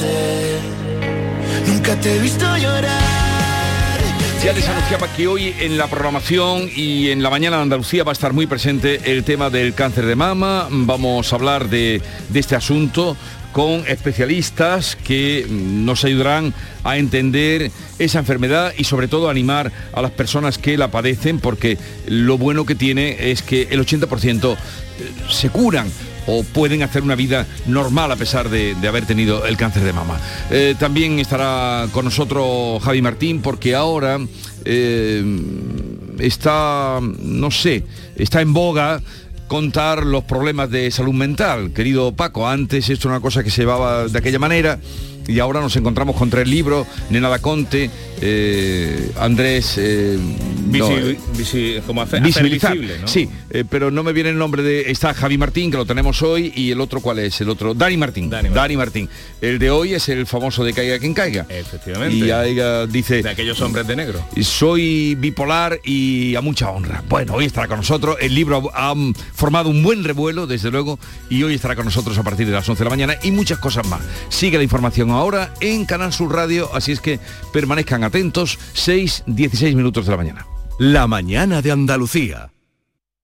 De. 0.00 0.73
Nunca 1.66 1.96
te 2.00 2.16
he 2.16 2.18
visto 2.18 2.44
llorar 2.56 3.14
ya 4.44 4.52
les 4.52 4.68
anunciaba 4.68 5.10
que 5.10 5.26
hoy 5.26 5.54
en 5.58 5.78
la 5.78 5.86
programación 5.86 6.68
y 6.76 7.08
en 7.08 7.22
la 7.22 7.30
mañana 7.30 7.56
de 7.56 7.62
Andalucía 7.62 8.04
va 8.04 8.12
a 8.12 8.12
estar 8.12 8.34
muy 8.34 8.46
presente 8.46 9.00
el 9.10 9.24
tema 9.24 9.48
del 9.48 9.72
cáncer 9.72 10.04
de 10.04 10.16
mama. 10.16 10.68
Vamos 10.70 11.32
a 11.32 11.36
hablar 11.36 11.70
de, 11.70 12.02
este 12.34 12.54
asunto 12.54 13.16
con 13.52 13.86
especialistas 13.88 14.96
que 14.96 15.46
nos 15.48 16.04
ayudarán 16.04 16.52
a 16.82 16.98
entender 16.98 17.70
esa 17.98 18.18
enfermedad 18.18 18.74
y 18.76 18.84
sobre 18.84 19.08
todo 19.08 19.30
animar 19.30 19.72
a 19.94 20.02
las 20.02 20.10
personas 20.10 20.58
que 20.58 20.76
la 20.76 20.90
padecen 20.90 21.40
porque 21.40 21.78
lo 22.06 22.36
bueno 22.36 22.66
que 22.66 22.74
tiene 22.74 23.30
es 23.30 23.40
que 23.40 23.68
el 23.70 23.80
80% 23.80 24.56
se 25.30 25.48
curan 25.48 25.90
o 26.26 26.42
pueden 26.42 26.82
hacer 26.82 27.02
una 27.02 27.14
vida 27.14 27.46
normal 27.66 28.12
a 28.12 28.16
pesar 28.16 28.48
de, 28.48 28.76
haber 28.86 29.06
tenido 29.06 29.46
el 29.46 29.56
cáncer 29.56 29.82
de 29.82 29.92
mama. 29.92 30.18
Eh, 30.50 30.74
también 30.78 31.18
estará 31.18 31.88
con 31.92 32.04
nosotros 32.04 32.82
Javi 32.82 33.02
Martín 33.02 33.40
porque 33.40 33.74
ahora 33.74 34.18
eh, 34.64 35.24
está, 36.18 37.00
no 37.00 37.50
sé, 37.50 37.84
está 38.16 38.40
en 38.40 38.52
boga 38.52 39.02
contar 39.48 40.04
los 40.06 40.24
problemas 40.24 40.70
de 40.70 40.90
salud 40.90 41.12
mental. 41.12 41.72
Querido 41.72 42.14
Paco, 42.14 42.48
antes 42.48 42.88
esto 42.88 43.08
era 43.08 43.16
una 43.16 43.22
cosa 43.22 43.44
que 43.44 43.50
se 43.50 43.62
llevaba 43.62 44.08
de 44.08 44.18
aquella 44.18 44.38
manera 44.38 44.78
y 45.26 45.38
ahora 45.40 45.60
nos 45.60 45.74
encontramos 45.76 46.16
con 46.16 46.30
tres 46.30 46.48
libros, 46.48 46.86
Nena 47.10 47.28
da 47.28 47.38
Conte, 47.40 47.90
eh, 48.20 49.10
Andrés... 49.18 49.74
eh, 49.78 50.18
no, 50.66 50.88
Visi- 50.90 51.16
visi- 51.36 51.82
como 51.86 52.02
hace- 52.02 52.16
hacer 52.16 52.22
visibilizar. 52.26 52.72
visible, 52.72 52.98
¿no? 53.00 53.08
Sí, 53.08 53.28
eh, 53.50 53.64
pero 53.68 53.90
no 53.90 54.02
me 54.02 54.12
viene 54.12 54.30
el 54.30 54.38
nombre 54.38 54.62
de... 54.62 54.90
Está 54.90 55.12
Javi 55.14 55.36
Martín, 55.38 55.70
que 55.70 55.76
lo 55.76 55.84
tenemos 55.86 56.22
hoy, 56.22 56.52
y 56.56 56.70
el 56.70 56.80
otro, 56.80 57.00
¿cuál 57.00 57.18
es? 57.18 57.40
El 57.40 57.50
otro, 57.50 57.74
Dani 57.74 57.96
Martín. 57.96 58.30
Dani 58.30 58.76
Martín. 58.76 59.08
El 59.40 59.58
de 59.58 59.70
hoy 59.70 59.94
es 59.94 60.08
el 60.08 60.26
famoso 60.26 60.64
de 60.64 60.72
Caiga 60.72 60.98
quien 60.98 61.14
caiga. 61.14 61.46
Efectivamente. 61.48 62.16
Y 62.16 62.30
ahí 62.30 62.56
eh, 62.58 62.86
dice... 62.90 63.22
De 63.22 63.30
aquellos 63.30 63.60
hombres 63.60 63.86
de 63.86 63.96
negro. 63.96 64.24
Soy 64.40 65.14
bipolar 65.16 65.80
y 65.84 66.34
a 66.36 66.40
mucha 66.40 66.70
honra. 66.70 67.02
Bueno, 67.08 67.34
hoy 67.34 67.44
estará 67.46 67.66
con 67.68 67.78
nosotros. 67.78 68.16
El 68.20 68.34
libro 68.34 68.70
ha 68.72 68.84
ha 68.84 68.94
formado 69.34 69.70
un 69.70 69.82
buen 69.82 70.04
revuelo, 70.04 70.46
desde 70.46 70.70
luego, 70.70 70.98
y 71.30 71.42
hoy 71.42 71.54
estará 71.54 71.74
con 71.74 71.86
nosotros 71.86 72.18
a 72.18 72.22
partir 72.22 72.46
de 72.46 72.52
las 72.52 72.68
11 72.68 72.80
de 72.80 72.84
la 72.84 72.90
mañana 72.90 73.14
y 73.22 73.30
muchas 73.30 73.56
cosas 73.58 73.86
más. 73.88 74.02
Sigue 74.28 74.58
la 74.58 74.62
información 74.62 75.10
ahora 75.16 75.52
en 75.60 75.84
Canal 75.84 76.12
Sur 76.12 76.34
Radio, 76.34 76.70
así 76.74 76.92
es 76.92 77.00
que 77.00 77.20
permanezcan 77.52 78.04
atentos. 78.04 78.58
6, 78.74 79.24
16 79.26 79.74
minutos 79.74 80.06
de 80.06 80.10
la 80.10 80.16
mañana. 80.16 80.46
La 80.78 81.06
mañana 81.06 81.62
de 81.62 81.72
Andalucía. 81.72 82.50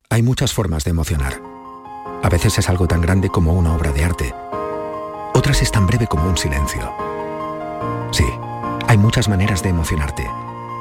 Hay 0.09 0.23
muchas 0.23 0.52
formas 0.52 0.85
de 0.85 0.90
emocionar. 0.90 1.40
A 2.23 2.28
veces 2.28 2.59
es 2.59 2.68
algo 2.68 2.87
tan 2.87 3.00
grande 3.00 3.28
como 3.28 3.54
una 3.54 3.75
obra 3.75 3.92
de 3.92 4.04
arte. 4.04 4.35
Otras 5.35 5.62
es 5.62 5.70
tan 5.73 5.87
breve 5.87 6.06
como 6.06 6.28
un 6.28 6.37
silencio. 6.37 6.92
Sí, 8.11 8.26
hay 8.88 8.99
muchas 8.99 9.28
maneras 9.28 9.62
de 9.62 9.70
emocionarte, 9.70 10.28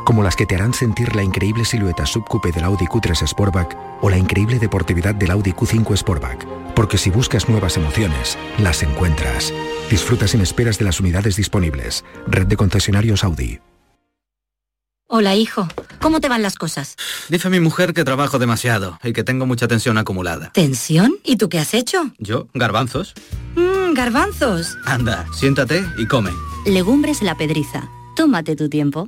como 0.10 0.24
las 0.24 0.36
que 0.36 0.48
te 0.48 0.56
harán 0.56 0.74
sentir 0.74 1.16
la 1.16 1.22
increíble 1.22 1.64
silueta 1.64 2.04
subcoupe 2.04 2.52
del 2.52 2.64
Audi 2.64 2.88
Q3 2.88 3.28
Sportback 3.28 3.78
o 4.02 4.10
la 4.10 4.18
increíble 4.18 4.58
deportividad 4.58 5.14
del 5.14 5.30
Audi 5.30 5.52
Q5 5.52 5.96
Sportback. 5.96 6.48
Porque 6.74 6.98
si 6.98 7.12
buscas 7.12 7.48
nuevas 7.48 7.78
emociones, 7.78 8.36
las 8.58 8.82
encuentras. 8.82 9.54
Disfruta 9.92 10.28
sin 10.28 10.42
esperas 10.42 10.80
de 10.80 10.86
las 10.86 11.00
unidades 11.00 11.36
disponibles. 11.36 12.04
Red 12.26 12.48
de 12.48 12.58
concesionarios 12.58 13.24
Audi. 13.24 13.60
Hola, 15.06 15.36
hijo. 15.36 15.68
¿Cómo 16.02 16.20
te 16.20 16.28
van 16.28 16.42
las 16.42 16.56
cosas? 16.56 16.96
Dice 17.30 17.52
mi 17.52 17.60
mujer 17.60 17.94
que 17.94 18.04
trabajo 18.04 18.40
demasiado 18.40 18.98
y 19.04 19.14
que 19.14 19.24
tengo 19.24 19.46
mucha 19.46 19.68
tensión 19.68 20.00
acumulada. 20.00 20.50
¿Tensión? 20.54 21.18
¿Y 21.24 21.36
tú 21.36 21.50
qué 21.50 21.60
has 21.60 21.76
hecho? 21.76 22.10
¿Yo? 22.18 22.48
¿Garbanzos? 22.56 23.14
Mmm, 23.56 23.94
garbanzos. 23.94 24.76
Anda, 24.86 25.28
siéntate 25.36 25.86
y 26.00 26.08
come. 26.08 26.32
Legumbres 26.66 27.22
la 27.22 27.38
pedriza. 27.38 27.88
Tómate 28.16 28.56
tu 28.56 28.70
tiempo. 28.70 29.08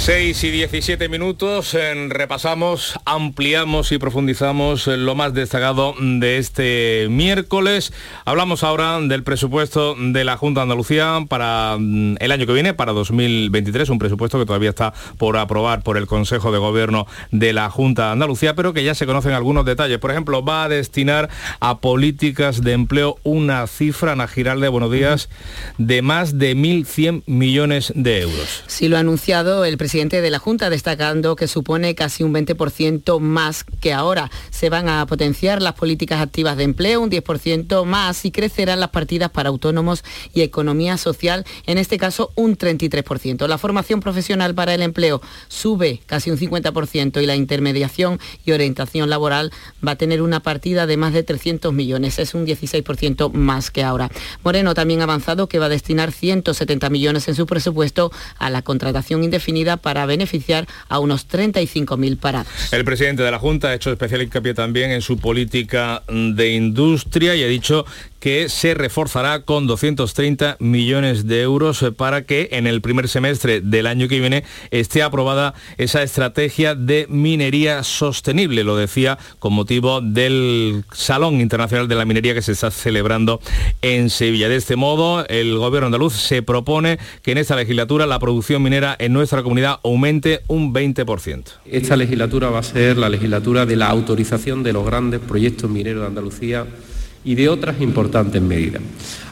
6 0.00 0.42
y 0.44 0.50
17 0.50 1.08
minutos, 1.10 1.74
en- 1.74 2.08
repasamos, 2.08 2.98
ampliamos 3.04 3.92
y 3.92 3.98
profundizamos 3.98 4.86
en 4.88 5.04
lo 5.04 5.14
más 5.14 5.34
destacado 5.34 5.94
de 6.00 6.38
este 6.38 7.08
miércoles. 7.10 7.92
Hablamos 8.24 8.62
ahora 8.64 9.00
del 9.00 9.22
presupuesto 9.22 9.96
de 9.98 10.24
la 10.24 10.38
Junta 10.38 10.60
de 10.60 10.62
Andalucía 10.62 11.18
para 11.28 11.76
mm, 11.78 12.14
el 12.20 12.32
año 12.32 12.46
que 12.46 12.52
viene, 12.54 12.72
para 12.72 12.92
2023, 12.92 13.90
un 13.90 13.98
presupuesto 13.98 14.38
que 14.38 14.46
todavía 14.46 14.70
está 14.70 14.94
por 15.18 15.36
aprobar 15.36 15.82
por 15.82 15.98
el 15.98 16.06
Consejo 16.06 16.52
de 16.52 16.58
Gobierno 16.58 17.06
de 17.30 17.52
la 17.52 17.68
Junta 17.68 18.06
de 18.06 18.12
Andalucía, 18.12 18.54
pero 18.54 18.72
que 18.72 18.84
ya 18.84 18.94
se 18.94 19.04
conocen 19.04 19.32
algunos 19.32 19.66
detalles. 19.66 19.98
Por 19.98 20.10
ejemplo, 20.10 20.42
va 20.42 20.64
a 20.64 20.68
destinar 20.70 21.28
a 21.60 21.80
políticas 21.80 22.62
de 22.62 22.72
empleo 22.72 23.16
una 23.24 23.66
cifra, 23.66 24.12
Ana 24.12 24.26
Giralde, 24.28 24.68
buenos 24.68 24.90
días, 24.92 25.28
de 25.76 26.00
más 26.00 26.38
de 26.38 26.56
1.100 26.56 27.24
millones 27.26 27.92
de 27.94 28.20
euros. 28.22 28.62
Sí 28.68 28.88
lo 28.88 28.96
ha 28.96 29.00
anunciado 29.00 29.66
el 29.66 29.76
presidente 29.76 29.87
de 29.88 30.30
la 30.30 30.38
Junta, 30.38 30.68
destacando 30.68 31.34
que 31.34 31.48
supone 31.48 31.94
casi 31.94 32.22
un 32.22 32.34
20% 32.34 33.20
más 33.20 33.64
que 33.64 33.94
ahora. 33.94 34.30
Se 34.50 34.68
van 34.68 34.86
a 34.86 35.06
potenciar 35.06 35.62
las 35.62 35.72
políticas 35.72 36.20
activas 36.20 36.58
de 36.58 36.64
empleo, 36.64 37.00
un 37.00 37.10
10% 37.10 37.84
más, 37.86 38.26
y 38.26 38.30
crecerán 38.30 38.80
las 38.80 38.90
partidas 38.90 39.30
para 39.30 39.48
autónomos 39.48 40.04
y 40.34 40.42
economía 40.42 40.98
social, 40.98 41.46
en 41.66 41.78
este 41.78 41.96
caso 41.96 42.32
un 42.34 42.58
33%. 42.58 43.48
La 43.48 43.56
formación 43.56 44.00
profesional 44.00 44.54
para 44.54 44.74
el 44.74 44.82
empleo 44.82 45.22
sube 45.48 46.02
casi 46.04 46.30
un 46.30 46.36
50% 46.36 47.22
y 47.22 47.26
la 47.26 47.36
intermediación 47.36 48.20
y 48.44 48.52
orientación 48.52 49.08
laboral 49.08 49.52
va 49.86 49.92
a 49.92 49.96
tener 49.96 50.20
una 50.20 50.40
partida 50.40 50.86
de 50.86 50.98
más 50.98 51.14
de 51.14 51.22
300 51.22 51.72
millones, 51.72 52.18
es 52.18 52.34
un 52.34 52.46
16% 52.46 53.32
más 53.32 53.70
que 53.70 53.84
ahora. 53.84 54.10
Moreno 54.44 54.74
también 54.74 55.00
ha 55.00 55.04
avanzado 55.04 55.48
que 55.48 55.58
va 55.58 55.66
a 55.66 55.70
destinar 55.70 56.12
170 56.12 56.90
millones 56.90 57.26
en 57.26 57.34
su 57.34 57.46
presupuesto 57.46 58.12
a 58.38 58.50
la 58.50 58.60
contratación 58.60 59.24
indefinida 59.24 59.77
para 59.78 60.06
beneficiar 60.06 60.66
a 60.88 60.98
unos 60.98 61.28
35.000 61.28 62.18
parados. 62.18 62.72
El 62.72 62.84
presidente 62.84 63.22
de 63.22 63.30
la 63.30 63.38
Junta 63.38 63.68
ha 63.68 63.74
hecho 63.74 63.90
especial 63.90 64.22
hincapié 64.22 64.54
también 64.54 64.90
en 64.90 65.02
su 65.02 65.18
política 65.18 66.02
de 66.08 66.52
industria 66.52 67.34
y 67.34 67.42
ha 67.42 67.48
dicho 67.48 67.86
que 68.20 68.48
se 68.48 68.74
reforzará 68.74 69.42
con 69.42 69.66
230 69.66 70.56
millones 70.60 71.26
de 71.26 71.42
euros 71.42 71.84
para 71.96 72.22
que 72.22 72.48
en 72.52 72.66
el 72.66 72.80
primer 72.80 73.08
semestre 73.08 73.60
del 73.60 73.86
año 73.86 74.08
que 74.08 74.20
viene 74.20 74.44
esté 74.70 75.02
aprobada 75.02 75.54
esa 75.76 76.02
estrategia 76.02 76.74
de 76.74 77.06
minería 77.08 77.82
sostenible, 77.82 78.64
lo 78.64 78.76
decía 78.76 79.18
con 79.38 79.52
motivo 79.52 80.00
del 80.00 80.84
Salón 80.92 81.40
Internacional 81.40 81.88
de 81.88 81.94
la 81.94 82.04
Minería 82.04 82.34
que 82.34 82.42
se 82.42 82.52
está 82.52 82.70
celebrando 82.70 83.40
en 83.82 84.10
Sevilla. 84.10 84.48
De 84.48 84.56
este 84.56 84.76
modo, 84.76 85.26
el 85.28 85.56
gobierno 85.56 85.86
andaluz 85.86 86.14
se 86.14 86.42
propone 86.42 86.98
que 87.22 87.32
en 87.32 87.38
esta 87.38 87.56
legislatura 87.56 88.06
la 88.06 88.18
producción 88.18 88.62
minera 88.62 88.96
en 88.98 89.12
nuestra 89.12 89.42
comunidad 89.42 89.80
aumente 89.84 90.40
un 90.48 90.72
20%. 90.74 91.44
Esta 91.66 91.96
legislatura 91.96 92.50
va 92.50 92.60
a 92.60 92.62
ser 92.62 92.96
la 92.96 93.08
legislatura 93.08 93.66
de 93.66 93.76
la 93.76 93.88
autorización 93.88 94.62
de 94.62 94.72
los 94.72 94.84
grandes 94.84 95.20
proyectos 95.20 95.70
mineros 95.70 96.02
de 96.02 96.06
Andalucía 96.08 96.66
y 97.24 97.34
de 97.34 97.48
otras 97.48 97.80
importantes 97.80 98.40
medidas. 98.40 98.80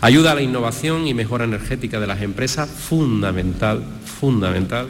Ayuda 0.00 0.32
a 0.32 0.34
la 0.34 0.42
innovación 0.42 1.06
y 1.06 1.14
mejora 1.14 1.44
energética 1.44 2.00
de 2.00 2.06
las 2.06 2.20
empresas, 2.22 2.68
fundamental, 2.68 3.82
fundamental. 4.04 4.88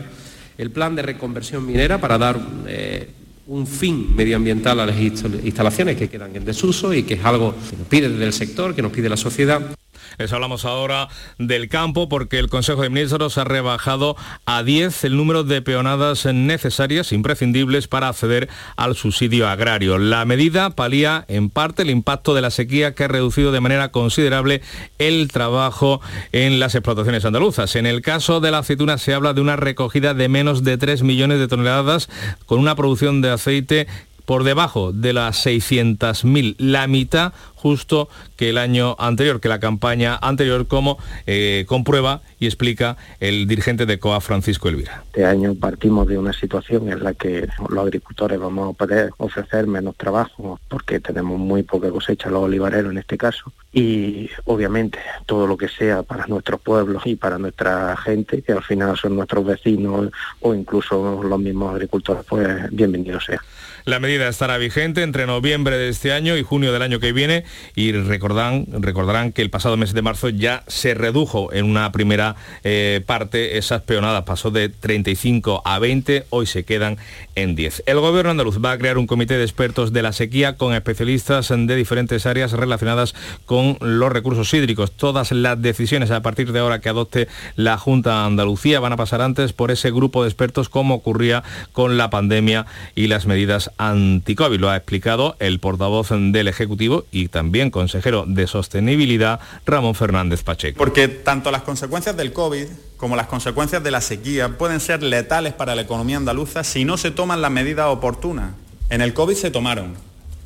El 0.58 0.70
plan 0.70 0.96
de 0.96 1.02
reconversión 1.02 1.66
minera 1.66 2.00
para 2.00 2.16
dar 2.16 2.40
eh, 2.66 3.10
un 3.46 3.66
fin 3.66 4.16
medioambiental 4.16 4.80
a 4.80 4.86
las 4.86 4.96
inst- 4.96 5.44
instalaciones 5.44 5.96
que 5.96 6.08
quedan 6.08 6.34
en 6.34 6.44
desuso 6.44 6.94
y 6.94 7.02
que 7.02 7.14
es 7.14 7.24
algo 7.24 7.54
que 7.70 7.76
nos 7.76 7.86
pide 7.86 8.08
desde 8.08 8.24
el 8.24 8.32
sector, 8.32 8.74
que 8.74 8.82
nos 8.82 8.90
pide 8.90 9.08
la 9.08 9.16
sociedad. 9.18 9.75
Les 10.18 10.32
hablamos 10.32 10.64
ahora 10.64 11.08
del 11.38 11.68
campo 11.68 12.08
porque 12.08 12.38
el 12.38 12.48
Consejo 12.48 12.82
de 12.82 12.88
Ministros 12.88 13.36
ha 13.36 13.44
rebajado 13.44 14.16
a 14.46 14.62
10 14.62 15.04
el 15.04 15.16
número 15.16 15.44
de 15.44 15.60
peonadas 15.60 16.24
necesarias, 16.26 17.12
imprescindibles 17.12 17.86
para 17.86 18.08
acceder 18.08 18.48
al 18.76 18.96
subsidio 18.96 19.46
agrario. 19.46 19.98
La 19.98 20.24
medida 20.24 20.70
palía 20.70 21.24
en 21.28 21.50
parte 21.50 21.82
el 21.82 21.90
impacto 21.90 22.34
de 22.34 22.40
la 22.40 22.50
sequía 22.50 22.94
que 22.94 23.04
ha 23.04 23.08
reducido 23.08 23.52
de 23.52 23.60
manera 23.60 23.90
considerable 23.90 24.62
el 24.98 25.28
trabajo 25.30 26.00
en 26.32 26.60
las 26.60 26.74
explotaciones 26.74 27.24
andaluzas. 27.24 27.76
En 27.76 27.84
el 27.84 28.00
caso 28.00 28.40
de 28.40 28.50
la 28.50 28.58
aceituna 28.58 28.96
se 28.96 29.12
habla 29.12 29.34
de 29.34 29.42
una 29.42 29.56
recogida 29.56 30.14
de 30.14 30.28
menos 30.28 30.64
de 30.64 30.78
3 30.78 31.02
millones 31.02 31.38
de 31.38 31.48
toneladas 31.48 32.08
con 32.46 32.58
una 32.58 32.74
producción 32.74 33.20
de 33.20 33.30
aceite 33.30 33.86
por 34.26 34.44
debajo 34.44 34.92
de 34.92 35.12
las 35.12 35.46
600.000, 35.46 36.56
la 36.58 36.86
mitad 36.86 37.32
justo 37.54 38.08
que 38.36 38.50
el 38.50 38.58
año 38.58 38.94
anterior, 38.98 39.40
que 39.40 39.48
la 39.48 39.58
campaña 39.58 40.16
anterior, 40.20 40.68
como 40.68 40.98
eh, 41.26 41.64
comprueba 41.66 42.20
y 42.38 42.46
explica 42.46 42.96
el 43.18 43.48
dirigente 43.48 43.86
de 43.86 43.98
COA, 43.98 44.20
Francisco 44.20 44.68
Elvira. 44.68 45.02
Este 45.06 45.24
año 45.24 45.54
partimos 45.54 46.06
de 46.06 46.18
una 46.18 46.32
situación 46.32 46.92
en 46.92 47.02
la 47.02 47.14
que 47.14 47.48
los 47.68 47.78
agricultores 47.78 48.38
vamos 48.38 48.74
a 48.74 48.76
poder 48.76 49.10
ofrecer 49.16 49.66
menos 49.66 49.96
trabajo 49.96 50.60
porque 50.68 51.00
tenemos 51.00 51.38
muy 51.38 51.62
poca 51.62 51.90
cosecha 51.90 52.28
los 52.28 52.44
olivareros 52.44 52.92
en 52.92 52.98
este 52.98 53.16
caso 53.16 53.52
y 53.72 54.30
obviamente 54.44 54.98
todo 55.26 55.46
lo 55.46 55.56
que 55.56 55.68
sea 55.68 56.02
para 56.02 56.26
nuestros 56.26 56.60
pueblos 56.60 57.02
y 57.06 57.16
para 57.16 57.38
nuestra 57.38 57.96
gente, 57.96 58.42
que 58.42 58.52
al 58.52 58.62
final 58.62 58.96
son 58.96 59.16
nuestros 59.16 59.44
vecinos 59.44 60.10
o 60.40 60.54
incluso 60.54 61.22
los 61.22 61.38
mismos 61.38 61.74
agricultores, 61.74 62.24
pues 62.28 62.70
bienvenido 62.70 63.20
sea. 63.20 63.40
La 63.86 64.00
medida 64.00 64.26
estará 64.26 64.58
vigente 64.58 65.04
entre 65.04 65.26
noviembre 65.26 65.78
de 65.78 65.88
este 65.88 66.10
año 66.10 66.36
y 66.36 66.42
junio 66.42 66.72
del 66.72 66.82
año 66.82 66.98
que 66.98 67.12
viene 67.12 67.44
y 67.76 67.92
recordarán, 67.92 68.66
recordarán 68.80 69.30
que 69.30 69.42
el 69.42 69.50
pasado 69.50 69.76
mes 69.76 69.92
de 69.92 70.02
marzo 70.02 70.28
ya 70.28 70.64
se 70.66 70.92
redujo 70.94 71.52
en 71.52 71.66
una 71.66 71.92
primera 71.92 72.34
eh, 72.64 73.00
parte 73.06 73.58
esas 73.58 73.82
peonadas, 73.82 74.24
pasó 74.24 74.50
de 74.50 74.70
35 74.70 75.62
a 75.64 75.78
20, 75.78 76.26
hoy 76.30 76.46
se 76.46 76.64
quedan 76.64 76.98
en 77.36 77.54
10. 77.54 77.84
El 77.86 78.00
gobierno 78.00 78.32
andaluz 78.32 78.58
va 78.58 78.72
a 78.72 78.78
crear 78.78 78.98
un 78.98 79.06
comité 79.06 79.38
de 79.38 79.44
expertos 79.44 79.92
de 79.92 80.02
la 80.02 80.12
sequía 80.12 80.56
con 80.56 80.74
especialistas 80.74 81.50
de 81.56 81.76
diferentes 81.76 82.26
áreas 82.26 82.50
relacionadas 82.50 83.14
con 83.44 83.78
los 83.80 84.10
recursos 84.10 84.52
hídricos. 84.52 84.90
Todas 84.90 85.30
las 85.30 85.62
decisiones 85.62 86.10
a 86.10 86.22
partir 86.22 86.50
de 86.50 86.58
ahora 86.58 86.80
que 86.80 86.88
adopte 86.88 87.28
la 87.54 87.78
Junta 87.78 88.24
Andalucía 88.24 88.80
van 88.80 88.94
a 88.94 88.96
pasar 88.96 89.22
antes 89.22 89.52
por 89.52 89.70
ese 89.70 89.92
grupo 89.92 90.24
de 90.24 90.28
expertos 90.28 90.68
como 90.68 90.96
ocurría 90.96 91.44
con 91.70 91.96
la 91.96 92.10
pandemia 92.10 92.66
y 92.96 93.06
las 93.06 93.26
medidas 93.26 93.70
anticovid. 93.78 94.60
Lo 94.60 94.70
ha 94.70 94.76
explicado 94.76 95.36
el 95.38 95.60
portavoz 95.60 96.10
del 96.10 96.48
Ejecutivo 96.48 97.04
y 97.10 97.28
también 97.28 97.70
consejero 97.70 98.24
de 98.26 98.46
Sostenibilidad, 98.46 99.40
Ramón 99.64 99.94
Fernández 99.94 100.42
Pacheco. 100.42 100.78
Porque 100.78 101.08
tanto 101.08 101.50
las 101.50 101.62
consecuencias 101.62 102.16
del 102.16 102.32
COVID 102.32 102.66
como 102.96 103.16
las 103.16 103.26
consecuencias 103.26 103.82
de 103.82 103.90
la 103.90 104.00
sequía 104.00 104.56
pueden 104.56 104.80
ser 104.80 105.02
letales 105.02 105.52
para 105.52 105.74
la 105.74 105.82
economía 105.82 106.16
andaluza 106.16 106.64
si 106.64 106.84
no 106.84 106.96
se 106.96 107.10
toman 107.10 107.42
las 107.42 107.50
medidas 107.50 107.86
oportunas. 107.88 108.52
En 108.88 109.00
el 109.00 109.14
COVID 109.14 109.34
se 109.34 109.50
tomaron 109.50 109.94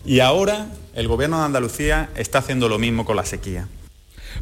y 0.05 0.21
ahora 0.21 0.67
el 0.95 1.09
Gobierno 1.09 1.39
de 1.39 1.45
Andalucía 1.45 2.11
está 2.17 2.39
haciendo 2.39 2.69
lo 2.69 2.79
mismo 2.79 3.05
con 3.05 3.17
la 3.17 3.25
sequía 3.25 3.69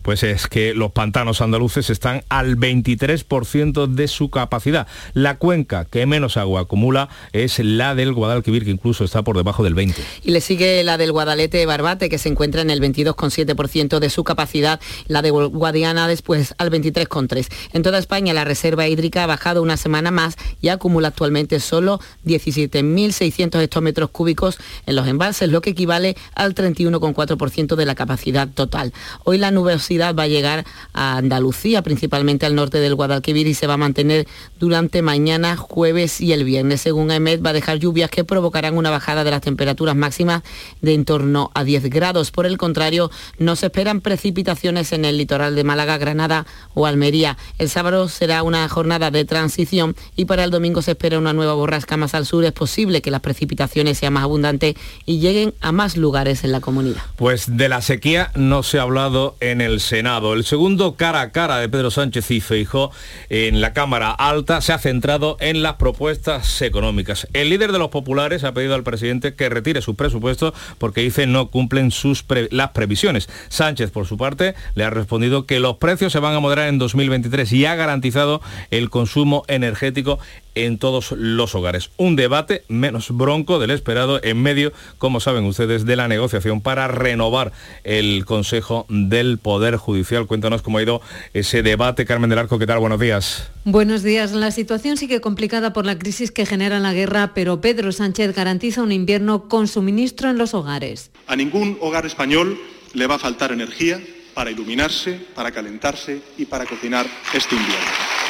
pues 0.02 0.22
es 0.22 0.46
que 0.46 0.74
los 0.74 0.92
pantanos 0.92 1.40
andaluces 1.40 1.90
están 1.90 2.24
al 2.28 2.56
23% 2.56 3.86
de 3.86 4.08
su 4.08 4.30
capacidad. 4.30 4.86
La 5.14 5.36
cuenca 5.36 5.84
que 5.84 6.06
menos 6.06 6.36
agua 6.36 6.62
acumula 6.62 7.08
es 7.32 7.58
la 7.58 7.94
del 7.94 8.12
Guadalquivir, 8.12 8.64
que 8.64 8.70
incluso 8.70 9.04
está 9.04 9.22
por 9.22 9.36
debajo 9.36 9.62
del 9.64 9.74
20%. 9.74 9.94
Y 10.24 10.30
le 10.30 10.40
sigue 10.40 10.82
la 10.84 10.98
del 10.98 11.12
Guadalete 11.12 11.64
Barbate, 11.66 12.08
que 12.08 12.18
se 12.18 12.28
encuentra 12.28 12.62
en 12.62 12.70
el 12.70 12.80
22,7% 12.80 13.98
de 13.98 14.10
su 14.10 14.24
capacidad, 14.24 14.80
la 15.06 15.22
de 15.22 15.30
Guadiana 15.30 16.08
después 16.08 16.54
al 16.58 16.70
23,3%. 16.70 17.48
En 17.72 17.82
toda 17.82 17.98
España 17.98 18.34
la 18.34 18.44
reserva 18.44 18.88
hídrica 18.88 19.24
ha 19.24 19.26
bajado 19.26 19.62
una 19.62 19.76
semana 19.76 20.10
más 20.10 20.36
y 20.60 20.68
acumula 20.68 21.08
actualmente 21.08 21.60
solo 21.60 22.00
17.600 22.24 23.60
hectómetros 23.60 24.10
cúbicos 24.10 24.58
en 24.86 24.96
los 24.96 25.06
embalses, 25.06 25.50
lo 25.50 25.60
que 25.60 25.70
equivale 25.70 26.16
al 26.34 26.54
31,4% 26.54 27.76
de 27.76 27.86
la 27.86 27.94
capacidad 27.94 28.48
total. 28.48 28.92
Hoy 29.24 29.38
la 29.38 29.50
nube 29.50 29.77
va 29.78 30.24
a 30.24 30.28
llegar 30.28 30.64
a 30.92 31.16
Andalucía, 31.16 31.82
principalmente 31.82 32.46
al 32.46 32.54
norte 32.54 32.78
del 32.78 32.94
Guadalquivir 32.94 33.46
y 33.46 33.54
se 33.54 33.66
va 33.66 33.74
a 33.74 33.78
mantener 33.78 34.26
durante 34.58 35.02
mañana, 35.02 35.56
jueves 35.56 36.20
y 36.20 36.32
el 36.32 36.44
viernes. 36.44 36.80
Según 36.80 37.10
EMED, 37.10 37.42
va 37.44 37.50
a 37.50 37.52
dejar 37.52 37.78
lluvias 37.78 38.10
que 38.10 38.24
provocarán 38.24 38.76
una 38.76 38.90
bajada 38.90 39.24
de 39.24 39.30
las 39.30 39.40
temperaturas 39.40 39.96
máximas 39.96 40.42
de 40.80 40.94
en 40.94 41.04
torno 41.04 41.50
a 41.54 41.64
10 41.64 41.90
grados. 41.90 42.30
Por 42.30 42.46
el 42.46 42.58
contrario, 42.58 43.10
no 43.38 43.56
se 43.56 43.66
esperan 43.66 44.00
precipitaciones 44.00 44.92
en 44.92 45.04
el 45.04 45.16
litoral 45.16 45.54
de 45.54 45.64
Málaga, 45.64 45.98
Granada 45.98 46.46
o 46.74 46.86
Almería. 46.86 47.36
El 47.58 47.68
sábado 47.68 48.08
será 48.08 48.42
una 48.42 48.68
jornada 48.68 49.10
de 49.10 49.24
transición 49.24 49.94
y 50.16 50.24
para 50.24 50.44
el 50.44 50.50
domingo 50.50 50.82
se 50.82 50.92
espera 50.92 51.18
una 51.18 51.32
nueva 51.32 51.54
borrasca 51.54 51.96
más 51.96 52.14
al 52.14 52.26
sur. 52.26 52.44
Es 52.44 52.52
posible 52.52 53.02
que 53.02 53.10
las 53.10 53.20
precipitaciones 53.20 53.98
sean 53.98 54.14
más 54.14 54.24
abundantes 54.24 54.74
y 55.06 55.18
lleguen 55.18 55.54
a 55.60 55.72
más 55.72 55.96
lugares 55.96 56.44
en 56.44 56.52
la 56.52 56.60
comunidad. 56.60 57.02
Pues 57.16 57.56
de 57.56 57.68
la 57.68 57.82
sequía 57.82 58.30
no 58.34 58.62
se 58.62 58.78
ha 58.78 58.82
hablado 58.82 59.36
en 59.40 59.60
el 59.60 59.67
el 59.68 59.80
Senado. 59.80 60.32
El 60.32 60.44
segundo 60.44 60.94
cara 60.94 61.20
a 61.20 61.30
cara 61.30 61.58
de 61.58 61.68
Pedro 61.68 61.90
Sánchez 61.90 62.30
y 62.30 62.40
Feijó 62.40 62.90
en 63.28 63.60
la 63.60 63.72
Cámara 63.72 64.10
Alta 64.10 64.60
se 64.60 64.72
ha 64.72 64.78
centrado 64.78 65.36
en 65.40 65.62
las 65.62 65.74
propuestas 65.74 66.62
económicas. 66.62 67.28
El 67.34 67.50
líder 67.50 67.72
de 67.72 67.78
los 67.78 67.90
populares 67.90 68.44
ha 68.44 68.52
pedido 68.54 68.74
al 68.74 68.82
presidente 68.82 69.34
que 69.34 69.48
retire 69.48 69.82
su 69.82 69.94
presupuesto 69.94 70.54
porque 70.78 71.02
dice 71.02 71.26
no 71.26 71.48
cumplen 71.48 71.90
sus 71.90 72.24
las 72.50 72.70
previsiones. 72.70 73.28
Sánchez, 73.48 73.90
por 73.90 74.06
su 74.06 74.16
parte, 74.16 74.54
le 74.74 74.84
ha 74.84 74.90
respondido 74.90 75.44
que 75.44 75.60
los 75.60 75.76
precios 75.76 76.12
se 76.12 76.18
van 76.18 76.34
a 76.34 76.40
moderar 76.40 76.68
en 76.68 76.78
2023 76.78 77.52
y 77.52 77.66
ha 77.66 77.74
garantizado 77.74 78.40
el 78.70 78.90
consumo 78.90 79.44
energético 79.48 80.18
en 80.54 80.78
todos 80.78 81.12
los 81.12 81.54
hogares. 81.54 81.90
Un 81.96 82.16
debate 82.16 82.64
menos 82.68 83.10
bronco 83.10 83.58
del 83.58 83.70
esperado 83.70 84.20
en 84.22 84.42
medio, 84.42 84.72
como 84.98 85.20
saben 85.20 85.44
ustedes, 85.44 85.86
de 85.86 85.96
la 85.96 86.08
negociación 86.08 86.60
para 86.60 86.88
renovar 86.88 87.52
el 87.84 88.24
Consejo 88.24 88.86
del 88.88 89.38
Poder 89.38 89.57
Judicial. 89.76 90.26
Cuéntanos 90.26 90.62
cómo 90.62 90.78
ha 90.78 90.82
ido 90.82 91.00
ese 91.34 91.62
debate. 91.62 92.04
Carmen 92.04 92.30
del 92.30 92.38
Arco, 92.38 92.58
¿qué 92.58 92.66
tal? 92.66 92.78
Buenos 92.78 93.00
días. 93.00 93.50
Buenos 93.64 94.02
días. 94.02 94.32
La 94.32 94.50
situación 94.50 94.96
sigue 94.96 95.20
complicada 95.20 95.72
por 95.72 95.84
la 95.84 95.98
crisis 95.98 96.30
que 96.30 96.46
genera 96.46 96.78
la 96.78 96.92
guerra, 96.92 97.32
pero 97.34 97.60
Pedro 97.60 97.92
Sánchez 97.92 98.34
garantiza 98.34 98.82
un 98.82 98.92
invierno 98.92 99.48
con 99.48 99.68
suministro 99.68 100.30
en 100.30 100.38
los 100.38 100.54
hogares. 100.54 101.10
A 101.26 101.36
ningún 101.36 101.76
hogar 101.80 102.06
español 102.06 102.58
le 102.94 103.06
va 103.06 103.16
a 103.16 103.18
faltar 103.18 103.52
energía 103.52 104.00
para 104.34 104.50
iluminarse, 104.50 105.20
para 105.34 105.50
calentarse 105.50 106.22
y 106.36 106.44
para 106.44 106.64
cocinar 106.64 107.06
este 107.34 107.56
invierno. 107.56 108.27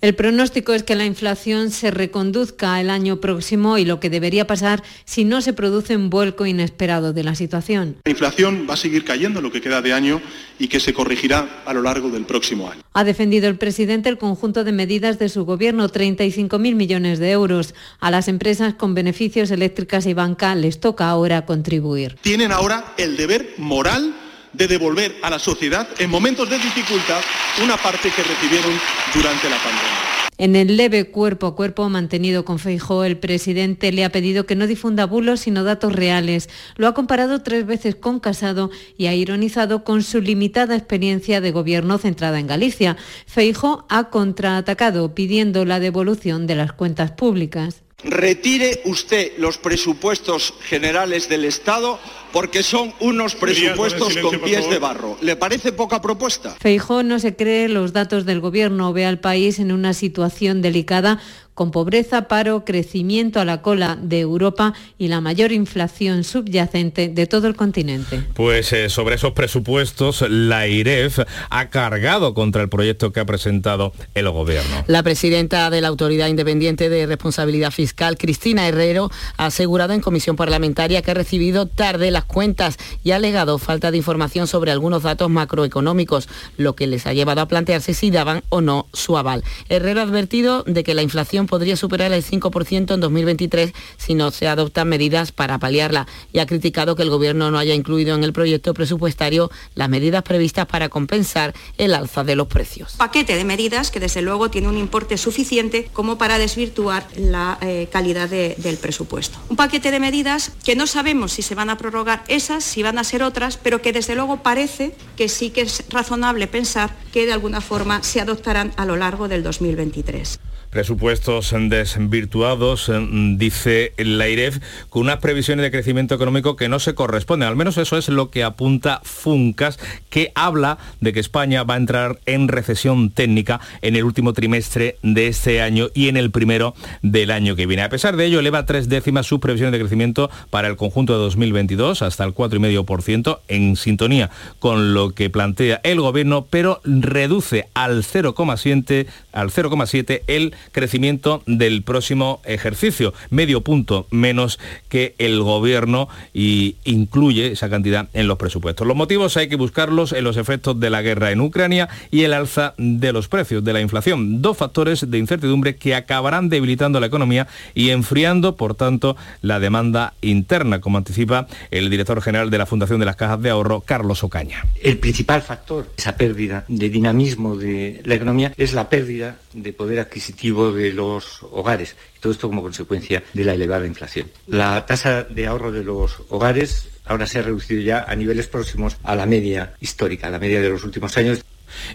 El 0.00 0.14
pronóstico 0.14 0.74
es 0.74 0.84
que 0.84 0.94
la 0.94 1.06
inflación 1.06 1.72
se 1.72 1.90
reconduzca 1.90 2.80
el 2.80 2.88
año 2.88 3.20
próximo 3.20 3.78
y 3.78 3.84
lo 3.84 3.98
que 3.98 4.10
debería 4.10 4.46
pasar 4.46 4.84
si 5.04 5.24
no 5.24 5.40
se 5.40 5.52
produce 5.52 5.96
un 5.96 6.08
vuelco 6.08 6.46
inesperado 6.46 7.12
de 7.12 7.24
la 7.24 7.34
situación. 7.34 7.96
La 8.04 8.12
inflación 8.12 8.68
va 8.70 8.74
a 8.74 8.76
seguir 8.76 9.04
cayendo 9.04 9.40
en 9.40 9.44
lo 9.44 9.50
que 9.50 9.60
queda 9.60 9.82
de 9.82 9.92
año 9.92 10.22
y 10.56 10.68
que 10.68 10.78
se 10.78 10.94
corregirá 10.94 11.62
a 11.66 11.74
lo 11.74 11.82
largo 11.82 12.10
del 12.10 12.26
próximo 12.26 12.70
año. 12.70 12.80
Ha 12.92 13.02
defendido 13.02 13.48
el 13.48 13.58
presidente 13.58 14.08
el 14.08 14.18
conjunto 14.18 14.62
de 14.62 14.70
medidas 14.70 15.18
de 15.18 15.28
su 15.28 15.44
gobierno, 15.44 15.88
35.000 15.88 16.76
millones 16.76 17.18
de 17.18 17.32
euros. 17.32 17.74
A 17.98 18.12
las 18.12 18.28
empresas 18.28 18.74
con 18.74 18.94
beneficios 18.94 19.50
eléctricas 19.50 20.06
y 20.06 20.14
banca 20.14 20.54
les 20.54 20.78
toca 20.78 21.08
ahora 21.08 21.44
contribuir. 21.44 22.18
Tienen 22.20 22.52
ahora 22.52 22.94
el 22.98 23.16
deber 23.16 23.54
moral 23.58 24.14
de 24.52 24.66
devolver 24.66 25.16
a 25.22 25.30
la 25.30 25.38
sociedad 25.38 25.88
en 25.98 26.10
momentos 26.10 26.48
de 26.48 26.58
dificultad 26.58 27.20
una 27.62 27.76
parte 27.76 28.10
que 28.10 28.22
recibieron 28.22 28.72
durante 29.14 29.48
la 29.48 29.56
pandemia. 29.56 30.18
En 30.40 30.54
el 30.54 30.76
leve 30.76 31.10
cuerpo 31.10 31.48
a 31.48 31.56
cuerpo 31.56 31.88
mantenido 31.88 32.44
con 32.44 32.60
Feijó, 32.60 33.02
el 33.02 33.18
presidente 33.18 33.90
le 33.90 34.04
ha 34.04 34.12
pedido 34.12 34.46
que 34.46 34.54
no 34.54 34.68
difunda 34.68 35.04
bulos 35.04 35.40
sino 35.40 35.64
datos 35.64 35.92
reales. 35.92 36.48
Lo 36.76 36.86
ha 36.86 36.94
comparado 36.94 37.42
tres 37.42 37.66
veces 37.66 37.96
con 37.96 38.20
Casado 38.20 38.70
y 38.96 39.06
ha 39.06 39.14
ironizado 39.14 39.82
con 39.82 40.04
su 40.04 40.20
limitada 40.20 40.76
experiencia 40.76 41.40
de 41.40 41.50
gobierno 41.50 41.98
centrada 41.98 42.38
en 42.38 42.46
Galicia. 42.46 42.96
Feijó 43.26 43.84
ha 43.88 44.10
contraatacado 44.10 45.12
pidiendo 45.12 45.64
la 45.64 45.80
devolución 45.80 46.46
de 46.46 46.54
las 46.54 46.72
cuentas 46.72 47.10
públicas. 47.10 47.82
Retire 48.04 48.80
usted 48.84 49.32
los 49.38 49.58
presupuestos 49.58 50.54
generales 50.60 51.28
del 51.28 51.44
Estado 51.44 51.98
porque 52.32 52.62
son 52.62 52.94
unos 53.00 53.34
presupuestos 53.34 54.16
con 54.18 54.38
pies 54.38 54.70
de 54.70 54.78
barro. 54.78 55.18
¿Le 55.20 55.34
parece 55.34 55.72
poca 55.72 56.00
propuesta? 56.00 56.54
Feijó 56.60 57.02
no 57.02 57.18
se 57.18 57.34
cree 57.34 57.68
los 57.68 57.92
datos 57.92 58.24
del 58.24 58.38
gobierno, 58.38 58.92
ve 58.92 59.04
al 59.04 59.18
país 59.18 59.58
en 59.58 59.72
una 59.72 59.94
situación 59.94 60.62
delicada 60.62 61.20
con 61.58 61.72
pobreza, 61.72 62.28
paro, 62.28 62.64
crecimiento 62.64 63.40
a 63.40 63.44
la 63.44 63.62
cola 63.62 63.98
de 64.00 64.20
Europa 64.20 64.74
y 64.96 65.08
la 65.08 65.20
mayor 65.20 65.50
inflación 65.50 66.22
subyacente 66.22 67.08
de 67.08 67.26
todo 67.26 67.48
el 67.48 67.56
continente. 67.56 68.22
Pues 68.34 68.72
eh, 68.72 68.88
sobre 68.88 69.16
esos 69.16 69.32
presupuestos, 69.32 70.24
la 70.30 70.68
IREF 70.68 71.18
ha 71.50 71.68
cargado 71.68 72.32
contra 72.32 72.62
el 72.62 72.68
proyecto 72.68 73.10
que 73.10 73.18
ha 73.18 73.24
presentado 73.24 73.92
el 74.14 74.30
gobierno. 74.30 74.84
La 74.86 75.02
presidenta 75.02 75.68
de 75.68 75.80
la 75.80 75.88
Autoridad 75.88 76.28
Independiente 76.28 76.88
de 76.88 77.06
Responsabilidad 77.06 77.72
Fiscal, 77.72 78.16
Cristina 78.18 78.68
Herrero, 78.68 79.10
ha 79.36 79.46
asegurado 79.46 79.94
en 79.94 80.00
comisión 80.00 80.36
parlamentaria 80.36 81.02
que 81.02 81.10
ha 81.10 81.14
recibido 81.14 81.66
tarde 81.66 82.12
las 82.12 82.22
cuentas 82.22 82.76
y 83.02 83.10
ha 83.10 83.16
alegado 83.16 83.58
falta 83.58 83.90
de 83.90 83.96
información 83.96 84.46
sobre 84.46 84.70
algunos 84.70 85.02
datos 85.02 85.28
macroeconómicos, 85.28 86.28
lo 86.56 86.76
que 86.76 86.86
les 86.86 87.04
ha 87.08 87.14
llevado 87.14 87.40
a 87.40 87.48
plantearse 87.48 87.94
si 87.94 88.12
daban 88.12 88.44
o 88.48 88.60
no 88.60 88.86
su 88.92 89.18
aval. 89.18 89.42
Herrero 89.68 89.98
ha 89.98 90.04
advertido 90.04 90.62
de 90.62 90.84
que 90.84 90.94
la 90.94 91.02
inflación 91.02 91.47
podría 91.48 91.76
superar 91.76 92.12
el 92.12 92.24
5% 92.24 92.94
en 92.94 93.00
2023 93.00 93.72
si 93.96 94.14
no 94.14 94.30
se 94.30 94.46
adoptan 94.46 94.88
medidas 94.88 95.32
para 95.32 95.58
paliarla 95.58 96.06
y 96.32 96.38
ha 96.38 96.46
criticado 96.46 96.94
que 96.94 97.02
el 97.02 97.10
Gobierno 97.10 97.50
no 97.50 97.58
haya 97.58 97.74
incluido 97.74 98.14
en 98.14 98.22
el 98.22 98.32
proyecto 98.32 98.74
presupuestario 98.74 99.50
las 99.74 99.88
medidas 99.88 100.22
previstas 100.22 100.66
para 100.66 100.88
compensar 100.88 101.54
el 101.76 101.94
alza 101.94 102.22
de 102.22 102.36
los 102.36 102.46
precios. 102.46 102.94
Paquete 102.96 103.34
de 103.34 103.44
medidas 103.44 103.90
que 103.90 104.00
desde 104.00 104.22
luego 104.22 104.50
tiene 104.50 104.68
un 104.68 104.78
importe 104.78 105.18
suficiente 105.18 105.90
como 105.92 106.18
para 106.18 106.38
desvirtuar 106.38 107.06
la 107.16 107.58
eh, 107.60 107.88
calidad 107.90 108.28
de, 108.28 108.54
del 108.58 108.76
presupuesto. 108.76 109.38
Un 109.48 109.56
paquete 109.56 109.90
de 109.90 110.00
medidas 110.00 110.52
que 110.64 110.76
no 110.76 110.86
sabemos 110.86 111.32
si 111.32 111.42
se 111.42 111.54
van 111.54 111.70
a 111.70 111.78
prorrogar 111.78 112.24
esas, 112.28 112.62
si 112.62 112.82
van 112.82 112.98
a 112.98 113.04
ser 113.04 113.22
otras, 113.22 113.56
pero 113.56 113.82
que 113.82 113.92
desde 113.92 114.14
luego 114.14 114.42
parece 114.42 114.94
que 115.16 115.28
sí 115.28 115.50
que 115.50 115.62
es 115.62 115.84
razonable 115.88 116.46
pensar 116.46 116.94
que 117.18 117.26
de 117.26 117.32
alguna 117.32 117.60
forma 117.60 118.04
se 118.04 118.20
adoptarán 118.20 118.70
a 118.76 118.84
lo 118.84 118.94
largo 118.94 119.26
del 119.26 119.42
2023 119.42 120.38
presupuestos 120.70 121.54
desvirtuados, 121.68 122.90
dice 123.36 123.92
la 123.96 124.28
IREF, 124.28 124.58
con 124.88 125.02
unas 125.02 125.18
previsiones 125.18 125.62
de 125.62 125.70
crecimiento 125.70 126.14
económico 126.14 126.56
que 126.56 126.68
no 126.68 126.78
se 126.78 126.94
corresponden. 126.94 127.48
Al 127.48 127.56
menos 127.56 127.78
eso 127.78 127.96
es 127.96 128.08
lo 128.08 128.30
que 128.30 128.44
apunta 128.44 129.00
Funcas, 129.02 129.78
que 130.10 130.32
habla 130.34 130.78
de 131.00 131.12
que 131.12 131.20
España 131.20 131.62
va 131.64 131.74
a 131.74 131.78
entrar 131.78 132.18
en 132.26 132.48
recesión 132.48 133.10
técnica 133.10 133.60
en 133.82 133.96
el 133.96 134.04
último 134.04 134.32
trimestre 134.32 134.96
de 135.02 135.28
este 135.28 135.62
año 135.62 135.88
y 135.94 136.08
en 136.08 136.16
el 136.16 136.30
primero 136.30 136.74
del 137.02 137.30
año 137.30 137.56
que 137.56 137.66
viene. 137.66 137.82
A 137.82 137.88
pesar 137.88 138.16
de 138.16 138.26
ello, 138.26 138.40
eleva 138.40 138.66
tres 138.66 138.88
décimas 138.88 139.26
sus 139.26 139.40
previsiones 139.40 139.72
de 139.72 139.78
crecimiento 139.78 140.30
para 140.50 140.68
el 140.68 140.76
conjunto 140.76 141.14
de 141.14 141.20
2022 141.20 142.02
hasta 142.02 142.24
el 142.24 142.34
4,5% 142.34 143.40
en 143.48 143.76
sintonía 143.76 144.30
con 144.58 144.92
lo 144.94 145.10
que 145.10 145.30
plantea 145.30 145.80
el 145.82 146.00
gobierno, 146.00 146.46
pero 146.50 146.80
reduce 147.08 147.68
al 147.74 148.02
0,7 148.02 149.06
al 149.32 149.50
0,7 149.50 150.22
el 150.26 150.54
crecimiento 150.72 151.42
del 151.46 151.82
próximo 151.82 152.40
ejercicio, 152.44 153.14
medio 153.30 153.60
punto 153.60 154.06
menos 154.10 154.58
que 154.88 155.14
el 155.18 155.40
gobierno 155.42 156.08
y 156.34 156.76
incluye 156.84 157.52
esa 157.52 157.70
cantidad 157.70 158.08
en 158.12 158.26
los 158.26 158.38
presupuestos. 158.38 158.86
Los 158.86 158.96
motivos 158.96 159.36
hay 159.36 159.48
que 159.48 159.56
buscarlos 159.56 160.12
en 160.12 160.24
los 160.24 160.36
efectos 160.36 160.78
de 160.80 160.90
la 160.90 161.02
guerra 161.02 161.30
en 161.30 161.40
Ucrania 161.40 161.88
y 162.10 162.22
el 162.22 162.32
alza 162.32 162.74
de 162.78 163.12
los 163.12 163.28
precios, 163.28 163.64
de 163.64 163.72
la 163.72 163.80
inflación, 163.80 164.42
dos 164.42 164.56
factores 164.56 165.10
de 165.10 165.18
incertidumbre 165.18 165.76
que 165.76 165.94
acabarán 165.94 166.48
debilitando 166.48 167.00
la 167.00 167.06
economía 167.06 167.46
y 167.74 167.90
enfriando, 167.90 168.56
por 168.56 168.74
tanto, 168.74 169.16
la 169.42 169.60
demanda 169.60 170.14
interna, 170.20 170.80
como 170.80 170.98
anticipa 170.98 171.46
el 171.70 171.90
director 171.90 172.20
general 172.22 172.50
de 172.50 172.58
la 172.58 172.66
Fundación 172.66 173.00
de 173.00 173.06
las 173.06 173.16
Cajas 173.16 173.40
de 173.40 173.50
Ahorro, 173.50 173.80
Carlos 173.80 174.24
Ocaña. 174.24 174.64
El 174.82 174.98
principal 174.98 175.42
factor, 175.42 175.88
esa 175.96 176.16
pérdida 176.16 176.64
de 176.68 176.87
dinamismo 176.90 177.56
de 177.56 178.00
la 178.04 178.14
economía, 178.14 178.52
es 178.56 178.72
la 178.72 178.88
pérdida 178.88 179.38
de 179.52 179.72
poder 179.72 180.00
adquisitivo 180.00 180.72
de 180.72 180.92
los 180.92 181.42
hogares. 181.42 181.96
Todo 182.20 182.32
esto 182.32 182.48
como 182.48 182.62
consecuencia 182.62 183.22
de 183.32 183.44
la 183.44 183.54
elevada 183.54 183.86
inflación. 183.86 184.30
La 184.46 184.84
tasa 184.86 185.24
de 185.24 185.46
ahorro 185.46 185.72
de 185.72 185.84
los 185.84 186.22
hogares 186.28 186.88
ahora 187.04 187.26
se 187.26 187.38
ha 187.38 187.42
reducido 187.42 187.80
ya 187.80 188.04
a 188.06 188.14
niveles 188.14 188.46
próximos 188.46 188.96
a 189.02 189.16
la 189.16 189.26
media 189.26 189.74
histórica, 189.80 190.28
a 190.28 190.30
la 190.30 190.38
media 190.38 190.60
de 190.60 190.68
los 190.68 190.84
últimos 190.84 191.16
años. 191.16 191.42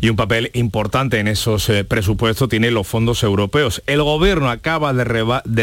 Y 0.02 0.10
un 0.10 0.16
papel 0.16 0.52
importante 0.54 1.20
en 1.20 1.28
esos 1.28 1.70
eh, 1.70 1.84
presupuestos 1.84 2.50
tiene 2.50 2.72
los 2.72 2.88
fondos 2.88 3.24
europeos. 3.24 3.82
El 3.88 4.04
gobierno 4.04 4.50
acaba 4.50 4.94
de, 4.94 5.04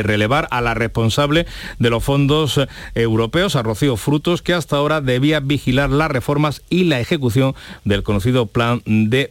relevar 0.03 0.49
a 0.51 0.61
la 0.61 0.75
responsable 0.75 1.46
de 1.79 1.90
los 1.90 2.03
fondos 2.03 2.59
eh, 2.59 2.66
europeos, 2.94 3.57
a 3.57 3.62
Rocío 3.62 3.96
Frutos, 3.96 4.42
que 4.42 4.55
hasta 4.55 4.77
ahora 4.77 5.01
debía 5.01 5.40
vigilar 5.40 5.90
las 5.90 6.11
reformas 6.11 6.62
y 6.70 6.85
la 6.85 7.01
ejecución 7.01 7.55
del 7.85 8.03
conocido 8.03 8.46
plan 8.46 8.83
de 8.85 9.29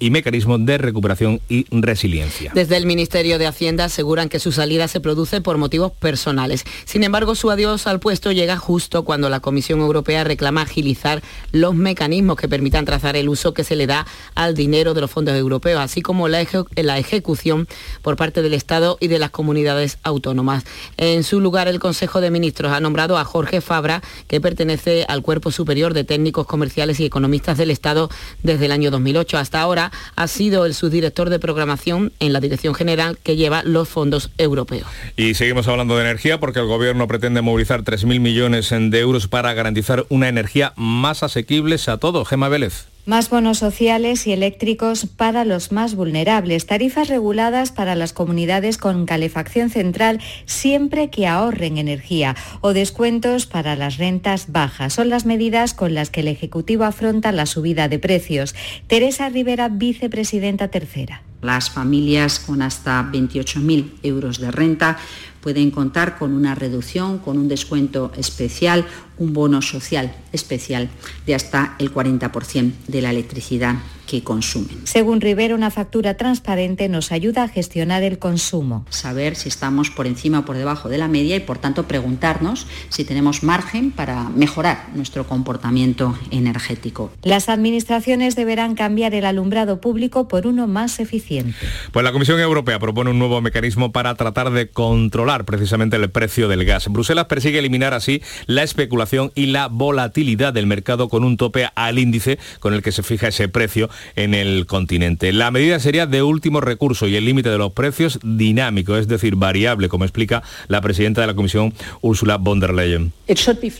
y 0.00 0.10
mecanismo 0.10 0.58
de 0.58 0.78
recuperación 0.78 1.40
y 1.48 1.66
resiliencia. 1.70 2.52
Desde 2.54 2.76
el 2.76 2.86
Ministerio 2.86 3.38
de 3.38 3.46
Hacienda 3.46 3.84
aseguran 3.84 4.28
que 4.28 4.38
su 4.38 4.52
salida 4.52 4.88
se 4.88 5.00
produce 5.00 5.40
por 5.40 5.58
motivos 5.58 5.92
personales. 5.92 6.64
Sin 6.84 7.04
embargo, 7.04 7.34
su 7.34 7.50
adiós 7.50 7.86
al 7.86 8.00
puesto 8.00 8.32
llega 8.32 8.56
justo 8.56 9.04
cuando 9.04 9.28
la 9.28 9.40
Comisión 9.40 9.80
Europea 9.80 10.24
reclama 10.24 10.62
agilizar 10.62 11.22
los 11.52 11.74
mecanismos 11.74 12.36
que 12.36 12.48
permitan 12.48 12.84
trazar 12.84 13.16
el 13.16 13.28
uso 13.28 13.54
que 13.54 13.64
se 13.64 13.76
le 13.76 13.86
da 13.86 14.06
al 14.34 14.54
dinero 14.54 14.94
de 14.94 15.00
los 15.00 15.10
fondos 15.10 15.34
europeos, 15.34 15.80
así 15.80 16.02
como 16.02 16.28
la, 16.28 16.44
la 16.76 16.98
ejecución 16.98 17.68
por 18.02 18.16
parte 18.16 18.42
del 18.42 18.54
Estado 18.54 18.96
y 19.00 19.08
de 19.08 19.18
las 19.18 19.30
comunidades 19.30 19.98
autónomas. 20.02 20.64
En 20.96 21.24
su 21.24 21.40
lugar, 21.40 21.68
el 21.68 21.78
Consejo 21.78 22.20
de 22.20 22.30
Ministros 22.30 22.72
ha 22.72 22.80
nombrado 22.80 23.18
a 23.18 23.24
Jorge 23.24 23.60
Fabra, 23.60 24.02
que 24.26 24.40
pertenece 24.40 25.04
al 25.08 25.22
Cuerpo 25.22 25.50
Superior 25.50 25.94
de 25.94 26.04
Técnicos 26.04 26.46
Comerciales 26.46 27.00
y 27.00 27.04
Economistas 27.04 27.58
del 27.58 27.70
Estado 27.70 28.08
desde 28.42 28.66
el 28.66 28.72
año 28.72 28.90
2008. 28.90 29.38
Hasta 29.38 29.60
ahora 29.60 29.92
ha 30.16 30.28
sido 30.28 30.66
el 30.66 30.74
subdirector 30.74 31.30
de 31.30 31.38
programación 31.38 32.12
en 32.20 32.32
la 32.32 32.40
Dirección 32.40 32.74
General 32.74 33.18
que 33.22 33.36
lleva 33.36 33.62
los 33.62 33.88
fondos 33.88 34.30
europeos. 34.38 34.86
Y 35.16 35.34
seguimos 35.34 35.68
hablando 35.68 35.96
de 35.96 36.02
energía 36.02 36.40
porque 36.40 36.60
el 36.60 36.66
Gobierno 36.66 37.06
pretende 37.06 37.42
movilizar 37.42 37.84
3.000 37.84 38.20
millones 38.20 38.70
de 38.70 39.00
euros 39.00 39.28
para 39.28 39.54
garantizar 39.54 40.06
una 40.08 40.28
energía 40.28 40.72
más 40.76 41.22
asequible 41.22 41.76
a 41.86 41.98
todos. 41.98 42.28
Gema 42.28 42.48
Vélez. 42.48 42.95
Más 43.06 43.30
bonos 43.30 43.58
sociales 43.58 44.26
y 44.26 44.32
eléctricos 44.32 45.06
para 45.06 45.44
los 45.44 45.70
más 45.70 45.94
vulnerables, 45.94 46.66
tarifas 46.66 47.06
reguladas 47.06 47.70
para 47.70 47.94
las 47.94 48.12
comunidades 48.12 48.78
con 48.78 49.06
calefacción 49.06 49.70
central 49.70 50.20
siempre 50.44 51.08
que 51.08 51.28
ahorren 51.28 51.78
energía 51.78 52.34
o 52.62 52.72
descuentos 52.72 53.46
para 53.46 53.76
las 53.76 53.98
rentas 53.98 54.50
bajas. 54.50 54.94
Son 54.94 55.08
las 55.08 55.24
medidas 55.24 55.72
con 55.72 55.94
las 55.94 56.10
que 56.10 56.22
el 56.22 56.26
Ejecutivo 56.26 56.82
afronta 56.82 57.30
la 57.30 57.46
subida 57.46 57.88
de 57.88 58.00
precios. 58.00 58.56
Teresa 58.88 59.28
Rivera, 59.28 59.68
vicepresidenta 59.68 60.66
tercera. 60.66 61.22
Las 61.42 61.70
familias 61.70 62.40
con 62.40 62.60
hasta 62.60 63.08
28.000 63.12 64.00
euros 64.02 64.40
de 64.40 64.50
renta 64.50 64.98
pueden 65.40 65.70
contar 65.70 66.18
con 66.18 66.32
una 66.32 66.56
reducción, 66.56 67.18
con 67.18 67.38
un 67.38 67.46
descuento 67.46 68.10
especial, 68.16 68.84
un 69.18 69.32
bono 69.32 69.62
social 69.62 70.14
especial 70.32 70.88
de 71.26 71.34
hasta 71.34 71.74
el 71.78 71.92
40% 71.92 72.72
de 72.86 73.02
la 73.02 73.10
electricidad 73.10 73.76
que 74.06 74.22
consumen. 74.22 74.86
Según 74.86 75.20
Rivera, 75.20 75.54
una 75.54 75.72
factura 75.72 76.16
transparente 76.16 76.88
nos 76.88 77.10
ayuda 77.10 77.42
a 77.42 77.48
gestionar 77.48 78.04
el 78.04 78.20
consumo. 78.20 78.86
Saber 78.88 79.34
si 79.34 79.48
estamos 79.48 79.90
por 79.90 80.06
encima 80.06 80.40
o 80.40 80.44
por 80.44 80.56
debajo 80.56 80.88
de 80.88 80.96
la 80.96 81.08
media 81.08 81.34
y, 81.34 81.40
por 81.40 81.58
tanto, 81.58 81.88
preguntarnos 81.88 82.68
si 82.88 83.04
tenemos 83.04 83.42
margen 83.42 83.90
para 83.90 84.28
mejorar 84.28 84.90
nuestro 84.94 85.26
comportamiento 85.26 86.16
energético. 86.30 87.10
Las 87.22 87.48
administraciones 87.48 88.36
deberán 88.36 88.76
cambiar 88.76 89.12
el 89.14 89.24
alumbrado 89.24 89.80
público 89.80 90.28
por 90.28 90.46
uno 90.46 90.68
más 90.68 91.00
eficiente. 91.00 91.56
Pues 91.90 92.04
la 92.04 92.12
Comisión 92.12 92.38
Europea 92.38 92.78
propone 92.78 93.10
un 93.10 93.18
nuevo 93.18 93.40
mecanismo 93.40 93.90
para 93.90 94.14
tratar 94.14 94.50
de 94.50 94.70
controlar 94.70 95.44
precisamente 95.44 95.96
el 95.96 96.10
precio 96.10 96.46
del 96.46 96.64
gas. 96.64 96.86
Bruselas 96.88 97.24
persigue 97.24 97.58
eliminar 97.58 97.92
así 97.92 98.22
la 98.46 98.62
especulación 98.62 99.05
y 99.34 99.46
la 99.46 99.68
volatilidad 99.68 100.52
del 100.52 100.66
mercado 100.66 101.08
con 101.08 101.24
un 101.24 101.36
tope 101.36 101.68
al 101.74 101.98
índice 101.98 102.38
con 102.60 102.74
el 102.74 102.82
que 102.82 102.92
se 102.92 103.02
fija 103.02 103.28
ese 103.28 103.48
precio 103.48 103.88
en 104.16 104.34
el 104.34 104.66
continente. 104.66 105.32
La 105.32 105.50
medida 105.50 105.78
sería 105.78 106.06
de 106.06 106.22
último 106.22 106.60
recurso 106.60 107.06
y 107.06 107.16
el 107.16 107.24
límite 107.24 107.48
de 107.50 107.58
los 107.58 107.72
precios 107.72 108.18
dinámico, 108.22 108.96
es 108.96 109.08
decir, 109.08 109.36
variable, 109.36 109.88
como 109.88 110.04
explica 110.04 110.42
la 110.68 110.80
presidenta 110.80 111.20
de 111.20 111.28
la 111.28 111.34
Comisión, 111.34 111.72
Ursula 112.00 112.36
von 112.36 112.60
der 112.60 112.74
Leyen. 112.74 113.12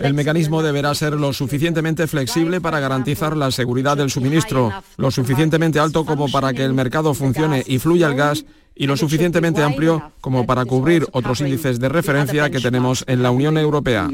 El 0.01 0.15
mecanismo 0.15 0.63
deberá 0.63 0.95
ser 0.95 1.15
lo 1.15 1.33
suficientemente 1.33 2.07
flexible 2.07 2.61
para 2.61 2.81
garantizar 2.81 3.37
la 3.37 3.51
seguridad 3.51 3.97
del 3.97 4.11
suministro, 4.11 4.73
lo 4.97 5.11
suficientemente 5.11 5.79
alto 5.79 6.05
como 6.05 6.29
para 6.29 6.53
que 6.53 6.65
el 6.65 6.75
mercado 6.75 7.15
funcione 7.15 7.63
y 7.67 7.79
fluya 7.79 8.09
el 8.09 8.15
gas 8.15 8.45
y 8.77 8.87
lo 8.87 8.97
suficientemente 8.97 9.63
amplio 9.63 10.13
como 10.21 10.45
para 10.47 10.65
cubrir 10.67 11.07
otros 11.13 11.41
índices 11.41 11.81
de 11.81 11.89
referencia 11.89 12.51
que 12.51 12.61
tenemos 12.61 13.05
en 13.09 13.23
la 13.23 13.31
Unión 13.31 13.57
Europea. 13.57 14.09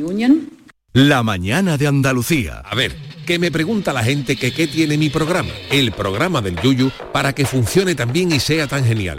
La 0.94 1.22
mañana 1.22 1.78
de 1.78 1.86
Andalucía. 1.86 2.58
A 2.58 2.74
ver, 2.74 2.94
que 3.24 3.38
me 3.38 3.50
pregunta 3.50 3.94
la 3.94 4.04
gente 4.04 4.36
que 4.36 4.52
qué 4.52 4.66
tiene 4.66 4.98
mi 4.98 5.08
programa, 5.08 5.48
el 5.70 5.90
programa 5.90 6.42
del 6.42 6.60
Yuyu, 6.60 6.90
para 7.14 7.34
que 7.34 7.46
funcione 7.46 7.94
tan 7.94 8.12
bien 8.12 8.30
y 8.30 8.40
sea 8.40 8.66
tan 8.66 8.84
genial. 8.84 9.18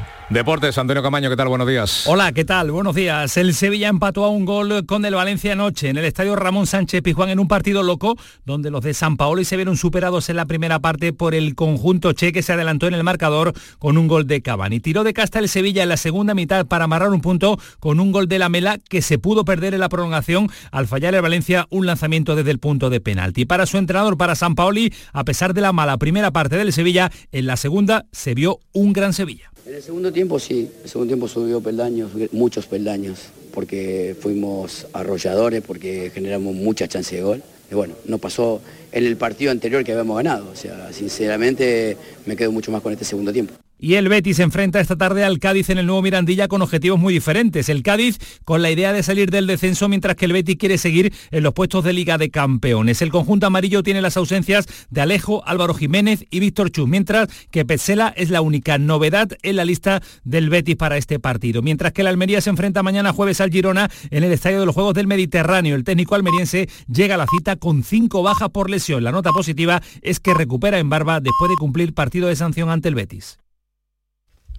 Deportes, 0.31 0.77
Antonio 0.77 1.03
Camaño, 1.03 1.29
¿qué 1.29 1.35
tal? 1.35 1.49
Buenos 1.49 1.67
días. 1.67 2.07
Hola, 2.07 2.31
¿qué 2.31 2.45
tal? 2.45 2.71
Buenos 2.71 2.95
días. 2.95 3.35
El 3.35 3.53
Sevilla 3.53 3.89
empató 3.89 4.23
a 4.23 4.29
un 4.29 4.45
gol 4.45 4.85
con 4.85 5.03
el 5.03 5.13
Valencia 5.13 5.51
anoche 5.51 5.89
en 5.89 5.97
el 5.97 6.05
estadio 6.05 6.37
Ramón 6.37 6.67
Sánchez 6.67 7.01
Pizjuán 7.01 7.31
en 7.31 7.39
un 7.39 7.49
partido 7.49 7.83
loco 7.83 8.15
donde 8.45 8.71
los 8.71 8.81
de 8.81 8.93
San 8.93 9.17
Paolo 9.17 9.43
se 9.43 9.57
vieron 9.57 9.75
superados 9.75 10.29
en 10.29 10.37
la 10.37 10.45
primera 10.45 10.79
parte 10.79 11.11
por 11.11 11.35
el 11.35 11.53
conjunto 11.53 12.13
che 12.13 12.31
que 12.31 12.43
se 12.43 12.53
adelantó 12.53 12.87
en 12.87 12.93
el 12.93 13.03
marcador 13.03 13.51
con 13.77 13.97
un 13.97 14.07
gol 14.07 14.25
de 14.25 14.41
Cavani. 14.41 14.79
Tiró 14.79 15.03
de 15.03 15.13
casta 15.13 15.37
el 15.37 15.49
Sevilla 15.49 15.83
en 15.83 15.89
la 15.89 15.97
segunda 15.97 16.33
mitad 16.33 16.65
para 16.65 16.85
amarrar 16.85 17.09
un 17.09 17.19
punto 17.19 17.59
con 17.81 17.99
un 17.99 18.13
gol 18.13 18.29
de 18.29 18.39
la 18.39 18.47
Mela 18.47 18.77
que 18.77 19.01
se 19.01 19.19
pudo 19.19 19.43
perder 19.43 19.73
en 19.73 19.81
la 19.81 19.89
prolongación 19.89 20.49
al 20.71 20.87
fallar 20.87 21.13
el 21.13 21.21
Valencia 21.21 21.67
un 21.71 21.85
lanzamiento 21.85 22.37
desde 22.37 22.51
el 22.51 22.59
punto 22.59 22.89
de 22.89 23.01
penalti. 23.01 23.43
Para 23.43 23.65
su 23.65 23.77
entrenador, 23.77 24.15
para 24.15 24.35
San 24.35 24.55
Paoli, 24.55 24.93
a 25.11 25.25
pesar 25.25 25.53
de 25.53 25.59
la 25.59 25.73
mala 25.73 25.97
primera 25.97 26.31
parte 26.31 26.55
del 26.55 26.71
Sevilla, 26.71 27.11
en 27.33 27.47
la 27.47 27.57
segunda 27.57 28.05
se 28.13 28.33
vio 28.33 28.59
un 28.71 28.93
gran 28.93 29.11
Sevilla. 29.11 29.51
En 29.71 29.77
el 29.77 29.83
segundo 29.83 30.11
tiempo 30.11 30.37
sí, 30.37 30.69
el 30.83 30.89
segundo 30.89 31.11
tiempo 31.11 31.29
subió 31.29 31.61
peldaños, 31.61 32.11
muchos 32.33 32.65
peldaños, 32.65 33.29
porque 33.53 34.17
fuimos 34.19 34.85
arrolladores, 34.91 35.61
porque 35.65 36.11
generamos 36.13 36.53
mucha 36.53 36.89
chance 36.89 37.15
de 37.15 37.21
gol. 37.21 37.41
Y 37.71 37.75
bueno, 37.75 37.93
no 38.03 38.17
pasó 38.17 38.59
en 38.91 39.05
el 39.05 39.17
partido 39.17 39.51
anterior 39.51 39.83
que 39.83 39.91
habíamos 39.91 40.17
ganado. 40.17 40.49
O 40.51 40.55
sea, 40.55 40.91
sinceramente 40.91 41.97
me 42.25 42.35
quedo 42.35 42.51
mucho 42.51 42.71
más 42.71 42.81
con 42.81 42.93
este 42.93 43.05
segundo 43.05 43.31
tiempo. 43.31 43.53
Y 43.83 43.95
el 43.95 44.09
Betis 44.09 44.37
enfrenta 44.37 44.79
esta 44.79 44.95
tarde 44.95 45.23
al 45.23 45.39
Cádiz 45.39 45.71
en 45.71 45.79
el 45.79 45.87
nuevo 45.87 46.03
Mirandilla 46.03 46.47
con 46.47 46.61
objetivos 46.61 46.99
muy 46.99 47.15
diferentes. 47.15 47.67
El 47.67 47.81
Cádiz 47.81 48.19
con 48.45 48.61
la 48.61 48.69
idea 48.69 48.93
de 48.93 49.01
salir 49.01 49.31
del 49.31 49.47
descenso 49.47 49.89
mientras 49.89 50.15
que 50.15 50.25
el 50.25 50.33
Betis 50.33 50.57
quiere 50.57 50.77
seguir 50.77 51.11
en 51.31 51.41
los 51.41 51.55
puestos 51.55 51.83
de 51.83 51.91
Liga 51.91 52.19
de 52.19 52.29
Campeones. 52.29 53.01
El 53.01 53.09
conjunto 53.09 53.47
amarillo 53.47 53.81
tiene 53.81 54.03
las 54.03 54.17
ausencias 54.17 54.67
de 54.91 55.01
Alejo, 55.01 55.41
Álvaro 55.47 55.73
Jiménez 55.73 56.25
y 56.29 56.39
Víctor 56.39 56.69
Chus, 56.69 56.87
mientras 56.87 57.27
que 57.49 57.65
Petzela 57.65 58.13
es 58.15 58.29
la 58.29 58.41
única 58.41 58.77
novedad 58.77 59.29
en 59.41 59.55
la 59.55 59.65
lista 59.65 60.03
del 60.23 60.51
Betis 60.51 60.75
para 60.75 60.97
este 60.97 61.19
partido. 61.19 61.63
Mientras 61.63 61.91
que 61.91 62.01
el 62.01 62.07
Almería 62.07 62.39
se 62.39 62.51
enfrenta 62.51 62.83
mañana 62.83 63.13
jueves 63.13 63.41
al 63.41 63.49
Girona 63.49 63.89
en 64.11 64.23
el 64.23 64.31
Estadio 64.31 64.59
de 64.59 64.67
los 64.67 64.75
Juegos 64.75 64.93
del 64.93 65.07
Mediterráneo. 65.07 65.75
El 65.75 65.83
técnico 65.83 66.13
almeriense 66.13 66.69
llega 66.87 67.15
a 67.15 67.17
la 67.17 67.25
cita 67.35 67.55
con 67.55 67.81
cinco 67.81 68.21
bajas 68.21 68.49
por 68.49 68.69
lesión. 68.69 68.80
La 68.89 69.11
nota 69.11 69.31
positiva 69.31 69.81
es 70.01 70.19
que 70.19 70.33
recupera 70.33 70.79
en 70.79 70.89
barba 70.89 71.19
después 71.19 71.49
de 71.49 71.55
cumplir 71.55 71.93
partido 71.93 72.27
de 72.27 72.35
sanción 72.35 72.69
ante 72.69 72.89
el 72.89 72.95
Betis. 72.95 73.37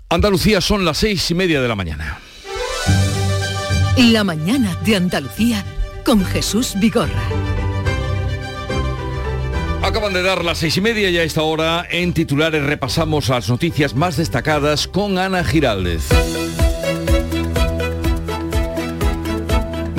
Andalucía 0.08 0.60
son 0.60 0.84
las 0.84 0.98
seis 0.98 1.30
y 1.30 1.34
media 1.34 1.60
de 1.60 1.68
la 1.68 1.74
mañana. 1.74 2.20
La 3.96 4.24
mañana 4.24 4.76
de 4.84 4.96
Andalucía 4.96 5.64
con 6.04 6.24
Jesús 6.24 6.74
Vigorra. 6.76 7.22
Acaban 9.82 10.12
de 10.12 10.22
dar 10.22 10.44
las 10.44 10.58
seis 10.58 10.76
y 10.76 10.80
media 10.80 11.10
y 11.10 11.18
a 11.18 11.24
esta 11.24 11.42
hora 11.42 11.84
en 11.90 12.12
titulares 12.12 12.62
repasamos 12.62 13.28
las 13.28 13.48
noticias 13.48 13.94
más 13.94 14.16
destacadas 14.16 14.86
con 14.86 15.18
Ana 15.18 15.44
Giraldez. 15.44 16.08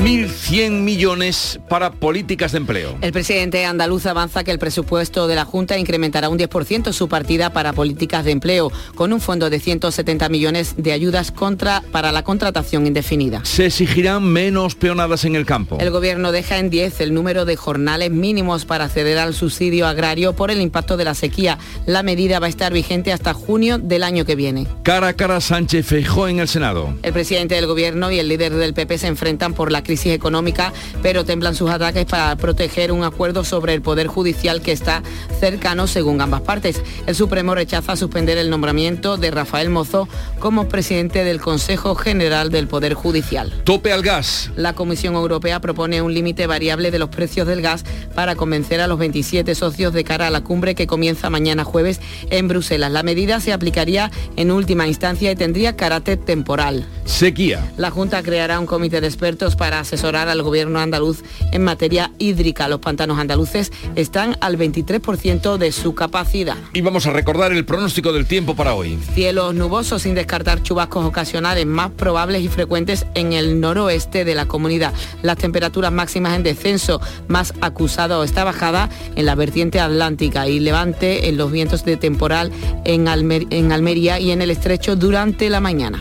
1.100 0.03 0.81
millones 0.81 1.61
para 1.69 1.89
políticas 1.89 2.51
de 2.51 2.57
empleo. 2.57 2.97
El 2.99 3.13
presidente 3.13 3.63
andaluz 3.63 4.05
avanza 4.05 4.43
que 4.43 4.51
el 4.51 4.59
presupuesto 4.59 5.27
de 5.29 5.35
la 5.35 5.45
Junta 5.45 5.77
incrementará 5.77 6.27
un 6.27 6.37
10% 6.37 6.91
su 6.91 7.07
partida 7.07 7.53
para 7.53 7.71
políticas 7.71 8.25
de 8.25 8.31
empleo, 8.31 8.69
con 8.95 9.13
un 9.13 9.21
fondo 9.21 9.49
de 9.49 9.61
170 9.61 10.27
millones 10.27 10.75
de 10.75 10.91
ayudas 10.91 11.31
contra, 11.31 11.81
para 11.93 12.11
la 12.11 12.21
contratación 12.25 12.85
indefinida. 12.85 13.45
Se 13.45 13.67
exigirán 13.67 14.25
menos 14.25 14.75
peonadas 14.75 15.23
en 15.23 15.37
el 15.37 15.45
campo. 15.45 15.77
El 15.79 15.89
gobierno 15.89 16.33
deja 16.33 16.57
en 16.57 16.69
10 16.69 16.99
el 16.99 17.13
número 17.13 17.45
de 17.45 17.55
jornales 17.55 18.11
mínimos 18.11 18.65
para 18.65 18.83
acceder 18.83 19.17
al 19.19 19.33
subsidio 19.33 19.87
agrario 19.87 20.33
por 20.33 20.51
el 20.51 20.59
impacto 20.59 20.97
de 20.97 21.05
la 21.05 21.13
sequía. 21.13 21.59
La 21.85 22.03
medida 22.03 22.39
va 22.39 22.47
a 22.47 22.49
estar 22.49 22.73
vigente 22.73 23.13
hasta 23.13 23.33
junio 23.33 23.77
del 23.77 24.03
año 24.03 24.25
que 24.25 24.35
viene. 24.35 24.67
Cara 24.83 25.07
a 25.07 25.13
cara 25.13 25.39
Sánchez 25.39 25.85
Feijó 25.85 26.27
en 26.27 26.39
el 26.39 26.49
Senado. 26.49 26.93
El 27.03 27.13
presidente 27.13 27.55
del 27.55 27.67
gobierno 27.67 28.11
y 28.11 28.19
el 28.19 28.27
líder 28.27 28.53
del 28.53 28.73
PP 28.73 28.97
se 28.97 29.07
enfrentan 29.07 29.53
por 29.53 29.71
la 29.71 29.81
crisis 29.81 29.92
crisis 29.93 30.13
económica, 30.13 30.73
pero 31.03 31.23
temblan 31.23 31.53
sus 31.53 31.69
ataques 31.69 32.05
para 32.05 32.35
proteger 32.35 32.91
un 32.91 33.03
acuerdo 33.03 33.43
sobre 33.43 33.75
el 33.75 33.83
Poder 33.83 34.07
Judicial 34.07 34.59
que 34.63 34.71
está 34.71 35.03
cercano 35.39 35.85
según 35.85 36.19
ambas 36.19 36.41
partes. 36.41 36.81
El 37.05 37.13
Supremo 37.13 37.53
rechaza 37.53 37.95
suspender 37.95 38.39
el 38.39 38.49
nombramiento 38.49 39.17
de 39.17 39.29
Rafael 39.29 39.69
Mozo 39.69 40.07
como 40.39 40.67
presidente 40.67 41.23
del 41.23 41.39
Consejo 41.39 41.93
General 41.93 42.49
del 42.49 42.67
Poder 42.67 42.95
Judicial. 42.95 43.53
Tope 43.65 43.93
al 43.93 44.01
gas. 44.01 44.49
La 44.55 44.73
Comisión 44.73 45.13
Europea 45.13 45.61
propone 45.61 46.01
un 46.01 46.11
límite 46.11 46.47
variable 46.47 46.89
de 46.89 46.97
los 46.97 47.09
precios 47.09 47.45
del 47.45 47.61
gas 47.61 47.83
para 48.15 48.35
convencer 48.35 48.81
a 48.81 48.87
los 48.87 48.97
27 48.97 49.53
socios 49.53 49.93
de 49.93 50.03
cara 50.03 50.25
a 50.25 50.31
la 50.31 50.41
cumbre 50.41 50.73
que 50.73 50.87
comienza 50.87 51.29
mañana 51.29 51.63
jueves 51.63 52.01
en 52.31 52.47
Bruselas. 52.47 52.91
La 52.91 53.03
medida 53.03 53.39
se 53.39 53.53
aplicaría 53.53 54.09
en 54.37 54.49
última 54.49 54.87
instancia 54.87 55.31
y 55.31 55.35
tendría 55.35 55.75
carácter 55.75 56.17
temporal. 56.17 56.87
Sequía. 57.05 57.71
La 57.77 57.91
Junta 57.91 58.23
creará 58.23 58.59
un 58.59 58.65
comité 58.65 59.01
de 59.01 59.07
expertos 59.07 59.55
para 59.55 59.82
asesorar 59.83 60.27
al 60.29 60.41
gobierno 60.41 60.79
andaluz 60.79 61.23
en 61.51 61.63
materia 61.63 62.11
hídrica. 62.17 62.67
Los 62.67 62.79
pantanos 62.79 63.19
andaluces 63.19 63.71
están 63.95 64.35
al 64.41 64.57
23% 64.57 65.57
de 65.57 65.71
su 65.71 65.93
capacidad. 65.95 66.57
Y 66.73 66.81
vamos 66.81 67.05
a 67.05 67.11
recordar 67.11 67.51
el 67.51 67.65
pronóstico 67.65 68.11
del 68.11 68.25
tiempo 68.25 68.55
para 68.55 68.73
hoy. 68.73 68.97
Cielos 69.13 69.53
nubosos 69.53 70.01
sin 70.01 70.15
descartar 70.15 70.63
chubascos 70.63 71.05
ocasionales 71.05 71.65
más 71.65 71.91
probables 71.91 72.41
y 72.41 72.47
frecuentes 72.47 73.05
en 73.13 73.33
el 73.33 73.59
noroeste 73.59 74.25
de 74.25 74.35
la 74.35 74.47
comunidad. 74.47 74.93
Las 75.21 75.37
temperaturas 75.37 75.91
máximas 75.91 76.35
en 76.35 76.43
descenso 76.43 76.99
más 77.27 77.53
acusado 77.61 78.23
esta 78.23 78.43
bajada 78.43 78.89
en 79.15 79.25
la 79.25 79.35
vertiente 79.35 79.79
atlántica 79.79 80.47
y 80.47 80.59
levante 80.59 81.29
en 81.29 81.37
los 81.37 81.51
vientos 81.51 81.85
de 81.85 81.97
temporal 81.97 82.51
en, 82.85 83.07
en 83.07 83.71
Almería 83.71 84.19
y 84.19 84.31
en 84.31 84.41
el 84.41 84.51
estrecho 84.51 84.95
durante 84.95 85.49
la 85.49 85.59
mañana. 85.59 85.99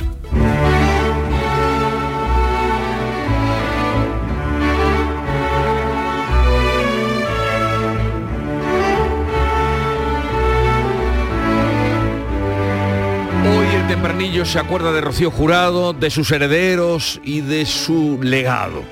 Se 14.23 14.59
acuerda 14.59 14.93
de 14.93 15.01
Rocío 15.01 15.33
Jurado, 15.33 15.93
de 15.93 16.09
sus 16.09 16.31
herederos 16.31 17.21
y 17.25 17.41
de 17.41 17.67
su 17.67 18.21
legado. 18.23 18.85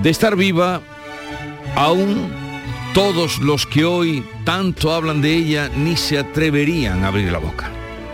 De 0.00 0.08
estar 0.08 0.36
viva, 0.36 0.80
aún 1.74 2.32
todos 2.94 3.38
los 3.38 3.66
que 3.66 3.84
hoy 3.84 4.24
tanto 4.44 4.92
hablan 4.92 5.20
de 5.20 5.34
ella 5.34 5.68
ni 5.76 5.96
se 5.96 6.18
atreverían 6.18 7.02
a 7.02 7.08
abrir 7.08 7.32
la 7.32 7.38
boca. 7.38 7.70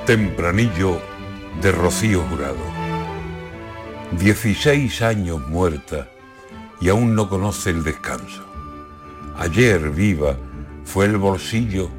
Tempranillo 0.07 1.01
de 1.61 1.71
Rocío 1.71 2.23
Jurado. 2.31 2.57
16 4.19 5.03
años 5.03 5.47
muerta 5.49 6.09
y 6.81 6.89
aún 6.89 7.15
no 7.15 7.29
conoce 7.29 7.71
el 7.71 7.85
descanso. 7.85 8.43
Ayer 9.39 9.91
viva 9.91 10.35
fue 10.85 11.05
el 11.05 11.19
bolsillo 11.19 11.91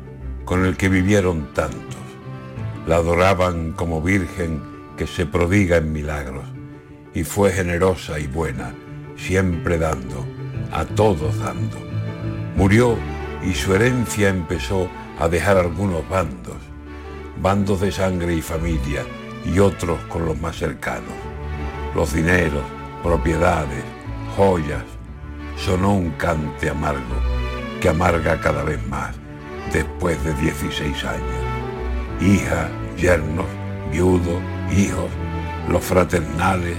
con 0.44 0.66
el 0.66 0.76
que 0.76 0.90
vivieron 0.90 1.54
tantos 1.54 2.09
la 2.90 2.96
adoraban 2.96 3.74
como 3.74 4.02
virgen 4.02 4.64
que 4.98 5.06
se 5.06 5.28
prodiga 5.28 5.78
en 5.78 5.94
milagros, 5.94 6.46
y 7.14 7.24
fue 7.24 7.52
generosa 7.52 8.18
y 8.18 8.26
buena, 8.26 8.74
siempre 9.16 9.78
dando, 9.78 10.26
a 10.72 10.86
todos 10.86 11.38
dando. 11.38 11.78
Murió 12.56 12.98
y 13.44 13.54
su 13.54 13.76
herencia 13.76 14.30
empezó 14.30 14.90
a 15.20 15.28
dejar 15.28 15.58
algunos 15.58 16.10
bandos, 16.10 16.58
bandos 17.40 17.80
de 17.80 17.92
sangre 17.92 18.34
y 18.34 18.42
familia, 18.42 19.04
y 19.46 19.60
otros 19.60 20.00
con 20.10 20.26
los 20.26 20.42
más 20.42 20.58
cercanos. 20.58 21.14
Los 21.94 22.12
dineros, 22.12 22.64
propiedades, 23.04 23.84
joyas, 24.36 24.84
sonó 25.58 25.94
un 25.94 26.10
cante 26.14 26.72
amargo 26.72 27.22
que 27.82 27.90
amarga 27.90 28.42
cada 28.42 28.64
vez 28.64 28.84
más 28.88 29.16
después 29.72 30.24
de 30.24 30.34
16 30.34 31.06
años 31.06 31.50
hija, 32.22 32.70
yernos, 33.00 33.46
viudos, 33.92 34.42
hijos, 34.76 35.10
los 35.68 35.84
fraternales, 35.84 36.78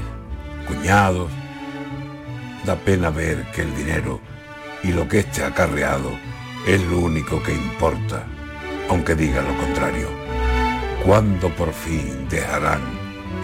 cuñados. 0.67 1.31
Da 2.65 2.77
pena 2.77 3.11
ver 3.11 3.47
que 3.53 3.63
el 3.63 3.75
dinero 3.75 4.21
y 4.83 4.93
lo 4.93 5.09
que 5.09 5.21
esté 5.21 5.45
acarreado 5.45 6.11
es 6.67 6.83
lo 6.83 6.99
único 6.99 7.43
que 7.43 7.55
importa, 7.55 8.25
aunque 8.89 9.15
diga 9.15 9.43
lo 9.43 9.57
contrario. 9.57 10.09
¿Cuándo 11.05 11.49
por 11.57 11.73
fin 11.73 12.29
dejarán 12.29 12.83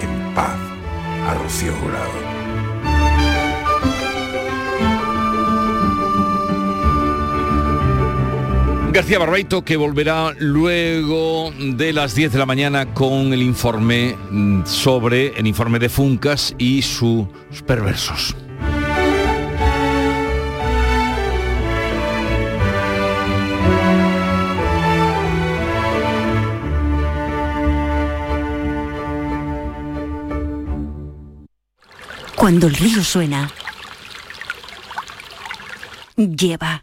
en 0.02 0.34
paz 0.34 0.58
a 1.26 1.34
Rocío 1.42 1.72
Jurado? 1.72 2.25
García 8.96 9.18
Barbeito 9.18 9.62
que 9.62 9.76
volverá 9.76 10.32
luego 10.38 11.52
de 11.58 11.92
las 11.92 12.14
10 12.14 12.32
de 12.32 12.38
la 12.38 12.46
mañana 12.46 12.94
con 12.94 13.34
el 13.34 13.42
informe 13.42 14.16
mm, 14.30 14.64
sobre 14.64 15.38
el 15.38 15.46
informe 15.46 15.78
de 15.78 15.90
Funcas 15.90 16.54
y 16.56 16.80
sus 16.80 17.26
perversos. 17.66 18.34
Cuando 32.34 32.66
el 32.66 32.74
río 32.74 33.04
suena, 33.04 33.50
lleva. 36.16 36.82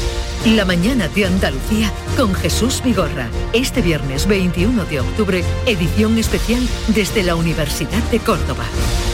La 0.45 0.65
mañana 0.65 1.07
de 1.07 1.25
Andalucía 1.25 1.93
con 2.17 2.33
Jesús 2.33 2.81
Vigorra. 2.83 3.29
Este 3.53 3.83
viernes 3.83 4.25
21 4.27 4.85
de 4.85 4.99
octubre, 4.99 5.43
edición 5.67 6.17
especial 6.17 6.67
desde 6.87 7.21
la 7.21 7.35
Universidad 7.35 8.01
de 8.09 8.17
Córdoba. 8.17 8.65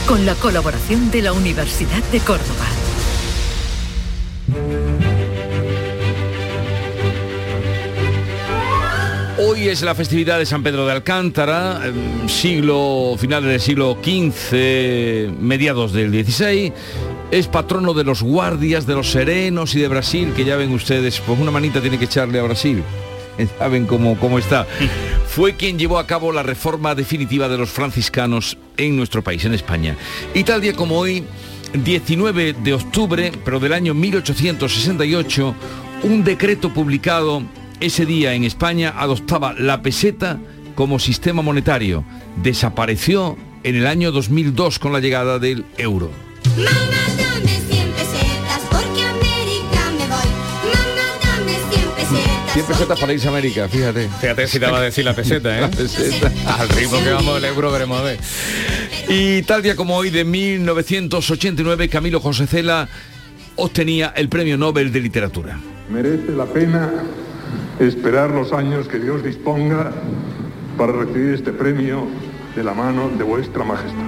Con 0.06 0.24
la 0.24 0.34
colaboración 0.36 1.10
de 1.10 1.20
la 1.20 1.34
Universidad 1.34 2.02
de 2.12 2.20
Córdoba. 2.20 2.64
Hoy 9.36 9.68
es 9.68 9.82
la 9.82 9.94
festividad 9.94 10.38
de 10.38 10.46
San 10.46 10.62
Pedro 10.62 10.86
de 10.86 10.92
Alcántara, 10.92 11.86
em, 11.86 12.26
siglo 12.26 13.16
finales 13.18 13.50
del 13.50 13.60
siglo 13.60 13.98
XV, 14.02 15.30
mediados 15.38 15.92
del 15.92 16.10
XVI. 16.10 16.72
Es 17.30 17.46
patrono 17.46 17.92
de 17.92 18.04
los 18.04 18.22
guardias, 18.22 18.86
de 18.86 18.94
los 18.94 19.10
serenos 19.10 19.74
y 19.74 19.80
de 19.80 19.88
Brasil, 19.88 20.32
que 20.34 20.46
ya 20.46 20.56
ven 20.56 20.72
ustedes, 20.72 21.20
pues 21.20 21.38
una 21.38 21.50
manita 21.50 21.80
tiene 21.80 21.98
que 21.98 22.06
echarle 22.06 22.38
a 22.38 22.42
Brasil. 22.42 22.82
Saben 23.58 23.86
cómo, 23.86 24.18
cómo 24.18 24.38
está. 24.38 24.66
Fue 25.28 25.54
quien 25.54 25.78
llevó 25.78 25.98
a 25.98 26.06
cabo 26.06 26.32
la 26.32 26.42
reforma 26.42 26.94
definitiva 26.94 27.48
de 27.48 27.58
los 27.58 27.68
franciscanos 27.68 28.56
en 28.78 28.96
nuestro 28.96 29.22
país, 29.22 29.44
en 29.44 29.52
España. 29.52 29.94
Y 30.32 30.44
tal 30.44 30.62
día 30.62 30.72
como 30.72 30.98
hoy, 30.98 31.22
19 31.74 32.54
de 32.54 32.72
octubre, 32.72 33.30
pero 33.44 33.60
del 33.60 33.74
año 33.74 33.92
1868, 33.92 35.54
un 36.04 36.24
decreto 36.24 36.72
publicado 36.72 37.42
ese 37.80 38.06
día 38.06 38.32
en 38.32 38.44
España 38.44 38.94
adoptaba 38.96 39.52
la 39.52 39.82
peseta 39.82 40.38
como 40.74 40.98
sistema 40.98 41.42
monetario. 41.42 42.04
Desapareció 42.42 43.36
en 43.64 43.76
el 43.76 43.86
año 43.86 44.12
2002 44.12 44.78
con 44.78 44.92
la 44.92 45.00
llegada 45.00 45.38
del 45.38 45.66
euro. 45.76 46.10
Mamá, 46.56 47.07
100 52.58 52.66
pesetas 52.66 52.98
para 52.98 53.12
irse 53.12 53.28
a 53.28 53.30
América, 53.30 53.68
fíjate. 53.68 54.08
Fíjate 54.20 54.48
si 54.48 54.58
te 54.58 54.66
va 54.66 54.78
a 54.78 54.80
decir 54.80 55.04
la 55.04 55.14
peseta, 55.14 55.56
¿eh? 55.56 55.60
La 55.60 55.70
peseta. 55.70 56.32
Al 56.58 56.68
ritmo 56.70 56.98
que 57.04 57.10
vamos 57.10 57.38
el 57.38 57.44
euro 57.44 57.70
veremos 57.70 58.00
a 58.00 58.02
ver. 58.02 58.18
Y 59.08 59.42
tal 59.42 59.62
día 59.62 59.76
como 59.76 59.96
hoy 59.96 60.10
de 60.10 60.24
1989, 60.24 61.88
Camilo 61.88 62.18
José 62.18 62.48
Cela 62.48 62.88
obtenía 63.54 64.12
el 64.16 64.28
Premio 64.28 64.58
Nobel 64.58 64.90
de 64.90 64.98
Literatura. 64.98 65.60
Merece 65.88 66.32
la 66.32 66.46
pena 66.46 66.90
esperar 67.78 68.30
los 68.30 68.52
años 68.52 68.88
que 68.88 68.98
Dios 68.98 69.22
disponga 69.22 69.92
para 70.76 70.90
recibir 70.90 71.34
este 71.34 71.52
premio 71.52 72.08
de 72.56 72.64
la 72.64 72.74
mano 72.74 73.08
de 73.16 73.22
vuestra 73.22 73.62
majestad. 73.62 74.02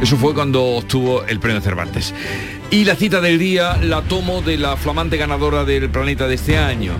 Eso 0.00 0.16
fue 0.16 0.32
cuando 0.32 0.64
obtuvo 0.64 1.22
el 1.24 1.38
premio 1.38 1.60
Cervantes. 1.60 2.14
Y 2.70 2.86
la 2.86 2.96
cita 2.96 3.20
del 3.20 3.38
día 3.38 3.76
la 3.76 4.00
tomo 4.00 4.40
de 4.40 4.56
la 4.56 4.78
flamante 4.78 5.18
ganadora 5.18 5.66
del 5.66 5.90
planeta 5.90 6.26
de 6.26 6.34
este 6.34 6.56
año, 6.56 6.94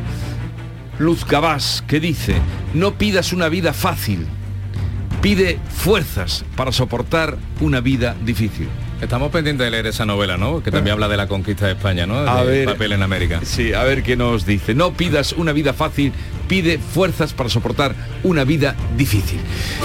Luz 1.03 1.27
Gabás, 1.27 1.83
que 1.89 1.99
dice, 1.99 2.37
no 2.75 2.95
pidas 2.95 3.33
una 3.33 3.49
vida 3.49 3.73
fácil, 3.73 4.25
pide 5.21 5.59
fuerzas 5.69 6.45
para 6.57 6.71
soportar 6.71 7.37
una 7.61 7.81
vida 7.81 8.15
difícil. 8.25 8.69
Estamos 9.01 9.33
pendientes 9.33 9.65
de 9.65 9.71
leer 9.73 9.89
esa 9.89 10.07
novela, 10.07 10.37
¿no? 10.37 10.63
Que 10.63 10.71
también 10.71 10.95
habla 10.95 11.09
de 11.09 11.17
la 11.17 11.27
conquista 11.27 11.67
de 11.67 11.73
España, 11.73 12.07
¿no? 12.07 12.19
A 12.19 12.45
De 12.45 12.51
ver. 12.51 12.65
papel 12.67 12.93
en 12.93 13.03
América. 13.03 13.41
Sí, 13.43 13.73
a 13.73 13.83
ver 13.83 14.05
qué 14.05 14.15
nos 14.17 14.47
dice. 14.47 14.77
No 14.77 14.93
pidas 14.93 15.33
una 15.33 15.51
vida 15.51 15.73
fácil, 15.73 16.13
pide 16.53 16.77
fuerzas 16.77 17.33
para 17.33 17.49
soportar 17.49 17.95
una 18.25 18.45
vida 18.45 18.77
difícil. 18.95 19.41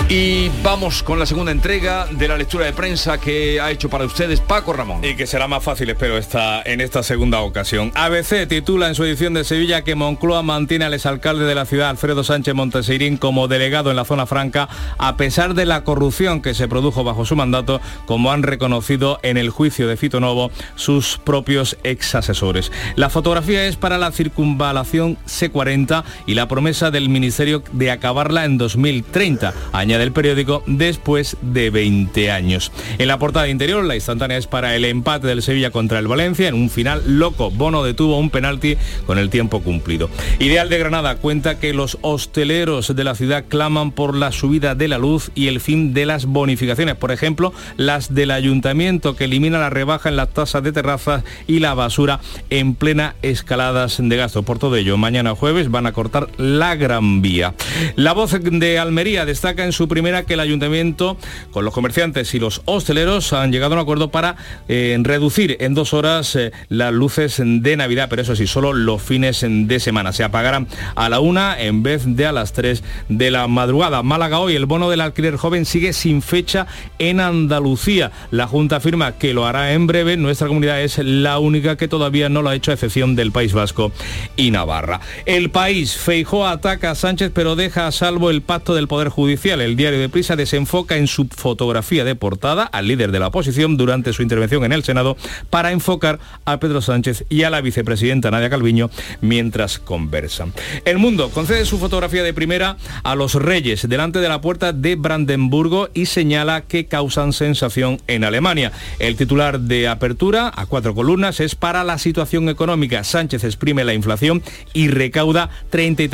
Y 0.09 0.49
vamos 0.63 1.01
con 1.01 1.17
la 1.17 1.25
segunda 1.25 1.53
entrega 1.53 2.07
de 2.11 2.27
la 2.27 2.35
lectura 2.35 2.65
de 2.65 2.73
prensa 2.73 3.21
que 3.21 3.61
ha 3.61 3.71
hecho 3.71 3.87
para 3.87 4.03
ustedes 4.03 4.41
Paco 4.41 4.73
Ramón. 4.73 5.01
Y 5.01 5.15
que 5.15 5.27
será 5.27 5.47
más 5.47 5.63
fácil, 5.63 5.89
espero, 5.89 6.17
esta, 6.17 6.61
en 6.63 6.81
esta 6.81 7.03
segunda 7.03 7.39
ocasión. 7.39 7.93
ABC 7.95 8.49
titula 8.49 8.89
en 8.89 8.95
su 8.95 9.05
edición 9.05 9.33
de 9.33 9.45
Sevilla 9.45 9.85
que 9.85 9.95
Moncloa 9.95 10.43
mantiene 10.43 10.83
al 10.83 10.93
exalcalde 10.93 11.45
de 11.45 11.55
la 11.55 11.65
ciudad, 11.65 11.89
Alfredo 11.89 12.25
Sánchez 12.25 12.53
Monteseirín, 12.53 13.15
como 13.15 13.47
delegado 13.47 13.89
en 13.89 13.95
la 13.95 14.03
zona 14.03 14.25
franca, 14.25 14.67
a 14.97 15.15
pesar 15.15 15.53
de 15.53 15.65
la 15.65 15.85
corrupción 15.85 16.41
que 16.41 16.53
se 16.53 16.67
produjo 16.67 17.05
bajo 17.05 17.23
su 17.23 17.37
mandato, 17.37 17.79
como 18.05 18.33
han 18.33 18.43
reconocido 18.43 19.19
en 19.23 19.37
el 19.37 19.51
juicio 19.51 19.87
de 19.87 19.95
Fito 19.95 20.19
Novo 20.19 20.51
sus 20.75 21.17
propios 21.17 21.77
ex 21.85 22.13
asesores. 22.13 22.73
La 22.97 23.09
fotografía 23.09 23.67
es 23.67 23.77
para 23.77 23.97
la 23.97 24.11
circunvalación 24.11 25.17
C40 25.25 26.03
y 26.25 26.33
la 26.33 26.49
promesa 26.57 26.89
del 26.89 27.07
Ministerio 27.07 27.61
de 27.71 27.91
acabarla 27.91 28.43
en 28.43 28.57
2030, 28.57 29.53
añade 29.73 30.03
el 30.03 30.11
periódico, 30.11 30.63
después 30.65 31.37
de 31.43 31.69
20 31.69 32.31
años. 32.31 32.71
En 32.97 33.09
la 33.09 33.19
portada 33.19 33.47
interior, 33.47 33.85
la 33.85 33.93
instantánea 33.93 34.39
es 34.39 34.47
para 34.47 34.75
el 34.75 34.83
empate 34.83 35.27
del 35.27 35.43
Sevilla 35.43 35.69
contra 35.69 35.99
el 35.99 36.07
Valencia 36.07 36.47
en 36.47 36.55
un 36.55 36.71
final 36.71 37.03
loco. 37.05 37.51
Bono 37.51 37.83
detuvo 37.83 38.17
un 38.17 38.31
penalti 38.31 38.75
con 39.05 39.19
el 39.19 39.29
tiempo 39.29 39.61
cumplido. 39.61 40.09
Ideal 40.39 40.67
de 40.69 40.79
Granada 40.79 41.17
cuenta 41.17 41.59
que 41.59 41.75
los 41.75 41.99
hosteleros 42.01 42.95
de 42.95 43.03
la 43.03 43.13
ciudad 43.13 43.45
claman 43.47 43.91
por 43.91 44.15
la 44.15 44.31
subida 44.31 44.73
de 44.73 44.87
la 44.87 44.97
luz 44.97 45.29
y 45.35 45.49
el 45.49 45.59
fin 45.59 45.93
de 45.93 46.07
las 46.07 46.25
bonificaciones, 46.25 46.95
por 46.95 47.11
ejemplo, 47.11 47.53
las 47.75 48.15
del 48.15 48.31
ayuntamiento 48.31 49.15
que 49.15 49.25
elimina 49.25 49.59
la 49.59 49.69
rebaja 49.69 50.09
en 50.09 50.15
las 50.15 50.33
tasas 50.33 50.63
de 50.63 50.71
terrazas 50.71 51.23
y 51.45 51.59
la 51.59 51.75
basura 51.75 52.19
en 52.49 52.73
plena 52.73 53.13
escaladas 53.21 53.97
de 54.01 54.17
gasto. 54.17 54.41
Por 54.41 54.57
todo 54.57 54.75
ello, 54.75 54.97
mañana 54.97 55.35
jueves 55.35 55.69
van 55.69 55.85
a 55.85 55.91
cortar 55.91 56.29
la 56.37 56.75
Gran 56.75 57.21
Vía. 57.21 57.53
La 57.95 58.13
voz 58.13 58.37
de 58.39 58.79
Almería 58.79 59.25
destaca 59.25 59.65
en 59.65 59.71
su 59.71 59.87
primera 59.87 60.23
que 60.23 60.35
el 60.35 60.39
ayuntamiento 60.39 61.17
con 61.51 61.65
los 61.65 61.73
comerciantes 61.73 62.33
y 62.33 62.39
los 62.39 62.61
hosteleros 62.65 63.33
han 63.33 63.51
llegado 63.51 63.73
a 63.73 63.77
un 63.77 63.81
acuerdo 63.81 64.09
para 64.09 64.35
eh, 64.67 64.97
reducir 65.01 65.57
en 65.59 65.73
dos 65.73 65.93
horas 65.93 66.35
eh, 66.35 66.51
las 66.69 66.93
luces 66.93 67.41
de 67.43 67.77
Navidad, 67.77 68.07
pero 68.09 68.21
eso 68.21 68.35
sí, 68.35 68.47
solo 68.47 68.73
los 68.73 69.01
fines 69.01 69.45
de 69.47 69.79
semana. 69.79 70.13
Se 70.13 70.23
apagarán 70.23 70.67
a 70.95 71.09
la 71.09 71.19
una 71.19 71.59
en 71.59 71.83
vez 71.83 72.03
de 72.05 72.25
a 72.25 72.31
las 72.31 72.53
tres 72.53 72.83
de 73.09 73.31
la 73.31 73.47
madrugada. 73.47 74.03
Málaga 74.03 74.39
hoy, 74.39 74.55
el 74.55 74.65
bono 74.65 74.89
del 74.89 75.01
alquiler 75.01 75.37
joven 75.37 75.65
sigue 75.65 75.93
sin 75.93 76.21
fecha 76.21 76.67
en 76.99 77.19
Andalucía. 77.19 78.11
La 78.31 78.47
Junta 78.47 78.77
afirma 78.77 79.17
que 79.17 79.33
lo 79.33 79.45
hará 79.45 79.73
en 79.73 79.87
breve. 79.87 80.17
Nuestra 80.17 80.47
comunidad 80.47 80.81
es 80.81 80.97
la 80.99 81.39
única 81.39 81.77
que 81.77 81.87
todavía 81.87 82.29
no 82.29 82.41
lo 82.41 82.49
ha 82.49 82.55
hecho, 82.55 82.71
a 82.71 82.75
excepción 82.75 83.15
del 83.15 83.31
País 83.31 83.53
Vasco 83.53 83.91
y 84.35 84.51
Navarra. 84.51 84.99
El 85.25 85.49
país, 85.49 85.95
Feijó 86.27 86.45
ataca 86.45 86.91
a 86.91 86.95
Sánchez, 86.95 87.31
pero 87.33 87.55
deja 87.55 87.87
a 87.87 87.91
salvo 87.93 88.29
el 88.29 88.41
pacto 88.41 88.75
del 88.75 88.89
Poder 88.89 89.07
Judicial. 89.07 89.61
El 89.61 89.77
diario 89.77 89.97
de 89.97 90.09
Prisa 90.09 90.35
desenfoca 90.35 90.97
en 90.97 91.07
su 91.07 91.29
fotografía 91.33 92.03
de 92.03 92.15
portada 92.15 92.63
al 92.63 92.89
líder 92.89 93.13
de 93.13 93.19
la 93.19 93.27
oposición 93.27 93.77
durante 93.77 94.11
su 94.11 94.23
intervención 94.23 94.65
en 94.65 94.73
el 94.73 94.83
Senado 94.83 95.15
para 95.49 95.71
enfocar 95.71 96.19
a 96.43 96.59
Pedro 96.59 96.81
Sánchez 96.81 97.23
y 97.29 97.43
a 97.43 97.49
la 97.49 97.61
vicepresidenta 97.61 98.29
Nadia 98.29 98.49
Calviño 98.49 98.89
mientras 99.21 99.79
conversan. 99.79 100.51
El 100.83 100.97
mundo 100.97 101.29
concede 101.29 101.63
su 101.63 101.77
fotografía 101.77 102.23
de 102.23 102.33
primera 102.33 102.75
a 103.03 103.15
los 103.15 103.35
reyes 103.35 103.87
delante 103.87 104.19
de 104.19 104.27
la 104.27 104.41
puerta 104.41 104.73
de 104.73 104.97
Brandenburgo 104.97 105.87
y 105.93 106.07
señala 106.07 106.59
que 106.59 106.87
causan 106.87 107.31
sensación 107.31 108.01
en 108.07 108.25
Alemania. 108.25 108.73
El 108.99 109.15
titular 109.15 109.61
de 109.61 109.87
apertura 109.87 110.51
a 110.53 110.65
cuatro 110.65 110.93
columnas 110.93 111.39
es 111.39 111.55
para 111.55 111.85
la 111.85 111.97
situación 111.97 112.49
económica. 112.49 113.05
Sánchez 113.05 113.45
exprime 113.45 113.85
la 113.85 113.93
inflación 113.93 114.43
y 114.73 114.89
recauda 114.89 115.49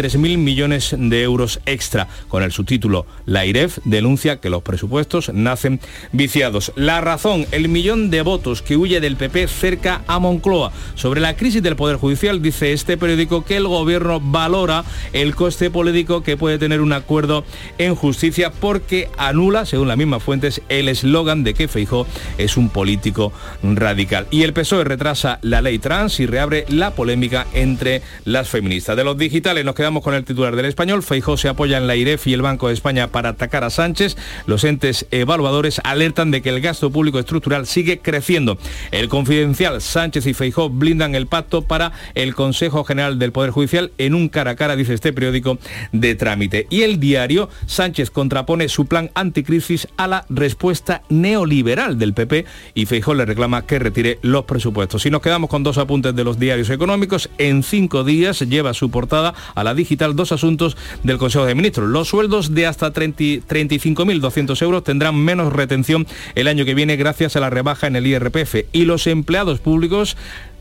33.000 0.03 0.37
millones 0.37 0.95
de 0.97 1.23
euros 1.23 1.59
extra. 1.65 2.07
Con 2.27 2.43
el 2.43 2.51
subtítulo 2.51 3.05
La 3.25 3.45
IREF 3.45 3.79
denuncia 3.85 4.39
que 4.39 4.49
los 4.49 4.63
presupuestos 4.63 5.31
nacen 5.33 5.79
viciados. 6.11 6.71
La 6.75 7.01
razón, 7.01 7.45
el 7.51 7.69
millón 7.69 8.09
de 8.09 8.21
votos 8.21 8.61
que 8.61 8.77
huye 8.77 8.99
del 8.99 9.15
PP 9.15 9.47
cerca 9.47 10.03
a 10.07 10.19
Moncloa. 10.19 10.71
Sobre 10.95 11.21
la 11.21 11.35
crisis 11.35 11.63
del 11.63 11.75
Poder 11.75 11.97
Judicial 11.97 12.41
dice 12.41 12.73
este 12.73 12.97
periódico 12.97 13.45
que 13.45 13.57
el 13.57 13.67
gobierno 13.67 14.19
valora 14.19 14.83
el 15.13 15.35
coste 15.35 15.69
político 15.69 16.23
que 16.23 16.37
puede 16.37 16.57
tener 16.57 16.81
un 16.81 16.93
acuerdo 16.93 17.45
en 17.77 17.95
justicia 17.95 18.51
porque 18.51 19.09
anula, 19.17 19.65
según 19.65 19.87
las 19.87 19.97
mismas 19.97 20.23
fuentes, 20.23 20.61
el 20.69 20.89
eslogan 20.89 21.43
de 21.43 21.53
que 21.53 21.67
Feijó 21.67 22.07
es 22.37 22.57
un 22.57 22.69
político 22.69 23.31
radical. 23.61 24.27
Y 24.31 24.43
el 24.43 24.53
PSOE 24.53 24.83
retrasa 24.83 25.39
la 25.41 25.61
ley 25.61 25.79
trans 25.79 26.19
y 26.19 26.25
reabre 26.25 26.65
la 26.69 26.91
polémica 26.91 27.47
entre 27.53 28.01
las 28.25 28.49
feministas. 28.49 28.97
De 28.97 29.03
los 29.03 29.17
digitales 29.17 29.65
nos 29.65 29.75
quedamos 29.75 29.92
con 30.01 30.13
el 30.13 30.23
titular 30.23 30.55
del 30.55 30.65
español. 30.65 31.03
Feijó 31.03 31.37
se 31.37 31.49
apoya 31.49 31.77
en 31.77 31.87
la 31.87 31.95
IREF 31.95 32.27
y 32.27 32.33
el 32.33 32.41
Banco 32.41 32.67
de 32.67 32.73
España 32.73 33.07
para 33.07 33.29
atacar 33.29 33.63
a 33.63 33.69
Sánchez. 33.69 34.17
Los 34.45 34.63
entes 34.63 35.05
evaluadores 35.11 35.81
alertan 35.83 36.31
de 36.31 36.41
que 36.41 36.49
el 36.49 36.61
gasto 36.61 36.91
público 36.91 37.19
estructural 37.19 37.67
sigue 37.67 37.99
creciendo. 37.99 38.57
El 38.91 39.09
confidencial 39.09 39.81
Sánchez 39.81 40.25
y 40.27 40.33
Feijóo 40.33 40.69
blindan 40.69 41.15
el 41.15 41.27
pacto 41.27 41.61
para 41.61 41.91
el 42.15 42.35
Consejo 42.35 42.83
General 42.83 43.19
del 43.19 43.31
Poder 43.31 43.51
Judicial 43.51 43.91
en 43.97 44.15
un 44.15 44.29
cara 44.29 44.51
a 44.51 44.55
cara, 44.55 44.75
dice 44.75 44.93
este 44.93 45.13
periódico, 45.13 45.57
de 45.91 46.15
trámite. 46.15 46.67
Y 46.69 46.81
el 46.81 46.99
diario 46.99 47.49
Sánchez 47.65 48.09
contrapone 48.11 48.69
su 48.69 48.85
plan 48.85 49.11
anticrisis 49.13 49.87
a 49.97 50.07
la 50.07 50.25
respuesta 50.29 51.03
neoliberal 51.09 51.99
del 51.99 52.13
PP 52.13 52.45
y 52.73 52.85
Feijóo 52.85 53.13
le 53.13 53.25
reclama 53.25 53.65
que 53.65 53.79
retire 53.79 54.19
los 54.21 54.45
presupuestos. 54.45 55.01
Si 55.01 55.09
nos 55.09 55.21
quedamos 55.21 55.49
con 55.49 55.63
dos 55.63 55.77
apuntes 55.77 56.15
de 56.15 56.23
los 56.23 56.39
diarios 56.39 56.69
económicos, 56.69 57.29
en 57.37 57.63
cinco 57.63 58.03
días 58.03 58.39
lleva 58.39 58.73
su 58.73 58.89
portada 58.89 59.33
a 59.55 59.63
la 59.63 59.73
digital 59.83 60.15
dos 60.15 60.31
asuntos 60.31 60.77
del 61.03 61.17
Consejo 61.17 61.45
de 61.45 61.55
Ministros. 61.55 61.89
Los 61.89 62.07
sueldos 62.07 62.53
de 62.53 62.67
hasta 62.67 62.93
35.200 62.93 64.61
euros 64.61 64.83
tendrán 64.83 65.15
menos 65.15 65.53
retención 65.53 66.07
el 66.35 66.47
año 66.47 66.65
que 66.65 66.73
viene 66.73 66.95
gracias 66.95 67.35
a 67.35 67.39
la 67.39 67.49
rebaja 67.49 67.87
en 67.87 67.95
el 67.95 68.07
IRPF 68.07 68.55
y 68.71 68.85
los 68.85 69.07
empleados 69.07 69.59
públicos 69.59 70.15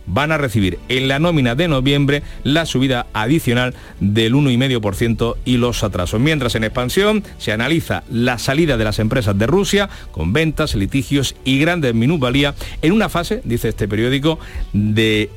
van 0.07 0.33
a 0.33 0.39
recibir 0.39 0.79
en 0.89 1.09
la 1.09 1.19
nómina 1.19 1.55
de 1.55 1.69
noviembre 1.69 2.23
la 2.43 2.67
subida 2.67 3.07
adicional 3.13 3.75
del 4.01 4.35
1,5% 4.35 5.37
y 5.45 5.57
los 5.57 5.83
atrasos. 5.85 6.21
Mientras 6.21 6.55
en 6.55 6.65
expansión 6.65 7.23
se 7.39 7.53
analiza 7.53 8.03
la 8.11 8.39
salida 8.39 8.77
de 8.77 8.85
las 8.85 8.99
empresas 8.99 9.39
de 9.39 9.47
Rusia 9.47 9.89
con 10.11 10.33
ventas, 10.33 10.75
litigios 10.75 11.35
y 11.45 11.59
grandes 11.59 11.95
minusvalías 11.95 12.55
en 12.83 12.93
una 12.93 13.09
fase, 13.09 13.43
dice 13.45 13.69
este 13.69 13.89
periódico, 13.89 14.39
de 14.73 15.31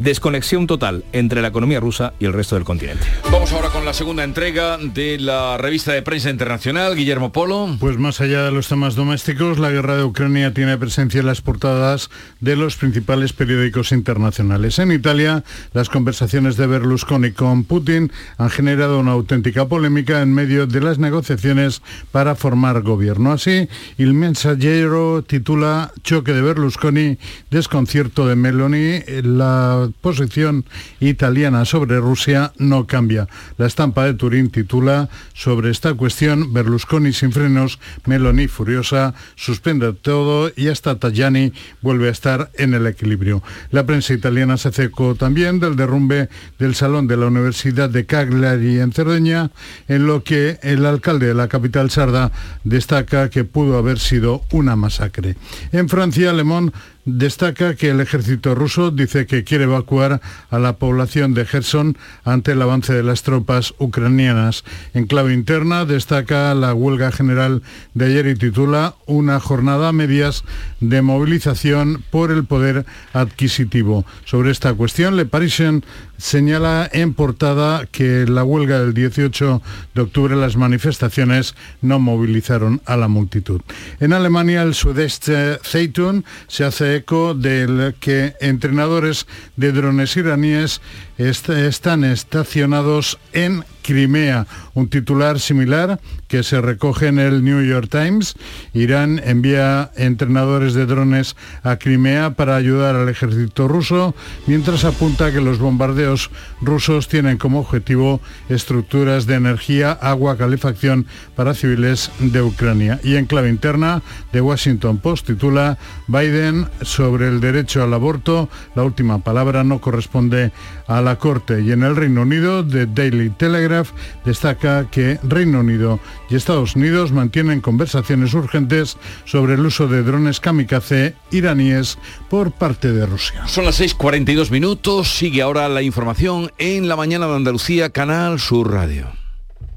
desconexión 0.00 0.66
total 0.66 1.04
entre 1.12 1.42
la 1.42 1.48
economía 1.48 1.78
rusa 1.78 2.14
y 2.18 2.24
el 2.24 2.32
resto 2.32 2.54
del 2.54 2.64
continente. 2.64 3.06
Vamos 3.30 3.52
ahora 3.52 3.68
con 3.68 3.84
la 3.84 3.92
segunda 3.92 4.24
entrega 4.24 4.78
de 4.78 5.18
la 5.18 5.58
revista 5.58 5.92
de 5.92 6.02
prensa 6.02 6.30
internacional, 6.30 6.96
Guillermo 6.96 7.32
Polo. 7.32 7.76
Pues 7.78 7.98
más 7.98 8.20
allá 8.20 8.42
de 8.42 8.50
los 8.50 8.68
temas 8.68 8.94
domésticos, 8.94 9.58
la 9.58 9.70
guerra 9.70 9.96
de 9.96 10.04
Ucrania 10.04 10.54
tiene 10.54 10.78
presencia 10.78 11.20
en 11.20 11.26
las 11.26 11.42
portadas 11.42 12.08
de 12.40 12.56
los 12.56 12.76
principales 12.76 13.32
periódicos 13.34 13.92
internacionales. 13.92 14.78
En 14.78 14.90
Italia, 14.90 15.44
las 15.74 15.90
conversaciones 15.90 16.56
de 16.56 16.66
Berlusconi 16.66 17.32
con 17.32 17.64
Putin 17.64 18.10
han 18.38 18.50
generado 18.50 18.98
una 18.98 19.12
auténtica 19.12 19.66
polémica 19.66 20.22
en 20.22 20.32
medio 20.32 20.66
de 20.66 20.80
las 20.80 20.98
negociaciones 20.98 21.82
para 22.10 22.34
formar 22.34 22.80
gobierno. 22.82 23.32
Así, 23.32 23.68
El 23.98 24.14
Mensagero 24.14 25.22
titula 25.22 25.92
Choque 26.02 26.32
de 26.32 26.40
Berlusconi, 26.40 27.18
desconcierto 27.50 28.26
de 28.26 28.36
Meloni, 28.36 29.00
la 29.22 29.89
posición 29.92 30.64
italiana 31.00 31.64
sobre 31.64 31.98
Rusia 31.98 32.52
no 32.58 32.86
cambia. 32.86 33.28
La 33.58 33.66
estampa 33.66 34.04
de 34.04 34.14
Turín 34.14 34.50
titula 34.50 35.08
sobre 35.34 35.70
esta 35.70 35.94
cuestión 35.94 36.52
Berlusconi 36.52 37.12
sin 37.12 37.32
frenos, 37.32 37.78
Meloni 38.06 38.48
furiosa, 38.48 39.14
suspende 39.36 39.92
todo 39.92 40.50
y 40.56 40.68
hasta 40.68 40.98
Tajani 40.98 41.52
vuelve 41.80 42.08
a 42.08 42.12
estar 42.12 42.50
en 42.54 42.74
el 42.74 42.86
equilibrio. 42.86 43.42
La 43.70 43.86
prensa 43.86 44.14
italiana 44.14 44.56
se 44.56 44.68
hace 44.68 44.84
eco 44.84 45.14
también 45.14 45.60
del 45.60 45.76
derrumbe 45.76 46.28
del 46.58 46.74
salón 46.74 47.06
de 47.06 47.16
la 47.16 47.26
Universidad 47.26 47.90
de 47.90 48.06
Cagliari 48.06 48.80
en 48.80 48.92
Cerdeña, 48.92 49.50
en 49.88 50.06
lo 50.06 50.22
que 50.24 50.58
el 50.62 50.84
alcalde 50.86 51.26
de 51.26 51.34
la 51.34 51.48
capital 51.48 51.90
sarda 51.90 52.32
destaca 52.64 53.30
que 53.30 53.44
pudo 53.44 53.78
haber 53.78 53.98
sido 53.98 54.42
una 54.52 54.76
masacre. 54.76 55.36
En 55.72 55.88
Francia, 55.88 56.32
Le 56.32 56.44
Monde 56.44 56.72
destaca 57.04 57.74
que 57.74 57.90
el 57.90 58.00
ejército 58.00 58.54
ruso 58.54 58.90
dice 58.90 59.26
que 59.26 59.44
quiere 59.44 59.64
evacuar 59.64 60.20
a 60.50 60.58
la 60.58 60.76
población 60.76 61.34
de 61.34 61.46
Gerson 61.46 61.96
ante 62.24 62.52
el 62.52 62.62
avance 62.62 62.92
de 62.92 63.02
las 63.02 63.22
tropas 63.22 63.74
ucranianas. 63.78 64.64
En 64.94 65.06
clave 65.06 65.32
interna 65.32 65.84
destaca 65.84 66.54
la 66.54 66.74
huelga 66.74 67.12
general 67.12 67.62
de 67.94 68.06
ayer 68.06 68.26
y 68.26 68.34
titula 68.34 68.94
Una 69.06 69.40
jornada 69.40 69.88
a 69.88 69.92
medias 69.92 70.44
de 70.80 71.02
movilización 71.02 72.04
por 72.10 72.30
el 72.30 72.44
poder 72.44 72.84
adquisitivo. 73.12 74.04
Sobre 74.24 74.50
esta 74.50 74.74
cuestión, 74.74 75.16
Le 75.16 75.26
Parisien 75.26 75.84
señala 76.20 76.88
en 76.92 77.14
portada 77.14 77.86
que 77.90 78.26
la 78.26 78.44
huelga 78.44 78.78
del 78.78 78.92
18 78.92 79.62
de 79.94 80.02
octubre 80.02 80.36
las 80.36 80.56
manifestaciones 80.56 81.54
no 81.80 81.98
movilizaron 81.98 82.82
a 82.84 82.96
la 82.96 83.08
multitud. 83.08 83.62
En 84.00 84.12
Alemania 84.12 84.62
el 84.62 84.74
sudeste 84.74 85.58
Zeitung 85.64 86.22
se 86.46 86.64
hace 86.64 86.89
eco 86.94 87.34
del 87.34 87.94
que 88.00 88.34
entrenadores 88.40 89.26
de 89.56 89.72
drones 89.72 90.16
iraníes 90.16 90.80
están 91.18 92.04
estacionados 92.04 93.18
en 93.32 93.64
Crimea, 93.90 94.46
un 94.74 94.88
titular 94.88 95.40
similar 95.40 95.98
que 96.28 96.44
se 96.44 96.60
recoge 96.60 97.08
en 97.08 97.18
el 97.18 97.42
New 97.42 97.60
York 97.64 97.88
Times. 97.90 98.36
Irán 98.72 99.20
envía 99.24 99.90
entrenadores 99.96 100.74
de 100.74 100.86
drones 100.86 101.34
a 101.64 101.74
Crimea 101.74 102.34
para 102.34 102.54
ayudar 102.54 102.94
al 102.94 103.08
ejército 103.08 103.66
ruso, 103.66 104.14
mientras 104.46 104.84
apunta 104.84 105.32
que 105.32 105.40
los 105.40 105.58
bombardeos 105.58 106.30
rusos 106.60 107.08
tienen 107.08 107.36
como 107.36 107.58
objetivo 107.58 108.20
estructuras 108.48 109.26
de 109.26 109.34
energía, 109.34 109.90
agua, 109.90 110.36
calefacción 110.36 111.06
para 111.34 111.54
civiles 111.54 112.12
de 112.20 112.42
Ucrania. 112.42 113.00
Y 113.02 113.16
en 113.16 113.26
clave 113.26 113.48
interna, 113.48 114.02
The 114.30 114.40
Washington 114.40 114.98
Post 114.98 115.26
titula 115.26 115.78
Biden 116.06 116.68
sobre 116.82 117.26
el 117.26 117.40
derecho 117.40 117.82
al 117.82 117.92
aborto, 117.92 118.48
la 118.76 118.84
última 118.84 119.18
palabra 119.18 119.64
no 119.64 119.80
corresponde 119.80 120.52
a 120.86 121.00
la 121.00 121.16
Corte. 121.16 121.60
Y 121.60 121.72
en 121.72 121.82
el 121.82 121.96
Reino 121.96 122.22
Unido, 122.22 122.64
The 122.64 122.86
Daily 122.86 123.30
Telegraph 123.30 123.79
destaca 124.24 124.90
que 124.90 125.18
Reino 125.22 125.60
Unido 125.60 126.00
y 126.28 126.36
Estados 126.36 126.76
Unidos 126.76 127.12
mantienen 127.12 127.60
conversaciones 127.60 128.34
urgentes 128.34 128.96
sobre 129.24 129.54
el 129.54 129.66
uso 129.66 129.88
de 129.88 130.02
drones 130.02 130.40
kamikaze 130.40 131.14
iraníes 131.30 131.98
por 132.28 132.52
parte 132.52 132.92
de 132.92 133.06
Rusia. 133.06 133.46
Son 133.46 133.64
las 133.64 133.80
6.42 133.80 134.50
minutos, 134.50 135.16
sigue 135.16 135.42
ahora 135.42 135.68
la 135.68 135.82
información 135.82 136.52
en 136.58 136.88
la 136.88 136.96
mañana 136.96 137.26
de 137.26 137.36
Andalucía, 137.36 137.90
Canal 137.90 138.38
Sur 138.38 138.72
Radio. 138.72 139.19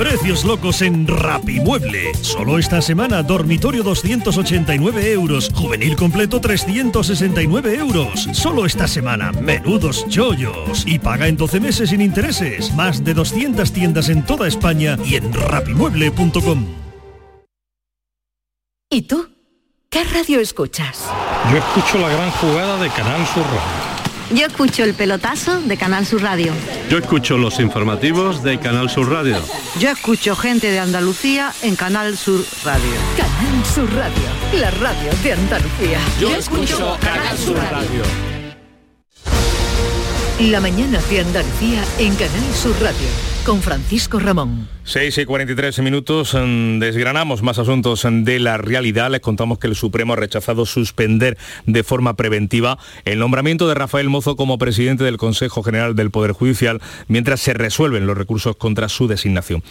Precios 0.00 0.44
locos 0.44 0.80
en 0.80 1.06
Rapimueble. 1.06 2.14
Solo 2.22 2.58
esta 2.58 2.80
semana, 2.80 3.22
dormitorio 3.22 3.82
289 3.82 5.12
euros, 5.12 5.50
juvenil 5.54 5.94
completo 5.94 6.40
369 6.40 7.76
euros. 7.76 8.26
Solo 8.32 8.64
esta 8.64 8.88
semana, 8.88 9.30
menudos 9.32 10.06
chollos. 10.08 10.84
Y 10.86 10.98
paga 10.98 11.28
en 11.28 11.36
12 11.36 11.60
meses 11.60 11.90
sin 11.90 12.00
intereses. 12.00 12.72
Más 12.74 13.04
de 13.04 13.12
200 13.12 13.72
tiendas 13.72 14.08
en 14.08 14.24
toda 14.24 14.48
España 14.48 14.96
y 15.04 15.16
en 15.16 15.32
rapimueble.com. 15.32 16.66
¿Y 18.90 19.02
tú? 19.02 19.28
¿Qué 19.90 20.02
radio 20.04 20.40
escuchas? 20.40 21.10
Yo 21.50 21.58
escucho 21.58 21.98
la 21.98 22.08
gran 22.08 22.30
jugada 22.30 22.82
de 22.82 22.88
Canal 22.88 23.26
Sur 23.26 23.44
Radio. 23.44 23.79
Yo 24.32 24.46
escucho 24.46 24.84
el 24.84 24.94
pelotazo 24.94 25.60
de 25.60 25.76
Canal 25.76 26.06
Sur 26.06 26.22
Radio. 26.22 26.52
Yo 26.88 26.98
escucho 26.98 27.36
los 27.36 27.58
informativos 27.58 28.44
de 28.44 28.60
Canal 28.60 28.88
Sur 28.88 29.10
Radio. 29.10 29.42
Yo 29.80 29.90
escucho 29.90 30.36
gente 30.36 30.70
de 30.70 30.78
Andalucía 30.78 31.52
en 31.62 31.74
Canal 31.74 32.16
Sur 32.16 32.44
Radio. 32.64 32.92
Canal 33.16 33.66
Sur 33.66 33.92
Radio, 33.92 34.22
la 34.60 34.70
radio 34.70 35.10
de 35.24 35.32
Andalucía. 35.32 35.98
Yo 36.20 36.30
escucho 36.30 36.96
Canal 37.00 37.36
Sur 37.36 37.56
Radio. 37.56 38.02
La 40.38 40.60
mañana 40.60 41.00
de 41.10 41.20
Andalucía 41.20 41.82
en 41.98 42.14
Canal 42.14 42.54
Sur 42.54 42.80
Radio 42.80 43.08
con 43.44 43.60
Francisco 43.60 44.20
Ramón. 44.20 44.79
6 44.90 45.18
y 45.18 45.24
43 45.24 45.78
minutos, 45.82 46.34
mm, 46.34 46.80
desgranamos 46.80 47.42
más 47.42 47.60
asuntos 47.60 48.04
mm, 48.04 48.24
de 48.24 48.40
la 48.40 48.56
realidad. 48.56 49.08
Les 49.08 49.20
contamos 49.20 49.60
que 49.60 49.68
el 49.68 49.76
Supremo 49.76 50.14
ha 50.14 50.16
rechazado 50.16 50.66
suspender 50.66 51.38
de 51.64 51.84
forma 51.84 52.16
preventiva 52.16 52.76
el 53.04 53.20
nombramiento 53.20 53.68
de 53.68 53.76
Rafael 53.76 54.08
Mozo 54.08 54.34
como 54.34 54.58
presidente 54.58 55.04
del 55.04 55.16
Consejo 55.16 55.62
General 55.62 55.94
del 55.94 56.10
Poder 56.10 56.32
Judicial 56.32 56.80
mientras 57.06 57.38
se 57.38 57.54
resuelven 57.54 58.08
los 58.08 58.18
recursos 58.18 58.56
contra 58.56 58.88
su 58.88 59.06
designación. 59.06 59.62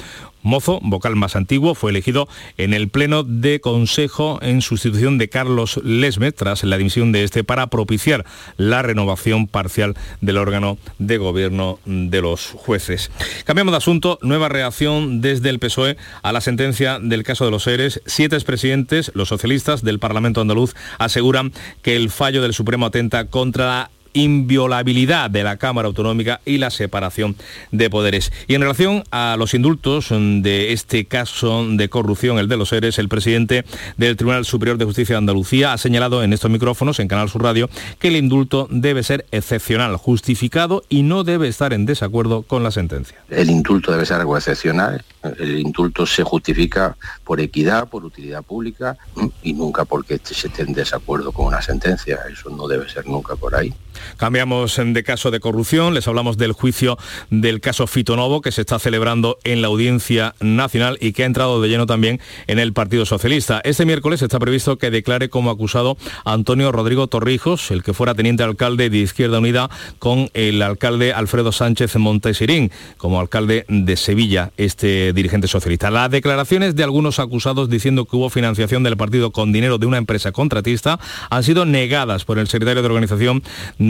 Mozo, 0.41 0.79
vocal 0.81 1.17
más 1.17 1.35
antiguo, 1.35 1.75
fue 1.75 1.91
elegido 1.91 2.29
en 2.57 2.73
el 2.73 2.87
Pleno 2.87 3.23
de 3.23 3.59
Consejo 3.59 4.39
en 4.41 4.61
sustitución 4.61 5.17
de 5.17 5.27
Carlos 5.27 5.81
Lesme 5.83 6.31
tras 6.31 6.63
la 6.63 6.77
dimisión 6.77 7.11
de 7.11 7.25
este 7.25 7.43
para 7.43 7.67
propiciar 7.67 8.25
la 8.55 8.83
renovación 8.83 9.47
parcial 9.47 9.95
del 10.21 10.37
órgano 10.37 10.77
de 10.97 11.17
gobierno 11.17 11.79
de 11.83 12.21
los 12.21 12.51
jueces. 12.51 13.11
Cambiamos 13.43 13.73
de 13.73 13.79
asunto, 13.79 14.17
nueva 14.21 14.47
reacción 14.47 15.08
reacción 15.08 15.08
desde 15.09 15.49
el 15.49 15.59
PSOE 15.59 15.97
a 16.21 16.31
la 16.31 16.41
sentencia 16.41 16.99
del 16.99 17.23
caso 17.23 17.45
de 17.45 17.51
los 17.51 17.63
seres. 17.63 18.01
Siete 18.05 18.35
expresidentes, 18.35 19.11
los 19.13 19.29
socialistas 19.29 19.83
del 19.83 19.99
Parlamento 19.99 20.41
andaluz, 20.41 20.75
aseguran 20.97 21.51
que 21.81 21.95
el 21.95 22.09
fallo 22.09 22.41
del 22.41 22.53
Supremo 22.53 22.85
atenta 22.85 23.25
contra 23.25 23.65
la 23.65 23.91
inviolabilidad 24.13 25.29
de 25.29 25.43
la 25.43 25.57
Cámara 25.57 25.87
Autonómica 25.87 26.41
y 26.45 26.57
la 26.57 26.69
separación 26.69 27.35
de 27.71 27.89
poderes. 27.89 28.31
Y 28.47 28.55
en 28.55 28.61
relación 28.61 29.03
a 29.11 29.35
los 29.37 29.53
indultos 29.53 30.09
de 30.09 30.73
este 30.73 31.05
caso 31.05 31.65
de 31.69 31.89
corrupción, 31.89 32.39
el 32.39 32.47
de 32.47 32.57
los 32.57 32.69
seres, 32.69 32.99
el 32.99 33.09
presidente 33.09 33.65
del 33.97 34.17
Tribunal 34.17 34.45
Superior 34.45 34.77
de 34.77 34.85
Justicia 34.85 35.13
de 35.13 35.19
Andalucía 35.19 35.73
ha 35.73 35.77
señalado 35.77 36.23
en 36.23 36.33
estos 36.33 36.51
micrófonos, 36.51 36.99
en 36.99 37.07
Canal 37.07 37.29
Sur 37.29 37.43
Radio, 37.43 37.69
que 37.99 38.09
el 38.09 38.15
indulto 38.15 38.67
debe 38.69 39.03
ser 39.03 39.25
excepcional, 39.31 39.95
justificado 39.97 40.83
y 40.89 41.03
no 41.03 41.23
debe 41.23 41.47
estar 41.47 41.73
en 41.73 41.85
desacuerdo 41.85 42.43
con 42.43 42.63
la 42.63 42.71
sentencia. 42.71 43.17
El 43.29 43.49
indulto 43.49 43.91
debe 43.91 44.05
ser 44.05 44.17
algo 44.17 44.37
excepcional. 44.37 45.03
El 45.37 45.59
indulto 45.59 46.05
se 46.05 46.23
justifica 46.23 46.95
por 47.23 47.41
equidad, 47.41 47.87
por 47.89 48.05
utilidad 48.05 48.43
pública 48.43 48.97
y 49.43 49.53
nunca 49.53 49.85
porque 49.85 50.19
se 50.23 50.47
esté 50.47 50.63
en 50.63 50.73
desacuerdo 50.73 51.31
con 51.31 51.47
una 51.47 51.61
sentencia. 51.61 52.19
Eso 52.31 52.49
no 52.49 52.67
debe 52.67 52.89
ser 52.89 53.05
nunca 53.05 53.35
por 53.35 53.55
ahí. 53.55 53.73
Cambiamos 54.17 54.79
de 54.83 55.03
caso 55.03 55.31
de 55.31 55.39
corrupción, 55.39 55.93
les 55.93 56.07
hablamos 56.07 56.37
del 56.37 56.53
juicio 56.53 56.97
del 57.29 57.61
caso 57.61 57.87
Fitonovo 57.87 58.41
que 58.41 58.51
se 58.51 58.61
está 58.61 58.79
celebrando 58.79 59.37
en 59.43 59.61
la 59.61 59.67
Audiencia 59.67 60.35
Nacional 60.39 60.97
y 61.01 61.13
que 61.13 61.23
ha 61.23 61.25
entrado 61.25 61.61
de 61.61 61.69
lleno 61.69 61.85
también 61.85 62.19
en 62.47 62.59
el 62.59 62.73
Partido 62.73 63.05
Socialista. 63.05 63.61
Este 63.63 63.85
miércoles 63.85 64.21
está 64.21 64.39
previsto 64.39 64.77
que 64.77 64.91
declare 64.91 65.29
como 65.29 65.49
acusado 65.49 65.97
Antonio 66.25 66.71
Rodrigo 66.71 67.07
Torrijos, 67.07 67.71
el 67.71 67.83
que 67.83 67.93
fuera 67.93 68.15
teniente 68.15 68.43
alcalde 68.43 68.89
de 68.89 68.97
Izquierda 68.97 69.39
Unida, 69.39 69.69
con 69.99 70.29
el 70.33 70.61
alcalde 70.61 71.13
Alfredo 71.13 71.51
Sánchez 71.51 71.95
Montesirín, 71.97 72.71
como 72.97 73.19
alcalde 73.19 73.65
de 73.67 73.97
Sevilla, 73.97 74.51
este 74.57 75.13
dirigente 75.13 75.47
socialista. 75.47 75.91
Las 75.91 76.11
declaraciones 76.11 76.75
de 76.75 76.83
algunos 76.83 77.19
acusados 77.19 77.69
diciendo 77.69 78.05
que 78.05 78.15
hubo 78.15 78.29
financiación 78.29 78.83
del 78.83 78.97
partido 78.97 79.31
con 79.31 79.51
dinero 79.51 79.77
de 79.77 79.85
una 79.85 79.97
empresa 79.97 80.31
contratista 80.31 80.99
han 81.29 81.43
sido 81.43 81.65
negadas 81.65 82.25
por 82.25 82.39
el 82.39 82.47
secretario 82.47 82.81
de 82.81 82.87
organización 82.87 83.43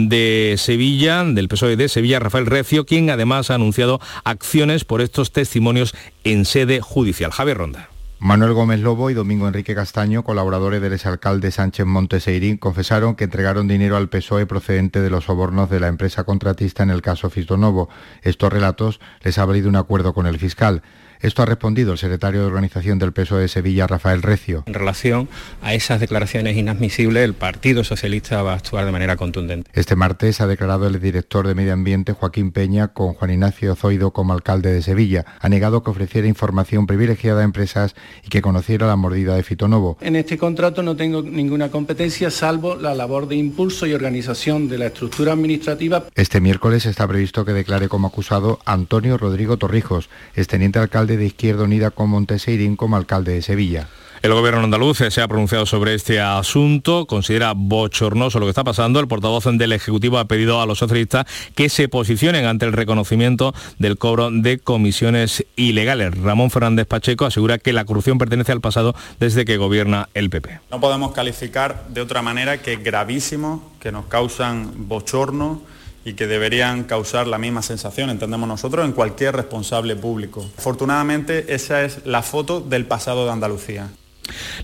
de 0.08 0.54
Sevilla, 0.58 1.24
del 1.24 1.48
PSOE 1.48 1.76
de 1.76 1.88
Sevilla, 1.88 2.18
Rafael 2.18 2.46
Recio, 2.46 2.86
quien 2.86 3.10
además 3.10 3.50
ha 3.50 3.56
anunciado 3.56 4.00
acciones 4.24 4.84
por 4.84 5.00
estos 5.00 5.32
testimonios 5.32 5.94
en 6.24 6.44
sede 6.44 6.80
judicial. 6.80 7.30
Javier 7.32 7.58
Ronda. 7.58 7.90
Manuel 8.22 8.52
Gómez 8.52 8.80
Lobo 8.80 9.08
y 9.08 9.14
Domingo 9.14 9.48
Enrique 9.48 9.74
Castaño, 9.74 10.24
colaboradores 10.24 10.82
del 10.82 10.92
exalcalde 10.92 11.50
Sánchez 11.50 11.86
Monteseirín, 11.86 12.58
confesaron 12.58 13.14
que 13.14 13.24
entregaron 13.24 13.66
dinero 13.66 13.96
al 13.96 14.10
PSOE 14.10 14.44
procedente 14.44 15.00
de 15.00 15.08
los 15.08 15.24
sobornos 15.24 15.70
de 15.70 15.80
la 15.80 15.88
empresa 15.88 16.24
contratista 16.24 16.82
en 16.82 16.90
el 16.90 17.00
caso 17.00 17.30
Fistonovo. 17.30 17.88
Estos 18.20 18.52
relatos 18.52 19.00
les 19.22 19.38
ha 19.38 19.46
valido 19.46 19.70
un 19.70 19.76
acuerdo 19.76 20.12
con 20.12 20.26
el 20.26 20.38
fiscal. 20.38 20.82
Esto 21.20 21.42
ha 21.42 21.46
respondido 21.46 21.92
el 21.92 21.98
secretario 21.98 22.40
de 22.40 22.46
Organización 22.46 22.98
del 22.98 23.12
PSOE 23.12 23.42
de 23.42 23.48
Sevilla, 23.48 23.86
Rafael 23.86 24.22
Recio. 24.22 24.64
En 24.66 24.72
relación 24.72 25.28
a 25.60 25.74
esas 25.74 26.00
declaraciones 26.00 26.56
inadmisibles, 26.56 27.22
el 27.22 27.34
Partido 27.34 27.84
Socialista 27.84 28.42
va 28.42 28.52
a 28.52 28.56
actuar 28.56 28.86
de 28.86 28.92
manera 28.92 29.16
contundente. 29.16 29.70
Este 29.74 29.96
martes 29.96 30.40
ha 30.40 30.46
declarado 30.46 30.86
el 30.86 30.98
director 30.98 31.46
de 31.46 31.54
Medio 31.54 31.74
Ambiente, 31.74 32.14
Joaquín 32.14 32.52
Peña, 32.52 32.88
con 32.88 33.12
Juan 33.12 33.32
Ignacio 33.32 33.76
Zoido 33.76 34.12
como 34.12 34.32
alcalde 34.32 34.72
de 34.72 34.80
Sevilla. 34.80 35.26
Ha 35.40 35.50
negado 35.50 35.82
que 35.82 35.90
ofreciera 35.90 36.26
información 36.26 36.86
privilegiada 36.86 37.42
a 37.42 37.44
empresas 37.44 37.94
y 38.24 38.30
que 38.30 38.40
conociera 38.40 38.86
la 38.86 38.96
mordida 38.96 39.34
de 39.36 39.42
Fitonovo. 39.42 39.98
En 40.00 40.16
este 40.16 40.38
contrato 40.38 40.82
no 40.82 40.96
tengo 40.96 41.20
ninguna 41.20 41.70
competencia 41.70 42.30
salvo 42.30 42.76
la 42.76 42.94
labor 42.94 43.28
de 43.28 43.36
impulso 43.36 43.86
y 43.86 43.92
organización 43.92 44.70
de 44.70 44.78
la 44.78 44.86
estructura 44.86 45.32
administrativa. 45.32 46.04
Este 46.14 46.40
miércoles 46.40 46.86
está 46.86 47.06
previsto 47.06 47.44
que 47.44 47.52
declare 47.52 47.90
como 47.90 48.08
acusado 48.08 48.58
Antonio 48.64 49.18
Rodrigo 49.18 49.58
Torrijos, 49.58 50.08
exteniente 50.34 50.78
alcalde 51.10 51.16
de 51.16 51.26
Izquierda 51.26 51.64
Unida 51.64 51.90
con 51.90 52.10
Monteseirín 52.10 52.76
como 52.76 52.96
alcalde 52.96 53.32
de 53.32 53.42
Sevilla. 53.42 53.88
El 54.22 54.34
gobierno 54.34 54.62
andaluz 54.62 54.98
se 54.98 55.20
ha 55.22 55.28
pronunciado 55.28 55.64
sobre 55.64 55.94
este 55.94 56.20
asunto, 56.20 57.06
considera 57.06 57.54
bochornoso 57.56 58.38
lo 58.38 58.46
que 58.46 58.50
está 58.50 58.64
pasando. 58.64 59.00
El 59.00 59.08
portavoz 59.08 59.44
del 59.50 59.72
Ejecutivo 59.72 60.18
ha 60.18 60.26
pedido 60.26 60.60
a 60.60 60.66
los 60.66 60.78
socialistas 60.78 61.26
que 61.54 61.70
se 61.70 61.88
posicionen 61.88 62.44
ante 62.44 62.66
el 62.66 62.74
reconocimiento 62.74 63.54
del 63.78 63.96
cobro 63.96 64.30
de 64.30 64.58
comisiones 64.58 65.46
ilegales. 65.56 66.16
Ramón 66.18 66.50
Fernández 66.50 66.86
Pacheco 66.86 67.24
asegura 67.24 67.58
que 67.58 67.72
la 67.72 67.86
corrupción 67.86 68.18
pertenece 68.18 68.52
al 68.52 68.60
pasado 68.60 68.94
desde 69.18 69.46
que 69.46 69.56
gobierna 69.56 70.10
el 70.12 70.28
PP. 70.28 70.60
No 70.70 70.80
podemos 70.80 71.12
calificar 71.12 71.86
de 71.88 72.02
otra 72.02 72.20
manera 72.20 72.58
que 72.58 72.76
gravísimo, 72.76 73.72
que 73.80 73.90
nos 73.90 74.04
causan 74.04 74.86
bochorno 74.86 75.62
y 76.10 76.14
que 76.14 76.26
deberían 76.26 76.84
causar 76.84 77.26
la 77.26 77.38
misma 77.38 77.62
sensación, 77.62 78.10
entendemos 78.10 78.48
nosotros, 78.48 78.84
en 78.84 78.92
cualquier 78.92 79.36
responsable 79.36 79.94
público. 79.96 80.44
Afortunadamente, 80.58 81.54
esa 81.54 81.82
es 81.82 82.04
la 82.04 82.22
foto 82.22 82.60
del 82.60 82.84
pasado 82.84 83.24
de 83.26 83.32
Andalucía. 83.32 83.88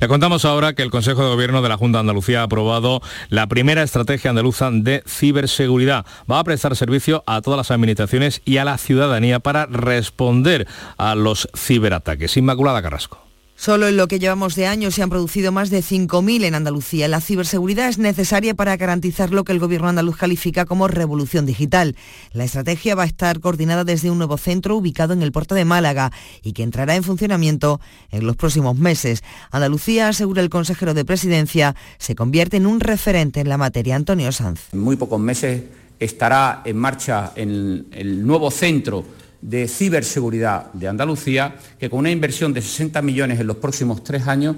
Le 0.01 0.09
contamos 0.09 0.45
ahora 0.45 0.75
que 0.75 0.83
el 0.83 0.91
Consejo 0.91 1.23
de 1.23 1.31
Gobierno 1.31 1.63
de 1.63 1.69
la 1.69 1.77
Junta 1.77 1.99
de 1.99 2.01
Andalucía 2.01 2.41
ha 2.41 2.45
aprobado 2.45 3.01
la 3.29 3.47
primera 3.47 3.83
estrategia 3.83 4.31
andaluza 4.31 4.71
de 4.71 5.03
ciberseguridad. 5.07 6.05
Va 6.31 6.39
a 6.39 6.45
prestar 6.45 6.77
servicio 6.77 7.25
a 7.27 7.41
todas 7.41 7.57
las 7.57 7.71
administraciones 7.71 8.43
y 8.45 8.59
a 8.59 8.65
la 8.65 8.79
ciudadanía 8.79 9.41
para 9.41 9.67
responder 9.67 10.67
a 10.99 11.15
los 11.15 11.49
ciberataques. 11.57 12.37
Inmaculada 12.37 12.83
Carrasco. 12.83 13.26
Solo 13.59 13.89
en 13.89 13.97
lo 13.97 14.07
que 14.07 14.19
llevamos 14.19 14.55
de 14.55 14.67
año 14.67 14.91
se 14.91 15.03
han 15.03 15.09
producido 15.09 15.51
más 15.51 15.71
de 15.71 15.79
5.000 15.79 16.45
en 16.45 16.55
Andalucía. 16.55 17.09
La 17.09 17.23
ciberseguridad 17.23 17.89
es 17.89 17.97
necesaria 17.97 18.55
para 18.55 18.77
garantizar 18.77 19.31
lo 19.31 19.45
que 19.45 19.53
el 19.53 19.59
gobierno 19.59 19.89
andaluz 19.89 20.19
califica 20.19 20.67
como 20.67 20.89
revolución 20.89 21.47
digital. 21.47 21.97
La 22.33 22.45
estrategia 22.45 22.95
va 22.95 23.05
a 23.05 23.07
estar 23.07 23.41
coordinada 23.41 23.85
desde 23.85 24.11
un 24.11 24.19
nuevo 24.19 24.37
centro 24.37 24.77
ubicado 24.77 25.15
en 25.15 25.23
el 25.23 25.33
puerto 25.33 25.55
de 25.55 25.65
Málaga 25.65 26.13
y 26.43 26.53
que 26.53 26.65
entrará 26.65 26.97
en 26.97 27.03
funcionamiento 27.03 27.81
en 28.11 28.27
los 28.27 28.37
próximos 28.37 28.77
meses. 28.77 29.25
Andalucía, 29.51 30.09
asegura 30.09 30.43
el 30.43 30.51
consejero 30.51 30.93
de 30.93 31.07
presidencia, 31.07 31.75
se 31.97 32.15
convierte 32.15 32.59
en 32.59 32.67
un 32.67 32.81
referente 32.81 33.41
en 33.41 33.49
la 33.49 33.57
materia. 33.57 33.97
Antonio 33.97 34.33
Sanz. 34.33 34.69
En 34.75 34.81
muy 34.81 34.97
pocos 34.97 35.19
meses 35.19 35.63
estará 35.99 36.61
en 36.67 36.77
marcha 36.77 37.33
el, 37.35 37.87
el 37.91 38.27
nuevo 38.27 38.51
centro 38.51 39.03
de 39.47 39.69
ciberseguridad 39.69 40.73
de 40.73 40.89
Andalucía, 40.89 41.55
que 41.79 41.89
con 41.89 42.01
una 42.01 42.11
inversión 42.11 42.53
de 42.53 42.61
60 42.61 43.01
millones 43.01 43.39
en 43.39 43.47
los 43.47 43.59
próximos 43.59 44.03
tres 44.03 44.27
años 44.27 44.57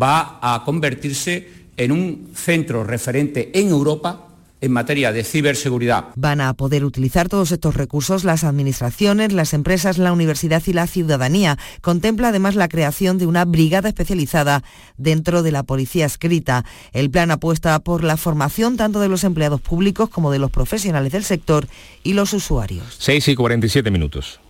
va 0.00 0.38
a 0.40 0.62
convertirse 0.64 1.48
en 1.76 1.90
un 1.90 2.30
centro 2.36 2.84
referente 2.84 3.50
en 3.58 3.70
Europa 3.70 4.27
en 4.60 4.72
materia 4.72 5.12
de 5.12 5.24
ciberseguridad. 5.24 6.06
Van 6.16 6.40
a 6.40 6.54
poder 6.54 6.84
utilizar 6.84 7.28
todos 7.28 7.52
estos 7.52 7.74
recursos 7.74 8.24
las 8.24 8.44
administraciones, 8.44 9.32
las 9.32 9.54
empresas, 9.54 9.98
la 9.98 10.12
universidad 10.12 10.62
y 10.66 10.72
la 10.72 10.86
ciudadanía. 10.86 11.58
Contempla 11.80 12.28
además 12.28 12.54
la 12.54 12.68
creación 12.68 13.18
de 13.18 13.26
una 13.26 13.44
brigada 13.44 13.88
especializada 13.88 14.62
dentro 14.96 15.42
de 15.42 15.52
la 15.52 15.62
policía 15.62 16.06
escrita. 16.06 16.64
El 16.92 17.10
plan 17.10 17.30
apuesta 17.30 17.78
por 17.80 18.04
la 18.04 18.16
formación 18.16 18.76
tanto 18.76 19.00
de 19.00 19.08
los 19.08 19.24
empleados 19.24 19.60
públicos 19.60 20.08
como 20.08 20.30
de 20.30 20.38
los 20.38 20.50
profesionales 20.50 21.12
del 21.12 21.24
sector 21.24 21.68
y 22.02 22.14
los 22.14 22.32
usuarios. 22.32 22.96
6 22.98 23.28
y 23.28 23.34
47 23.34 23.90
minutos. 23.90 24.40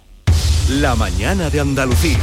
La 0.68 0.94
mañana 0.94 1.48
de 1.50 1.60
Andalucía. 1.60 2.18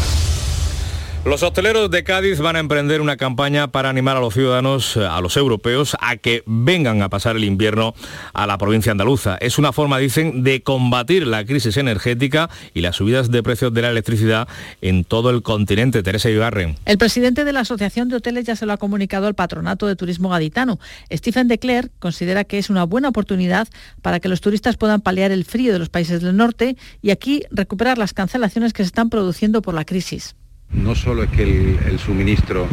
Los 1.26 1.42
hosteleros 1.42 1.90
de 1.90 2.04
Cádiz 2.04 2.38
van 2.38 2.56
a 2.56 2.60
emprender 2.60 3.02
una 3.02 3.18
campaña 3.18 3.72
para 3.72 3.90
animar 3.90 4.16
a 4.16 4.20
los 4.20 4.36
ciudadanos, 4.36 4.96
a 4.96 5.20
los 5.22 5.36
europeos, 5.38 5.98
a 6.00 6.18
que 6.18 6.44
vengan 6.46 7.02
a 7.02 7.10
pasar 7.10 7.36
el 7.36 7.44
invierno 7.44 7.96
a 8.34 8.46
la 8.46 8.60
provincia 8.60 8.92
andaluza. 8.92 9.36
Es 9.42 9.58
una 9.58 9.74
forma, 9.74 9.98
dicen, 9.98 10.44
de 10.44 10.62
combatir 10.62 11.26
la 11.26 11.44
crisis 11.44 11.78
energética 11.78 12.52
y 12.76 12.82
las 12.82 12.98
subidas 12.98 13.32
de 13.32 13.42
precios 13.42 13.74
de 13.74 13.82
la 13.82 13.90
electricidad 13.90 14.48
en 14.82 15.04
todo 15.04 15.32
el 15.32 15.42
continente. 15.42 16.04
Teresa 16.04 16.30
Ibarren. 16.30 16.76
El 16.86 17.00
presidente 17.00 17.44
de 17.44 17.54
la 17.54 17.62
Asociación 17.62 18.08
de 18.08 18.18
Hoteles 18.18 18.46
ya 18.46 18.56
se 18.56 18.68
lo 18.68 18.74
ha 18.74 18.78
comunicado 18.78 19.26
al 19.26 19.34
Patronato 19.34 19.88
de 19.88 19.96
Turismo 19.96 20.30
Gaditano. 20.30 20.80
Stephen 21.12 21.48
de 21.48 21.90
considera 21.98 22.44
que 22.44 22.60
es 22.60 22.70
una 22.70 22.84
buena 22.84 23.10
oportunidad 23.10 23.68
para 24.04 24.20
que 24.20 24.30
los 24.30 24.42
turistas 24.42 24.78
puedan 24.78 25.02
paliar 25.02 25.32
el 25.32 25.44
frío 25.44 25.74
de 25.74 25.80
los 25.80 25.90
países 25.90 26.22
del 26.22 26.38
norte 26.38 26.78
y 27.02 27.10
aquí 27.10 27.42
recuperar 27.50 27.98
las 27.98 28.14
cancelaciones 28.14 28.74
que 28.74 28.84
se 28.84 28.88
están 28.88 29.10
produciendo 29.10 29.64
por 29.64 29.74
la 29.74 29.86
crisis 29.86 30.36
no 30.76 30.96
solo 30.96 31.24
es 31.24 31.30
que 31.30 31.44
el, 31.44 32.00
suministro 32.00 32.68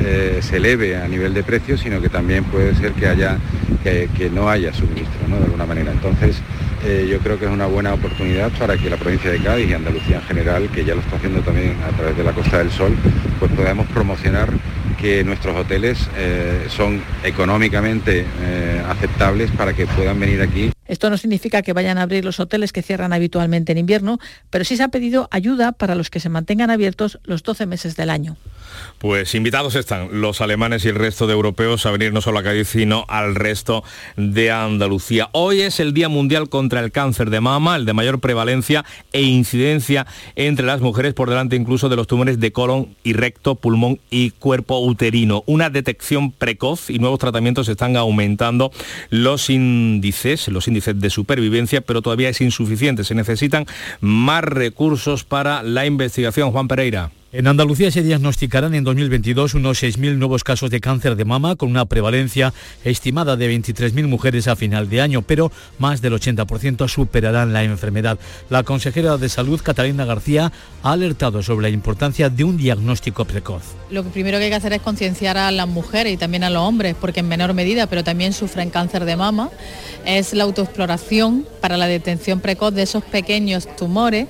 eh, 0.00 0.38
se 0.40 0.56
eleve 0.56 0.96
a 0.96 1.08
nivel 1.08 1.34
de 1.34 1.42
precios, 1.42 1.80
sino 1.80 2.00
que 2.00 2.08
también 2.08 2.44
puede 2.44 2.74
ser 2.74 2.92
que 2.92 3.06
haya 3.06 3.38
que, 3.82 4.30
no 4.32 4.48
haya 4.48 4.72
suministro, 4.72 5.28
de 5.28 5.44
alguna 5.44 5.64
manera. 5.64 5.92
Entonces, 5.92 6.40
eh, 6.84 7.06
yo 7.08 7.18
creo 7.20 7.38
que 7.38 7.44
es 7.44 7.50
una 7.50 7.66
buena 7.66 7.94
oportunidad 7.94 8.50
para 8.58 8.76
que 8.76 8.90
la 8.90 8.96
provincia 8.96 9.30
de 9.30 9.38
Cádiz 9.38 9.70
y 9.70 9.74
Andalucía 9.74 10.16
en 10.16 10.22
general, 10.22 10.68
que 10.70 10.84
ya 10.84 10.94
lo 10.94 11.00
está 11.00 11.16
haciendo 11.16 11.40
también 11.40 11.76
a 11.88 11.96
través 11.96 12.16
de 12.16 12.24
la 12.24 12.32
Costa 12.32 12.58
del 12.58 12.70
Sol, 12.70 12.96
pues 13.38 13.52
podamos 13.52 13.86
promocionar 13.88 14.50
que 15.00 15.22
nuestros 15.22 15.56
hoteles 15.56 16.08
eh, 16.16 16.66
son 16.68 17.00
económicamente 17.22 18.26
aceptables 18.88 19.50
para 19.52 19.72
que 19.72 19.86
puedan 19.86 20.18
venir 20.18 20.42
aquí 20.42 20.70
Esto 20.88 21.10
no 21.10 21.18
significa 21.18 21.62
que 21.62 21.72
vayan 21.72 21.98
a 21.98 22.02
abrir 22.02 22.24
los 22.24 22.40
hoteles 22.40 22.72
que 22.72 22.82
cierran 22.82 23.12
habitualmente 23.12 23.72
en 23.72 23.78
invierno, 23.78 24.18
pero 24.50 24.64
sí 24.64 24.76
se 24.76 24.82
ha 24.82 24.88
pedido 24.88 25.28
ayuda 25.30 25.72
para 25.72 25.94
los 25.94 26.10
que 26.10 26.20
se 26.20 26.28
mantengan 26.28 26.70
abiertos 26.70 27.18
los 27.24 27.42
12 27.42 27.66
meses 27.66 27.96
del 27.96 28.10
año. 28.10 28.36
Pues 28.98 29.34
invitados 29.34 29.74
están 29.74 30.20
los 30.20 30.40
alemanes 30.40 30.84
y 30.84 30.88
el 30.88 30.94
resto 30.94 31.26
de 31.26 31.32
europeos 31.32 31.86
a 31.86 31.90
venir 31.90 32.12
no 32.12 32.20
solo 32.20 32.38
a 32.38 32.42
Cádiz, 32.42 32.68
sino 32.68 33.04
al 33.08 33.34
resto 33.34 33.84
de 34.16 34.50
Andalucía. 34.50 35.28
Hoy 35.32 35.62
es 35.62 35.80
el 35.80 35.92
Día 35.92 36.08
Mundial 36.08 36.48
contra 36.48 36.80
el 36.80 36.92
Cáncer 36.92 37.30
de 37.30 37.40
Mama, 37.40 37.76
el 37.76 37.84
de 37.84 37.92
mayor 37.92 38.20
prevalencia 38.20 38.84
e 39.12 39.22
incidencia 39.22 40.06
entre 40.36 40.66
las 40.66 40.80
mujeres, 40.80 41.14
por 41.14 41.30
delante 41.30 41.56
incluso 41.56 41.88
de 41.88 41.96
los 41.96 42.06
tumores 42.06 42.38
de 42.40 42.52
colon 42.52 42.94
y 43.02 43.12
recto, 43.12 43.54
pulmón 43.54 44.00
y 44.10 44.30
cuerpo 44.30 44.78
uterino. 44.80 45.42
Una 45.46 45.70
detección 45.70 46.32
precoz 46.32 46.90
y 46.90 46.98
nuevos 46.98 47.18
tratamientos 47.18 47.68
están 47.68 47.96
aumentando 47.96 48.70
los 49.10 49.50
índices, 49.50 50.48
los 50.48 50.68
índices 50.68 50.75
de 50.80 51.10
supervivencia, 51.10 51.80
pero 51.80 52.02
todavía 52.02 52.28
es 52.28 52.40
insuficiente. 52.40 53.04
Se 53.04 53.14
necesitan 53.14 53.66
más 54.00 54.44
recursos 54.44 55.24
para 55.24 55.62
la 55.62 55.86
investigación. 55.86 56.52
Juan 56.52 56.68
Pereira. 56.68 57.10
En 57.36 57.46
Andalucía 57.48 57.90
se 57.90 58.02
diagnosticarán 58.02 58.74
en 58.74 58.82
2022 58.82 59.52
unos 59.52 59.82
6.000 59.82 60.16
nuevos 60.16 60.42
casos 60.42 60.70
de 60.70 60.80
cáncer 60.80 61.16
de 61.16 61.26
mama, 61.26 61.54
con 61.54 61.68
una 61.68 61.84
prevalencia 61.84 62.54
estimada 62.82 63.36
de 63.36 63.54
23.000 63.54 64.06
mujeres 64.06 64.48
a 64.48 64.56
final 64.56 64.88
de 64.88 65.02
año, 65.02 65.20
pero 65.20 65.52
más 65.78 66.00
del 66.00 66.14
80% 66.14 66.88
superarán 66.88 67.52
la 67.52 67.62
enfermedad. 67.62 68.18
La 68.48 68.62
consejera 68.62 69.18
de 69.18 69.28
Salud, 69.28 69.60
Catalina 69.62 70.06
García, 70.06 70.50
ha 70.82 70.92
alertado 70.92 71.42
sobre 71.42 71.64
la 71.64 71.68
importancia 71.68 72.30
de 72.30 72.42
un 72.42 72.56
diagnóstico 72.56 73.26
precoz. 73.26 73.64
Lo 73.90 74.02
primero 74.02 74.38
que 74.38 74.44
hay 74.44 74.50
que 74.50 74.56
hacer 74.56 74.72
es 74.72 74.80
concienciar 74.80 75.36
a 75.36 75.50
las 75.50 75.68
mujeres 75.68 76.14
y 76.14 76.16
también 76.16 76.42
a 76.42 76.48
los 76.48 76.62
hombres, 76.62 76.96
porque 76.98 77.20
en 77.20 77.28
menor 77.28 77.52
medida, 77.52 77.86
pero 77.86 78.02
también 78.02 78.32
sufren 78.32 78.70
cáncer 78.70 79.04
de 79.04 79.14
mama, 79.14 79.50
es 80.06 80.32
la 80.32 80.44
autoexploración 80.44 81.46
para 81.60 81.76
la 81.76 81.86
detención 81.86 82.40
precoz 82.40 82.72
de 82.72 82.84
esos 82.84 83.04
pequeños 83.04 83.68
tumores 83.76 84.26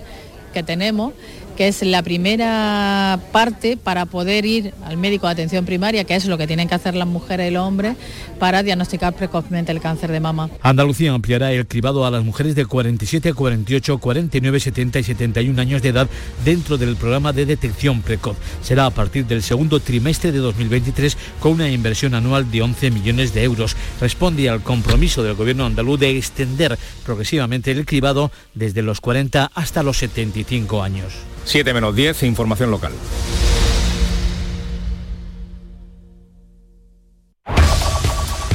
que 0.53 0.65
tenemos 0.65 1.13
que 1.57 1.69
es 1.69 1.83
la 1.83 2.03
primera 2.03 3.19
parte 3.33 3.77
para 3.77 4.07
poder 4.07 4.45
ir 4.45 4.75
al 4.85 4.97
médico 4.97 5.27
de 5.27 5.33
atención 5.33 5.65
primaria, 5.65 6.05
que 6.05 6.15
es 6.15 6.27
lo 6.27 6.39
que 6.39 6.47
tienen 6.47 6.69
que 6.69 6.75
hacer 6.75 6.95
las 6.95 7.09
mujeres 7.09 7.51
y 7.51 7.55
los 7.55 7.67
hombres 7.67 7.97
para 8.39 8.63
diagnosticar 8.63 9.15
precozmente 9.15 9.73
el 9.73 9.81
cáncer 9.81 10.13
de 10.13 10.21
mama. 10.21 10.51
Andalucía 10.61 11.13
ampliará 11.13 11.53
el 11.53 11.67
cribado 11.67 12.05
a 12.07 12.11
las 12.11 12.23
mujeres 12.25 12.55
de 12.55 12.67
47, 12.67 13.33
48, 13.33 13.99
49, 13.99 14.61
70 14.61 14.99
y 14.99 15.03
71 15.03 15.61
años 15.61 15.83
de 15.83 15.89
edad 15.89 16.09
dentro 16.45 16.77
del 16.77 16.97
programa 16.97 17.33
de 17.33 17.47
detección 17.47 18.03
precoz. 18.03 18.37
Será 18.63 18.87
a 18.87 18.91
partir 18.91 19.27
del 19.27 19.43
segundo 19.43 19.81
trimestre 19.81 20.33
de 20.33 20.39
2023 20.39 21.17
con 21.41 21.53
una 21.53 21.71
inversión 21.71 22.15
anual 22.15 22.51
de 22.51 22.63
11 22.63 22.91
millones 22.91 23.33
de 23.33 23.43
euros. 23.43 23.77
Responde 24.01 24.51
al 24.51 24.63
compromiso 24.63 25.23
del 25.23 25.35
gobierno 25.35 25.65
andaluz 25.65 25.99
de 25.99 26.17
extender 26.17 26.79
progresivamente 27.05 27.71
el 27.71 27.87
cribado 27.87 28.31
desde 28.55 28.83
los 28.83 29.01
40 29.01 29.51
hasta 29.55 29.83
los 29.83 29.97
75 29.97 30.83
años. 30.83 31.15
7 31.47 31.73
menos 31.73 31.95
10, 31.95 32.25
información 32.25 32.71
local. 32.71 32.93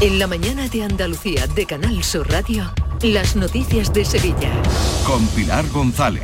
En 0.01 0.19
la 0.19 0.27
mañana 0.27 0.67
de 0.67 0.83
Andalucía 0.83 1.47
de 1.47 1.65
Canal 1.65 2.03
Sur 2.03 2.29
Radio, 2.29 2.71
las 3.01 3.35
noticias 3.35 3.93
de 3.93 4.03
Sevilla. 4.03 4.51
Con 5.05 5.25
Pilar 5.27 5.67
González. 5.69 6.23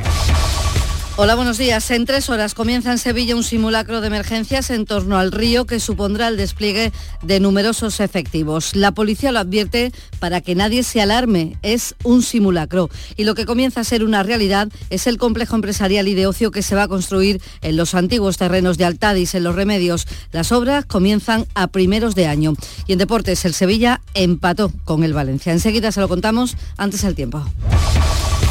Hola, 1.20 1.34
buenos 1.34 1.58
días. 1.58 1.90
En 1.90 2.04
tres 2.04 2.30
horas 2.30 2.54
comienza 2.54 2.92
en 2.92 2.98
Sevilla 2.98 3.34
un 3.34 3.42
simulacro 3.42 4.00
de 4.00 4.06
emergencias 4.06 4.70
en 4.70 4.84
torno 4.84 5.18
al 5.18 5.32
río 5.32 5.66
que 5.66 5.80
supondrá 5.80 6.28
el 6.28 6.36
despliegue 6.36 6.92
de 7.24 7.40
numerosos 7.40 7.98
efectivos. 7.98 8.76
La 8.76 8.92
policía 8.92 9.32
lo 9.32 9.40
advierte 9.40 9.90
para 10.20 10.40
que 10.40 10.54
nadie 10.54 10.84
se 10.84 11.00
alarme. 11.00 11.56
Es 11.62 11.96
un 12.04 12.22
simulacro. 12.22 12.88
Y 13.16 13.24
lo 13.24 13.34
que 13.34 13.46
comienza 13.46 13.80
a 13.80 13.84
ser 13.84 14.04
una 14.04 14.22
realidad 14.22 14.68
es 14.90 15.08
el 15.08 15.18
complejo 15.18 15.56
empresarial 15.56 16.06
y 16.06 16.14
de 16.14 16.28
ocio 16.28 16.52
que 16.52 16.62
se 16.62 16.76
va 16.76 16.84
a 16.84 16.88
construir 16.88 17.42
en 17.62 17.76
los 17.76 17.96
antiguos 17.96 18.36
terrenos 18.36 18.78
de 18.78 18.84
Altadis, 18.84 19.34
en 19.34 19.42
los 19.42 19.56
remedios. 19.56 20.06
Las 20.30 20.52
obras 20.52 20.86
comienzan 20.86 21.46
a 21.56 21.66
primeros 21.66 22.14
de 22.14 22.28
año. 22.28 22.54
Y 22.86 22.92
en 22.92 22.98
deportes, 23.00 23.44
el 23.44 23.54
Sevilla 23.54 24.02
empató 24.14 24.70
con 24.84 25.02
el 25.02 25.14
Valencia. 25.14 25.52
Enseguida 25.52 25.90
se 25.90 25.98
lo 25.98 26.06
contamos 26.06 26.56
antes 26.76 27.02
del 27.02 27.16
tiempo. 27.16 27.44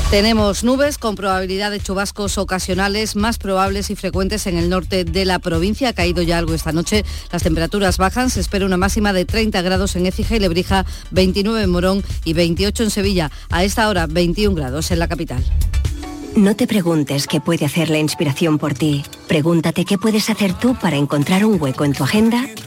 Tenemos 0.09 0.63
nubes 0.63 0.97
con 0.97 1.15
probabilidad 1.17 1.69
de 1.69 1.81
chubascos 1.81 2.37
ocasionales 2.37 3.17
más 3.17 3.37
probables 3.37 3.89
y 3.89 3.95
frecuentes 3.97 4.47
en 4.47 4.57
el 4.57 4.69
norte 4.69 5.03
de 5.03 5.25
la 5.25 5.37
provincia. 5.39 5.89
Ha 5.89 5.93
caído 5.93 6.21
ya 6.21 6.37
algo 6.37 6.53
esta 6.53 6.71
noche. 6.71 7.03
Las 7.29 7.43
temperaturas 7.43 7.97
bajan. 7.97 8.29
Se 8.29 8.39
espera 8.39 8.65
una 8.65 8.77
máxima 8.77 9.11
de 9.11 9.25
30 9.25 9.61
grados 9.63 9.97
en 9.97 10.05
Écija 10.05 10.37
y 10.37 10.39
Lebrija, 10.39 10.85
29 11.11 11.61
en 11.61 11.69
Morón 11.69 12.03
y 12.23 12.31
28 12.31 12.83
en 12.83 12.89
Sevilla. 12.89 13.31
A 13.49 13.65
esta 13.65 13.89
hora 13.89 14.07
21 14.07 14.55
grados 14.55 14.91
en 14.91 14.99
la 14.99 15.09
capital. 15.09 15.43
No 16.37 16.55
te 16.55 16.67
preguntes 16.67 17.27
qué 17.27 17.41
puede 17.41 17.65
hacer 17.65 17.89
la 17.89 17.99
inspiración 17.99 18.59
por 18.59 18.75
ti. 18.75 19.03
Pregúntate 19.27 19.83
qué 19.83 19.97
puedes 19.97 20.29
hacer 20.29 20.53
tú 20.53 20.73
para 20.75 20.95
encontrar 20.95 21.43
un 21.43 21.61
hueco 21.61 21.83
en 21.83 21.91
tu 21.91 22.05
agenda 22.05 22.45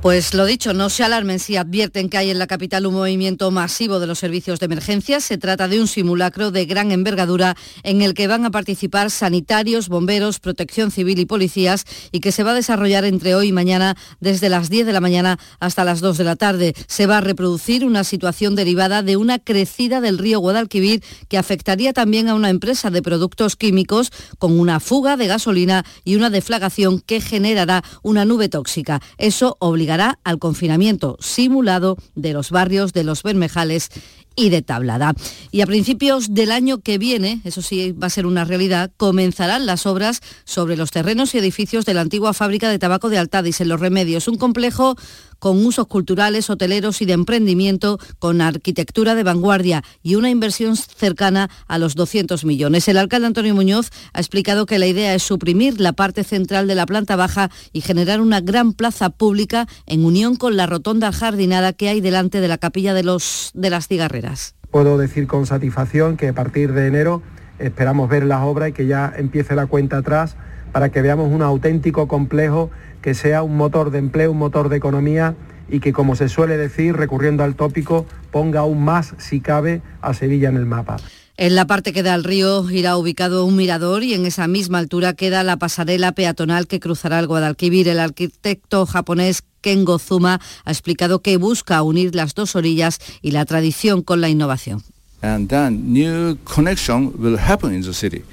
Pues 0.00 0.32
lo 0.32 0.46
dicho, 0.46 0.74
no 0.74 0.90
se 0.90 1.02
alarmen 1.02 1.40
si 1.40 1.56
advierten 1.56 2.08
que 2.08 2.18
hay 2.18 2.30
en 2.30 2.38
la 2.38 2.46
capital 2.46 2.86
un 2.86 2.94
movimiento 2.94 3.50
masivo 3.50 3.98
de 3.98 4.06
los 4.06 4.20
servicios 4.20 4.60
de 4.60 4.66
emergencia. 4.66 5.18
Se 5.18 5.38
trata 5.38 5.66
de 5.66 5.80
un 5.80 5.88
simulacro 5.88 6.52
de 6.52 6.66
gran 6.66 6.92
envergadura 6.92 7.56
en 7.82 8.00
el 8.00 8.14
que 8.14 8.28
van 8.28 8.44
a 8.44 8.52
participar 8.52 9.10
sanitarios, 9.10 9.88
bomberos, 9.88 10.38
protección 10.38 10.92
civil 10.92 11.18
y 11.18 11.26
policías 11.26 11.84
y 12.12 12.20
que 12.20 12.30
se 12.30 12.44
va 12.44 12.52
a 12.52 12.54
desarrollar 12.54 13.04
entre 13.04 13.34
hoy 13.34 13.48
y 13.48 13.52
mañana 13.52 13.96
desde 14.20 14.48
las 14.48 14.70
10 14.70 14.86
de 14.86 14.92
la 14.92 15.00
mañana 15.00 15.36
hasta 15.58 15.82
las 15.82 15.98
2 16.00 16.16
de 16.16 16.24
la 16.24 16.36
tarde. 16.36 16.74
Se 16.86 17.08
va 17.08 17.18
a 17.18 17.20
reproducir 17.20 17.84
una 17.84 18.04
situación 18.04 18.54
derivada 18.54 19.02
de 19.02 19.16
una 19.16 19.40
crecida 19.40 20.00
del 20.00 20.18
río 20.18 20.38
Guadalquivir 20.38 21.02
que 21.26 21.38
afectaría 21.38 21.92
también 21.92 22.28
a 22.28 22.36
una 22.36 22.50
empresa 22.50 22.90
de 22.90 23.02
productos 23.02 23.56
químicos 23.56 24.12
con 24.38 24.60
una 24.60 24.78
fuga 24.78 25.16
de 25.16 25.26
gasolina 25.26 25.84
y 26.04 26.14
una 26.14 26.30
deflagación 26.30 27.00
que 27.00 27.20
generará 27.20 27.82
una 28.04 28.24
nube 28.24 28.48
tóxica. 28.48 29.02
Eso 29.18 29.56
obliga 29.58 29.87
al 29.90 30.38
confinamiento 30.38 31.16
simulado 31.20 31.96
de 32.14 32.32
los 32.32 32.50
barrios 32.50 32.92
de 32.92 33.04
los 33.04 33.22
Bermejales 33.22 33.90
y 34.38 34.50
de 34.50 34.62
Tablada. 34.62 35.14
Y 35.50 35.62
a 35.62 35.66
principios 35.66 36.32
del 36.32 36.52
año 36.52 36.78
que 36.78 36.96
viene, 36.96 37.40
eso 37.44 37.60
sí 37.60 37.92
va 37.92 38.06
a 38.06 38.10
ser 38.10 38.24
una 38.24 38.44
realidad, 38.44 38.92
comenzarán 38.96 39.66
las 39.66 39.84
obras 39.84 40.20
sobre 40.44 40.76
los 40.76 40.92
terrenos 40.92 41.34
y 41.34 41.38
edificios 41.38 41.84
de 41.84 41.94
la 41.94 42.02
antigua 42.02 42.32
fábrica 42.32 42.70
de 42.70 42.78
tabaco 42.78 43.08
de 43.08 43.18
Altadis 43.18 43.60
en 43.60 43.68
Los 43.68 43.80
Remedios, 43.80 44.28
un 44.28 44.36
complejo 44.36 44.96
con 45.38 45.64
usos 45.64 45.86
culturales, 45.86 46.50
hoteleros 46.50 47.00
y 47.02 47.06
de 47.06 47.12
emprendimiento, 47.12 47.98
con 48.18 48.40
arquitectura 48.40 49.14
de 49.14 49.22
vanguardia 49.22 49.82
y 50.02 50.14
una 50.14 50.30
inversión 50.30 50.76
cercana 50.76 51.50
a 51.66 51.78
los 51.78 51.94
200 51.94 52.44
millones. 52.44 52.88
El 52.88 52.98
alcalde 52.98 53.26
Antonio 53.26 53.54
Muñoz 53.54 53.90
ha 54.12 54.20
explicado 54.20 54.66
que 54.66 54.78
la 54.78 54.86
idea 54.86 55.14
es 55.14 55.22
suprimir 55.22 55.80
la 55.80 55.92
parte 55.92 56.24
central 56.24 56.66
de 56.66 56.74
la 56.74 56.86
planta 56.86 57.16
baja 57.16 57.50
y 57.72 57.80
generar 57.80 58.20
una 58.20 58.40
gran 58.40 58.72
plaza 58.72 59.10
pública 59.10 59.66
en 59.86 60.04
unión 60.04 60.36
con 60.36 60.56
la 60.56 60.66
rotonda 60.66 61.12
jardinada 61.12 61.72
que 61.72 61.88
hay 61.88 62.00
delante 62.00 62.40
de 62.40 62.48
la 62.48 62.58
capilla 62.58 62.94
de, 62.94 63.02
los, 63.02 63.50
de 63.54 63.70
las 63.70 63.88
cigarreras. 63.88 64.54
Puedo 64.70 64.98
decir 64.98 65.26
con 65.26 65.46
satisfacción 65.46 66.16
que 66.16 66.28
a 66.28 66.34
partir 66.34 66.72
de 66.72 66.86
enero 66.86 67.22
esperamos 67.58 68.08
ver 68.08 68.24
las 68.24 68.42
obras 68.42 68.70
y 68.70 68.72
que 68.72 68.86
ya 68.86 69.12
empiece 69.16 69.54
la 69.54 69.66
cuenta 69.66 69.98
atrás 69.98 70.36
para 70.72 70.90
que 70.90 71.02
veamos 71.02 71.32
un 71.32 71.42
auténtico 71.42 72.08
complejo 72.08 72.70
que 73.02 73.14
sea 73.14 73.42
un 73.42 73.56
motor 73.56 73.90
de 73.90 73.98
empleo, 73.98 74.32
un 74.32 74.38
motor 74.38 74.68
de 74.68 74.76
economía 74.76 75.34
y 75.68 75.80
que, 75.80 75.92
como 75.92 76.16
se 76.16 76.28
suele 76.28 76.56
decir, 76.56 76.96
recurriendo 76.96 77.44
al 77.44 77.54
tópico, 77.54 78.06
ponga 78.30 78.60
aún 78.60 78.82
más, 78.82 79.14
si 79.18 79.40
cabe, 79.40 79.82
a 80.00 80.14
Sevilla 80.14 80.48
en 80.48 80.56
el 80.56 80.66
mapa. 80.66 80.96
En 81.36 81.54
la 81.54 81.66
parte 81.66 81.92
que 81.92 82.02
da 82.02 82.14
al 82.14 82.24
río 82.24 82.68
irá 82.68 82.96
ubicado 82.96 83.44
un 83.44 83.54
mirador 83.54 84.02
y 84.02 84.12
en 84.14 84.26
esa 84.26 84.48
misma 84.48 84.78
altura 84.78 85.12
queda 85.12 85.44
la 85.44 85.56
pasarela 85.56 86.10
peatonal 86.10 86.66
que 86.66 86.80
cruzará 86.80 87.20
el 87.20 87.28
Guadalquivir. 87.28 87.86
El 87.86 88.00
arquitecto 88.00 88.86
japonés 88.86 89.44
Kengo 89.60 90.00
Zuma 90.00 90.40
ha 90.64 90.70
explicado 90.70 91.20
que 91.20 91.36
busca 91.36 91.80
unir 91.82 92.16
las 92.16 92.34
dos 92.34 92.56
orillas 92.56 92.98
y 93.22 93.30
la 93.30 93.44
tradición 93.44 94.02
con 94.02 94.20
la 94.20 94.28
innovación. 94.28 94.82
And 95.20 95.48
then 95.48 95.92
new 95.92 96.36
connection 96.44 97.12
will 97.18 97.38
happen 97.38 97.72
in 97.72 97.82
the 97.82 97.92
city. 97.92 98.24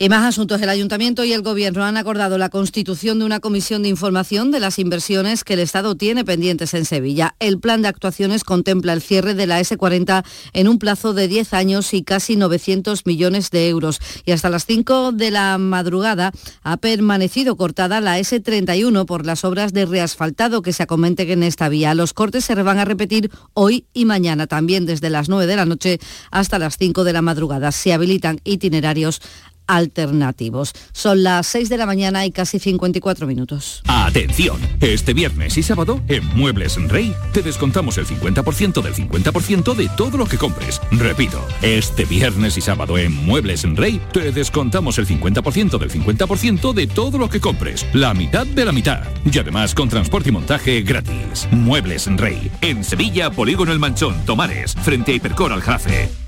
Y 0.00 0.08
más 0.08 0.24
asuntos. 0.24 0.62
El 0.62 0.68
Ayuntamiento 0.68 1.24
y 1.24 1.32
el 1.32 1.42
Gobierno 1.42 1.84
han 1.84 1.96
acordado 1.96 2.38
la 2.38 2.50
constitución 2.50 3.18
de 3.18 3.24
una 3.24 3.40
comisión 3.40 3.82
de 3.82 3.88
información 3.88 4.52
de 4.52 4.60
las 4.60 4.78
inversiones 4.78 5.42
que 5.42 5.54
el 5.54 5.58
Estado 5.58 5.96
tiene 5.96 6.24
pendientes 6.24 6.72
en 6.74 6.84
Sevilla. 6.84 7.34
El 7.40 7.58
plan 7.58 7.82
de 7.82 7.88
actuaciones 7.88 8.44
contempla 8.44 8.92
el 8.92 9.02
cierre 9.02 9.34
de 9.34 9.48
la 9.48 9.60
S40 9.60 10.24
en 10.52 10.68
un 10.68 10.78
plazo 10.78 11.14
de 11.14 11.26
10 11.26 11.52
años 11.52 11.92
y 11.94 12.04
casi 12.04 12.36
900 12.36 13.06
millones 13.06 13.50
de 13.50 13.68
euros. 13.68 13.98
Y 14.24 14.30
hasta 14.30 14.50
las 14.50 14.66
5 14.66 15.10
de 15.10 15.32
la 15.32 15.58
madrugada 15.58 16.30
ha 16.62 16.76
permanecido 16.76 17.56
cortada 17.56 18.00
la 18.00 18.20
S31 18.20 19.04
por 19.04 19.26
las 19.26 19.42
obras 19.42 19.72
de 19.72 19.84
reasfaltado 19.84 20.62
que 20.62 20.72
se 20.72 20.84
acometen 20.84 21.28
en 21.28 21.42
esta 21.42 21.68
vía. 21.68 21.94
Los 21.94 22.14
cortes 22.14 22.44
se 22.44 22.54
van 22.54 22.78
a 22.78 22.84
repetir 22.84 23.32
hoy 23.52 23.86
y 23.92 24.04
mañana, 24.04 24.46
también 24.46 24.86
desde 24.86 25.10
las 25.10 25.28
9 25.28 25.48
de 25.48 25.56
la 25.56 25.66
noche 25.66 25.98
hasta 26.30 26.60
las 26.60 26.78
5 26.78 27.02
de 27.02 27.12
la 27.12 27.22
madrugada. 27.22 27.72
Se 27.72 27.92
habilitan 27.92 28.40
itinerarios 28.44 29.20
alternativos. 29.68 30.72
Son 30.92 31.22
las 31.22 31.46
6 31.46 31.68
de 31.68 31.76
la 31.76 31.86
mañana 31.86 32.26
y 32.26 32.32
casi 32.32 32.58
54 32.58 33.26
minutos. 33.26 33.82
Atención, 33.86 34.60
este 34.80 35.14
viernes 35.14 35.56
y 35.56 35.62
sábado 35.62 36.00
en 36.08 36.24
Muebles 36.36 36.76
en 36.76 36.88
Rey 36.88 37.14
te 37.32 37.42
descontamos 37.42 37.98
el 37.98 38.06
50% 38.06 38.82
del 38.82 38.94
50% 38.94 39.74
de 39.76 39.88
todo 39.96 40.18
lo 40.18 40.26
que 40.26 40.38
compres. 40.38 40.80
Repito, 40.90 41.40
este 41.62 42.04
viernes 42.04 42.56
y 42.56 42.60
sábado 42.60 42.98
en 42.98 43.12
Muebles 43.12 43.64
en 43.64 43.76
Rey 43.76 44.00
te 44.12 44.32
descontamos 44.32 44.98
el 44.98 45.06
50% 45.06 45.78
del 45.78 45.90
50% 45.90 46.72
de 46.72 46.86
todo 46.86 47.18
lo 47.18 47.28
que 47.28 47.40
compres. 47.40 47.86
La 47.92 48.14
mitad 48.14 48.46
de 48.46 48.64
la 48.64 48.72
mitad. 48.72 49.04
Y 49.30 49.38
además 49.38 49.74
con 49.74 49.88
transporte 49.88 50.30
y 50.30 50.32
montaje 50.32 50.82
gratis. 50.82 51.46
Muebles 51.50 52.06
en 52.06 52.18
Rey. 52.18 52.50
En 52.60 52.82
Sevilla, 52.82 53.30
Polígono 53.30 53.72
El 53.72 53.78
Manchón, 53.78 54.24
Tomares, 54.24 54.74
frente 54.74 55.12
a 55.12 55.14
Hipercor 55.14 55.52
al 55.52 55.60
Jarafe. 55.60 56.27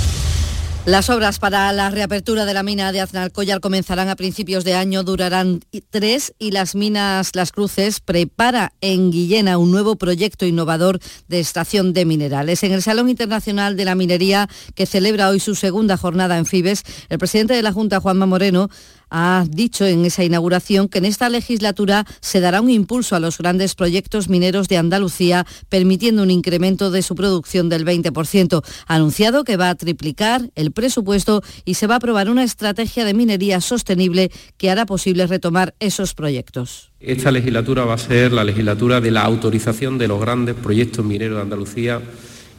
Las 0.85 1.11
obras 1.11 1.37
para 1.37 1.71
la 1.73 1.91
reapertura 1.91 2.45
de 2.45 2.55
la 2.55 2.63
mina 2.63 2.91
de 2.91 3.01
Aznalcóllar 3.01 3.59
comenzarán 3.59 4.09
a 4.09 4.15
principios 4.15 4.63
de 4.63 4.73
año, 4.73 5.03
durarán 5.03 5.59
tres 5.91 6.33
y 6.39 6.49
las 6.49 6.73
minas 6.73 7.35
Las 7.35 7.51
Cruces 7.51 7.99
prepara 7.99 8.73
en 8.81 9.11
Guillena 9.11 9.59
un 9.59 9.69
nuevo 9.69 9.95
proyecto 9.95 10.47
innovador 10.47 10.99
de 11.27 11.39
extracción 11.39 11.93
de 11.93 12.05
minerales. 12.05 12.63
En 12.63 12.71
el 12.71 12.81
Salón 12.81 13.09
Internacional 13.09 13.77
de 13.77 13.85
la 13.85 13.93
Minería, 13.93 14.49
que 14.73 14.87
celebra 14.87 15.29
hoy 15.29 15.39
su 15.39 15.53
segunda 15.53 15.97
jornada 15.97 16.39
en 16.39 16.47
Fibes, 16.47 16.81
el 17.09 17.19
presidente 17.19 17.53
de 17.53 17.61
la 17.61 17.73
Junta, 17.73 17.99
Juanma 17.99 18.25
Moreno, 18.25 18.67
ha 19.11 19.45
dicho 19.47 19.85
en 19.85 20.05
esa 20.05 20.23
inauguración 20.23 20.87
que 20.87 20.97
en 20.97 21.05
esta 21.05 21.29
legislatura 21.29 22.05
se 22.21 22.39
dará 22.39 22.61
un 22.61 22.69
impulso 22.69 23.15
a 23.15 23.19
los 23.19 23.37
grandes 23.37 23.75
proyectos 23.75 24.29
mineros 24.29 24.67
de 24.67 24.77
Andalucía, 24.77 25.45
permitiendo 25.69 26.23
un 26.23 26.31
incremento 26.31 26.89
de 26.89 27.01
su 27.01 27.13
producción 27.13 27.69
del 27.69 27.85
20%. 27.85 28.63
Ha 28.87 28.95
anunciado 28.95 29.43
que 29.43 29.57
va 29.57 29.69
a 29.69 29.75
triplicar 29.75 30.49
el 30.55 30.71
presupuesto 30.71 31.43
y 31.65 31.75
se 31.75 31.87
va 31.87 31.95
a 31.95 31.97
aprobar 31.97 32.29
una 32.29 32.43
estrategia 32.43 33.05
de 33.05 33.13
minería 33.13 33.61
sostenible 33.61 34.31
que 34.57 34.71
hará 34.71 34.85
posible 34.85 35.27
retomar 35.27 35.75
esos 35.79 36.13
proyectos. 36.13 36.91
Esta 37.01 37.31
legislatura 37.31 37.83
va 37.83 37.95
a 37.95 37.97
ser 37.97 38.31
la 38.31 38.43
legislatura 38.43 39.01
de 39.01 39.11
la 39.11 39.23
autorización 39.23 39.97
de 39.97 40.07
los 40.07 40.21
grandes 40.21 40.55
proyectos 40.55 41.03
mineros 41.03 41.37
de 41.37 41.41
Andalucía 41.41 42.01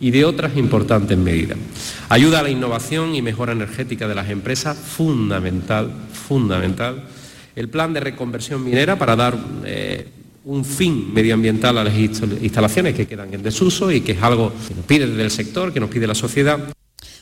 y 0.03 0.11
de 0.11 0.25
otras 0.25 0.57
importantes 0.57 1.17
medidas. 1.17 1.57
Ayuda 2.09 2.41
a 2.41 2.43
la 2.43 2.51
innovación 2.51 3.15
y 3.15 3.23
mejora 3.23 3.53
energética 3.53 4.09
de 4.09 4.17
las 4.17 4.29
empresas, 4.31 4.77
fundamental, 4.77 5.93
fundamental. 6.13 7.05
El 7.55 7.69
plan 7.69 7.95
de 7.95 8.01
reconversión 8.01 8.65
minera 8.65 8.99
para 8.99 9.15
dar 9.15 9.39
eh, 9.65 10.09
un 10.45 10.65
fin 10.65 11.15
medioambiental 11.15 11.79
a 11.79 11.85
las 11.85 11.97
instalaciones 11.97 12.97
que 12.97 13.07
quedan 13.07 13.33
en 13.33 13.45
desuso 13.45 13.93
y 13.93 14.01
que 14.01 14.13
es 14.13 14.23
algo 14.23 14.53
que 14.67 14.75
nos 14.75 14.85
pide 14.85 15.07
desde 15.07 15.23
el 15.23 15.31
sector, 15.31 15.73
que 15.73 15.79
nos 15.79 15.89
pide 15.89 16.09
la 16.09 16.17
sociedad. 16.17 16.59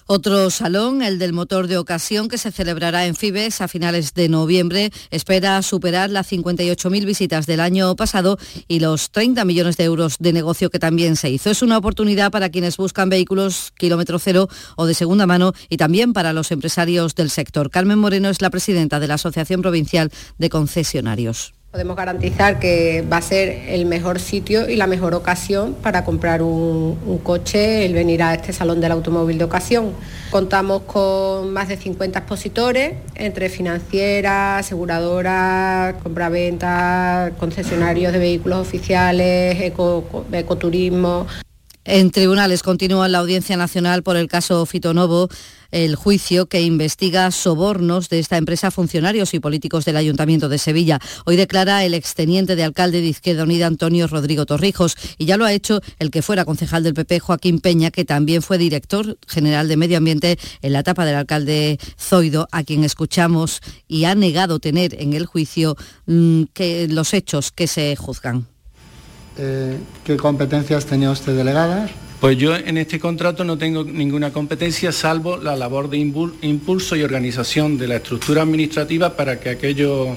Otro 0.07 0.51
salón, 0.51 1.03
el 1.03 1.19
del 1.19 1.33
motor 1.33 1.67
de 1.67 1.79
ocasión, 1.79 2.29
que 2.29 2.39
se 2.39 2.51
celebrará 2.51 3.07
en 3.07 3.15
Fibes 3.15 3.61
a 3.61 3.69
finales 3.69 4.15
de 4.15 4.29
noviembre, 4.29 4.91
espera 5.11 5.63
superar 5.63 6.11
las 6.11 6.31
58.000 6.31 7.05
visitas 7.05 7.47
del 7.47 7.61
año 7.61 7.95
pasado 7.97 8.39
y 8.67 8.81
los 8.81 9.11
30 9.11 9.45
millones 9.45 9.77
de 9.77 9.85
euros 9.85 10.17
de 10.19 10.33
negocio 10.33 10.71
que 10.71 10.79
también 10.79 11.17
se 11.17 11.31
hizo. 11.31 11.51
Es 11.51 11.63
una 11.63 11.79
oportunidad 11.79 12.31
para 12.31 12.51
quienes 12.51 12.77
buscan 12.77 13.09
vehículos 13.09 13.73
kilómetro 13.77 14.19
cero 14.19 14.49
o 14.77 14.87
de 14.87 14.95
segunda 14.95 15.27
mano 15.27 15.53
y 15.69 15.77
también 15.77 16.13
para 16.13 16.33
los 16.33 16.51
empresarios 16.51 17.15
del 17.15 17.31
sector. 17.31 17.71
Carmen 17.71 17.99
Moreno 17.99 18.29
es 18.31 18.43
la 18.43 18.51
presidenta 18.51 19.01
de 19.01 19.09
la 19.09 19.15
Asociación 19.15 19.63
Provincial 19.63 20.11
de 20.39 20.49
Concesionarios. 20.49 21.60
Podemos 21.71 21.95
garantizar 21.97 22.59
que 22.59 23.03
va 23.03 23.18
a 23.18 23.23
ser 23.23 23.49
el 23.68 23.87
mejor 23.87 24.18
sitio 24.18 24.68
y 24.68 24.75
la 24.75 24.89
mejor 24.89 25.14
ocasión 25.14 25.75
para 25.75 26.05
comprar 26.05 26.43
un, 26.43 27.21
coche, 27.23 27.87
el 27.87 27.95
venir 27.95 28.25
a 28.25 28.35
este 28.35 28.53
Salón 28.53 28.81
del 28.81 28.91
Automóvil 28.91 29.39
de 29.39 29.45
Ocasión. 29.45 29.93
Contamos 30.33 30.83
con 30.83 31.53
más 31.53 31.68
de 31.68 31.77
50 31.77 32.18
expositores, 32.18 32.95
entre 33.14 33.49
financieras, 33.49 34.66
aseguradoras, 34.66 35.95
compraventas, 36.03 37.35
concesionarios 37.39 38.12
de 38.12 38.18
vehículos 38.18 38.59
oficiales, 38.59 39.57
ecoturismo. 40.33 41.29
En 41.85 42.11
tribunales 42.11 42.64
continúa 42.64 43.07
la 43.07 43.18
Audiencia 43.18 43.57
Nacional 43.57 44.03
por 44.03 44.16
el 44.16 44.27
caso 44.27 44.66
Fitonovo 44.66 45.29
el 45.71 45.97
juicio 45.97 46.47
que 46.47 46.62
investiga 46.62 47.31
sobornos 47.31 48.09
de 48.09 48.18
esta 48.18 48.37
empresa 48.37 48.71
funcionarios 48.71 49.35
y 49.35 49.41
políticos 49.41 49.85
del 49.85 49.97
Ayuntamiento 49.97 50.49
de 50.49 50.59
Sevilla. 50.59 50.99
Hoy 51.27 51.37
declara 51.37 51.85
el 51.85 51.95
exteniente 51.95 52.57
de 52.57 52.64
alcalde 52.64 53.01
de 53.01 53.09
Izquierda 53.09 53.45
Unida, 53.45 53.66
Antonio 53.66 54.07
Rodrigo 54.07 54.47
Torrijos, 54.47 54.97
y 55.18 55.27
ya 55.27 55.37
lo 55.37 55.45
ha 55.45 55.53
hecho 55.53 55.81
el 55.99 56.11
que 56.11 56.23
fuera 56.23 56.45
concejal 56.45 56.83
del 56.83 56.95
PP, 56.95 57.21
Joaquín 57.21 57.61
Peña, 57.61 57.91
que 57.91 58.05
también 58.05 58.43
fue 58.43 58.59
director 58.59 59.18
general 59.27 59.68
de 59.68 59.77
Medio 59.77 59.99
Ambiente 59.99 60.39
en 60.62 60.73
la 60.73 60.81
etapa 60.81 61.05
del 61.05 61.16
alcalde 61.16 61.79
Zoido, 61.99 62.49
a 62.53 62.62
quien 62.64 62.85
escuchamos 62.85 63.61
y 63.89 64.05
ha 64.05 64.14
negado 64.14 64.59
tener 64.59 65.01
en 65.01 65.12
el 65.12 65.27
juicio 65.27 65.77
mm, 66.07 66.45
los 66.89 67.14
hechos 67.14 67.51
que 67.53 67.66
se 67.66 67.97
juzgan. 67.97 68.47
Eh, 69.39 69.79
¿Qué 70.05 70.16
competencias 70.16 70.85
tenía 70.87 71.11
usted 71.11 71.37
delegadas? 71.37 71.91
Pues 72.21 72.37
yo 72.37 72.55
en 72.55 72.77
este 72.77 73.01
contrato 73.01 73.45
no 73.45 73.57
tengo 73.57 73.83
ninguna 73.83 74.31
competencia 74.31 74.93
salvo 74.93 75.39
la 75.39 75.57
labor 75.57 75.89
de 75.89 75.97
impulso 75.97 76.95
y 76.95 77.03
organización 77.03 77.79
de 77.79 77.89
la 77.89 77.97
estructura 77.97 78.43
administrativa 78.43 79.16
para 79.16 79.41
que 79.41 79.49
aquello 79.49 80.09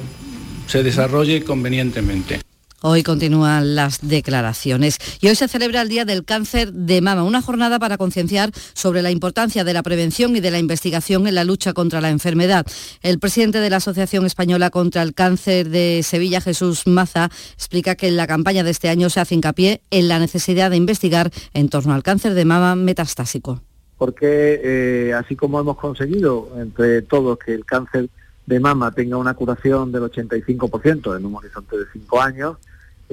se 0.68 0.84
desarrolle 0.84 1.46
convenientemente. 1.46 2.42
Hoy 2.86 3.02
continúan 3.02 3.76
las 3.76 4.06
declaraciones 4.06 4.98
y 5.22 5.30
hoy 5.30 5.36
se 5.36 5.48
celebra 5.48 5.82
el 5.82 5.88
Día 5.88 6.04
del 6.04 6.26
Cáncer 6.26 6.74
de 6.74 7.00
Mama, 7.00 7.24
una 7.24 7.42
jornada 7.42 7.80
para 7.80 7.98
concienciar 7.98 8.52
sobre 8.74 9.02
la 9.02 9.10
importancia 9.10 9.64
de 9.64 9.72
la 9.72 9.84
prevención 9.84 10.36
y 10.36 10.42
de 10.42 10.52
la 10.52 10.60
investigación 10.60 11.26
en 11.26 11.36
la 11.36 11.46
lucha 11.46 11.72
contra 11.72 12.02
la 12.02 12.10
enfermedad. 12.10 12.66
El 13.02 13.20
presidente 13.20 13.62
de 13.62 13.70
la 13.70 13.78
Asociación 13.78 14.26
Española 14.26 14.70
contra 14.70 15.02
el 15.02 15.14
Cáncer 15.14 15.70
de 15.70 16.02
Sevilla, 16.04 16.42
Jesús 16.42 16.86
Maza, 16.86 17.30
explica 17.54 17.96
que 17.96 18.10
en 18.10 18.18
la 18.18 18.28
campaña 18.28 18.66
de 18.66 18.72
este 18.72 18.90
año 18.90 19.10
se 19.10 19.22
hace 19.22 19.36
hincapié 19.36 19.82
en 19.90 20.10
la 20.10 20.20
necesidad 20.20 20.70
de 20.70 20.76
investigar 20.76 21.32
en 21.54 21.70
torno 21.70 21.94
al 21.94 22.04
cáncer 22.04 22.34
de 22.34 22.44
mama 22.44 22.76
metastásico. 22.76 23.62
Porque 23.98 24.60
eh, 24.62 25.14
así 25.14 25.38
como 25.38 25.58
hemos 25.58 25.78
conseguido 25.78 26.50
entre 26.60 27.02
todos 27.02 27.40
que 27.40 27.54
el 27.54 27.64
cáncer 27.64 28.10
de 28.46 28.60
mama 28.60 28.92
tenga 28.92 29.16
una 29.16 29.36
curación 29.36 29.94
del 29.94 30.04
85% 30.04 31.18
en 31.18 31.26
un 31.26 31.36
horizonte 31.36 31.78
de 31.78 31.86
5 31.94 32.22
años, 32.22 32.58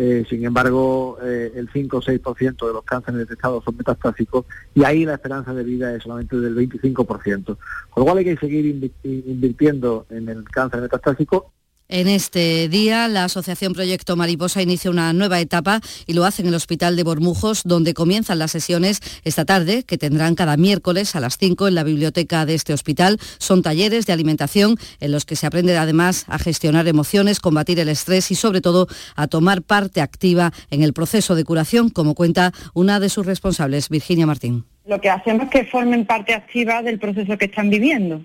eh, 0.03 0.24
sin 0.30 0.42
embargo, 0.46 1.18
eh, 1.22 1.53
el 1.55 1.68
5 1.70 1.98
o 1.98 2.01
6% 2.01 2.66
de 2.66 2.72
los 2.72 2.84
cánceres 2.84 3.18
detectados 3.18 3.62
son 3.62 3.76
metastásicos 3.76 4.46
y 4.74 4.82
ahí 4.82 5.05
la 5.05 5.12
esperanza 5.12 5.53
de 5.53 5.62
vida 5.62 5.94
es 5.94 6.05
solamente 6.05 6.38
del 6.38 6.57
25%. 6.57 7.44
Con 7.44 7.59
lo 7.96 8.05
cual 8.05 8.16
hay 8.16 8.24
que 8.24 8.36
seguir 8.38 8.90
invirtiendo 9.05 10.07
en 10.09 10.30
el 10.30 10.44
cáncer 10.44 10.80
metastásico 10.80 11.53
en 11.91 12.09
este 12.09 12.68
día, 12.68 13.09
la 13.09 13.24
Asociación 13.24 13.72
Proyecto 13.72 14.14
Mariposa 14.16 14.62
inicia 14.62 14.91
una 14.91 15.12
nueva 15.12 15.41
etapa 15.41 15.80
y 16.07 16.12
lo 16.12 16.24
hace 16.24 16.43
en 16.43 16.49
el 16.49 16.55
Hospital 16.55 16.95
de 16.95 17.03
Bormujos, 17.03 17.62
donde 17.64 17.95
comienzan 17.95 18.38
las 18.38 18.53
sesiones 18.53 19.01
esta 19.24 19.45
tarde, 19.45 19.82
que 19.82 19.99
tendrán 19.99 20.36
cada 20.36 20.57
miércoles 20.57 21.16
a 21.16 21.20
las 21.20 21.36
5 21.36 21.66
en 21.68 21.74
la 21.74 21.82
biblioteca 21.82 22.47
de 22.47 22.55
este 22.55 22.72
hospital. 22.72 23.18
Son 23.38 23.62
talleres 23.62 24.07
de 24.07 24.12
alimentación 24.12 24.76
en 25.01 25.11
los 25.11 25.24
que 25.24 25.34
se 25.34 25.47
aprende 25.47 25.76
además 25.76 26.24
a 26.28 26.38
gestionar 26.38 26.86
emociones, 26.86 27.41
combatir 27.41 27.80
el 27.80 27.88
estrés 27.88 28.30
y 28.30 28.36
sobre 28.36 28.61
todo 28.61 28.86
a 29.16 29.26
tomar 29.26 29.62
parte 29.62 30.01
activa 30.01 30.53
en 30.70 30.82
el 30.82 30.93
proceso 30.93 31.34
de 31.34 31.45
curación, 31.45 31.91
como 31.91 32.14
cuenta 32.14 32.53
una 32.72 33.01
de 33.01 33.09
sus 33.09 33.26
responsables, 33.26 33.88
Virginia 33.88 34.26
Martín. 34.26 34.64
Lo 34.86 35.01
que 35.01 35.11
hacemos 35.11 35.45
es 35.45 35.51
que 35.51 35.64
formen 35.64 36.07
parte 36.07 36.34
activa 36.34 36.82
del 36.82 37.01
proceso 37.01 37.36
que 37.36 37.47
están 37.47 37.68
viviendo 37.68 38.24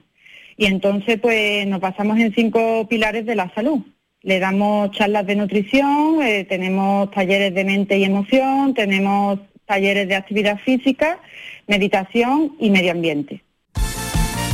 Y 0.58 0.66
entonces 0.66 1.20
pues 1.20 1.68
nos 1.68 1.80
basamos 1.80 2.18
en 2.20 2.34
cinco 2.34 2.88
pilares 2.88 3.26
de 3.26 3.36
la 3.36 3.53
salud. 3.53 3.80
Le 4.22 4.39
damos 4.39 4.91
charlas 4.91 5.28
de 5.28 5.36
nutrición, 5.36 6.22
eh, 6.24 6.45
tenemos 6.45 7.12
talleres 7.12 7.53
de 7.53 7.64
mente 7.64 7.97
y 7.97 8.03
emoción, 8.03 8.74
tenemos 8.74 9.39
talleres 9.66 10.08
de 10.08 10.16
actividad 10.16 10.60
física, 10.60 11.20
meditación 11.68 12.56
y 12.60 12.70
medio 12.70 12.91
ambiente. 12.91 13.45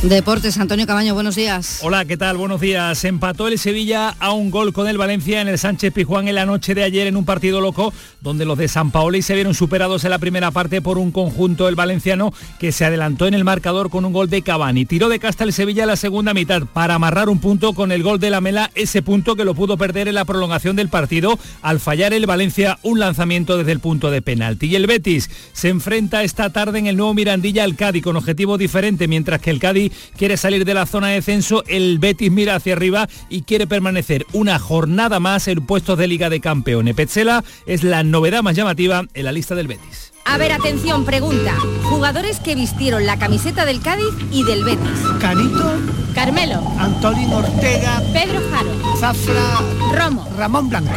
Deportes, 0.02 0.58
Antonio 0.58 0.84
Cabaño, 0.84 1.14
buenos 1.14 1.36
días. 1.36 1.78
Hola, 1.80 2.04
¿qué 2.04 2.16
tal? 2.16 2.36
Buenos 2.36 2.60
días. 2.60 3.04
Empató 3.04 3.46
el 3.46 3.56
Sevilla 3.56 4.16
a 4.18 4.32
un 4.32 4.50
gol 4.50 4.72
con 4.72 4.88
el 4.88 4.98
Valencia 4.98 5.40
en 5.40 5.46
el 5.46 5.58
Sánchez 5.58 5.92
Pijuán 5.92 6.26
en 6.26 6.34
la 6.34 6.44
noche 6.44 6.74
de 6.74 6.82
ayer 6.82 7.06
en 7.06 7.16
un 7.16 7.24
partido 7.24 7.60
loco 7.60 7.94
donde 8.20 8.44
los 8.44 8.58
de 8.58 8.66
San 8.66 8.90
Paoli 8.90 9.22
se 9.22 9.36
vieron 9.36 9.54
superados 9.54 10.02
en 10.02 10.10
la 10.10 10.18
primera 10.18 10.50
parte 10.50 10.82
por 10.82 10.98
un 10.98 11.12
conjunto 11.12 11.68
el 11.68 11.76
valenciano 11.76 12.34
que 12.58 12.72
se 12.72 12.84
adelantó 12.84 13.28
en 13.28 13.34
el 13.34 13.44
marcador 13.44 13.90
con 13.90 14.04
un 14.04 14.12
gol 14.12 14.28
de 14.28 14.42
Cavani. 14.42 14.86
Tiró 14.86 15.08
de 15.08 15.20
casta 15.20 15.44
el 15.44 15.52
Sevilla 15.52 15.86
la 15.86 15.94
segunda 15.94 16.34
mitad 16.34 16.62
para 16.64 16.96
amarrar 16.96 17.28
un 17.28 17.38
punto 17.38 17.72
con 17.72 17.92
el 17.92 18.02
gol 18.02 18.18
de 18.18 18.30
la 18.30 18.40
Mela, 18.40 18.72
ese 18.74 19.02
punto 19.02 19.36
que 19.36 19.44
lo 19.44 19.54
pudo 19.54 19.76
perder 19.76 20.08
en 20.08 20.16
la 20.16 20.24
prolongación 20.24 20.74
del 20.74 20.88
partido 20.88 21.38
al 21.62 21.78
fallar 21.78 22.12
el 22.12 22.26
Valencia 22.26 22.76
un 22.82 22.98
lanzamiento 22.98 23.56
desde 23.56 23.70
el 23.70 23.78
punto 23.78 24.10
de 24.10 24.20
penalti. 24.20 24.66
Y 24.66 24.74
el 24.74 24.88
Betis 24.88 25.30
se 25.52 25.68
enfrenta 25.68 26.24
esta 26.24 26.50
tarde 26.50 26.80
en 26.80 26.88
el 26.88 26.96
nuevo 26.96 27.14
Mirandilla 27.14 27.62
al 27.62 27.76
Cádiz 27.76 28.02
con 28.02 28.16
objetivo 28.16 28.58
diferente, 28.58 29.06
mientras 29.06 29.40
que 29.40 29.50
el 29.50 29.60
Cádiz 29.60 29.91
quiere 30.16 30.36
salir 30.36 30.64
de 30.64 30.74
la 30.74 30.86
zona 30.86 31.08
de 31.08 31.14
descenso, 31.14 31.64
el 31.66 31.98
Betis 31.98 32.30
mira 32.30 32.56
hacia 32.56 32.74
arriba 32.74 33.08
y 33.28 33.42
quiere 33.42 33.66
permanecer 33.66 34.26
una 34.32 34.58
jornada 34.58 35.20
más 35.20 35.48
en 35.48 35.64
puestos 35.64 35.98
de 35.98 36.06
Liga 36.06 36.30
de 36.30 36.40
Campeones. 36.40 36.94
Petzela 36.94 37.44
es 37.66 37.84
la 37.84 38.02
novedad 38.02 38.42
más 38.42 38.56
llamativa 38.56 39.04
en 39.14 39.24
la 39.24 39.32
lista 39.32 39.54
del 39.54 39.68
Betis. 39.68 40.12
A 40.24 40.38
ver, 40.38 40.52
atención, 40.52 41.04
pregunta. 41.04 41.54
Jugadores 41.84 42.38
que 42.38 42.54
vistieron 42.54 43.06
la 43.06 43.18
camiseta 43.18 43.64
del 43.64 43.80
Cádiz 43.80 44.14
y 44.30 44.44
del 44.44 44.64
Betis. 44.64 45.00
Canito. 45.20 45.72
Carmelo. 46.14 46.62
Antolín 46.78 47.32
Ortega. 47.32 48.02
Pedro 48.12 48.40
Jaro. 48.50 48.96
Zafra. 48.98 49.60
Romo. 49.92 50.28
Ramón 50.36 50.68
Blanco. 50.68 50.92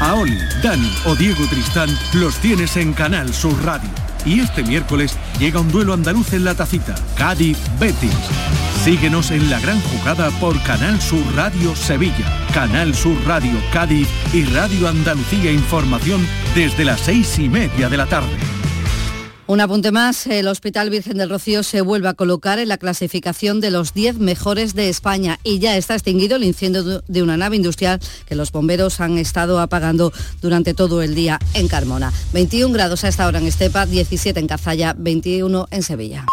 A 0.00 0.14
Oli, 0.14 0.38
Dani 0.62 0.90
o 1.04 1.14
Diego 1.14 1.46
Tristán 1.48 1.88
los 2.14 2.36
tienes 2.36 2.76
en 2.76 2.92
Canal 2.92 3.32
Sur 3.32 3.54
Radio. 3.64 4.05
Y 4.26 4.40
este 4.40 4.64
miércoles 4.64 5.16
llega 5.38 5.60
un 5.60 5.70
duelo 5.70 5.94
andaluz 5.94 6.32
en 6.32 6.44
la 6.44 6.54
tacita, 6.54 6.96
Cádiz-Betis. 7.16 8.10
Síguenos 8.84 9.30
en 9.30 9.48
la 9.48 9.60
gran 9.60 9.80
jugada 9.80 10.30
por 10.40 10.60
Canal 10.64 11.00
Sur 11.00 11.22
Radio 11.34 11.74
Sevilla, 11.74 12.46
Canal 12.52 12.94
Sur 12.94 13.16
Radio 13.26 13.54
Cádiz 13.72 14.08
y 14.32 14.44
Radio 14.44 14.88
Andalucía 14.88 15.52
Información 15.52 16.26
desde 16.54 16.84
las 16.84 17.00
seis 17.00 17.38
y 17.38 17.48
media 17.48 17.88
de 17.88 17.96
la 17.96 18.06
tarde. 18.06 18.36
Un 19.48 19.60
apunte 19.60 19.92
más, 19.92 20.26
el 20.26 20.48
Hospital 20.48 20.90
Virgen 20.90 21.18
del 21.18 21.30
Rocío 21.30 21.62
se 21.62 21.80
vuelve 21.80 22.08
a 22.08 22.14
colocar 22.14 22.58
en 22.58 22.66
la 22.66 22.78
clasificación 22.78 23.60
de 23.60 23.70
los 23.70 23.94
10 23.94 24.18
mejores 24.18 24.74
de 24.74 24.88
España 24.88 25.38
y 25.44 25.60
ya 25.60 25.76
está 25.76 25.94
extinguido 25.94 26.34
el 26.34 26.42
incendio 26.42 27.02
de 27.06 27.22
una 27.22 27.36
nave 27.36 27.54
industrial 27.54 28.00
que 28.26 28.34
los 28.34 28.50
bomberos 28.50 29.00
han 29.00 29.18
estado 29.18 29.60
apagando 29.60 30.12
durante 30.42 30.74
todo 30.74 31.00
el 31.00 31.14
día 31.14 31.38
en 31.54 31.68
Carmona. 31.68 32.12
21 32.32 32.74
grados 32.74 33.04
a 33.04 33.08
esta 33.08 33.28
hora 33.28 33.38
en 33.38 33.46
Estepa, 33.46 33.86
17 33.86 34.40
en 34.40 34.48
Cazalla, 34.48 34.96
21 34.98 35.68
en 35.70 35.82
Sevilla. 35.84 36.26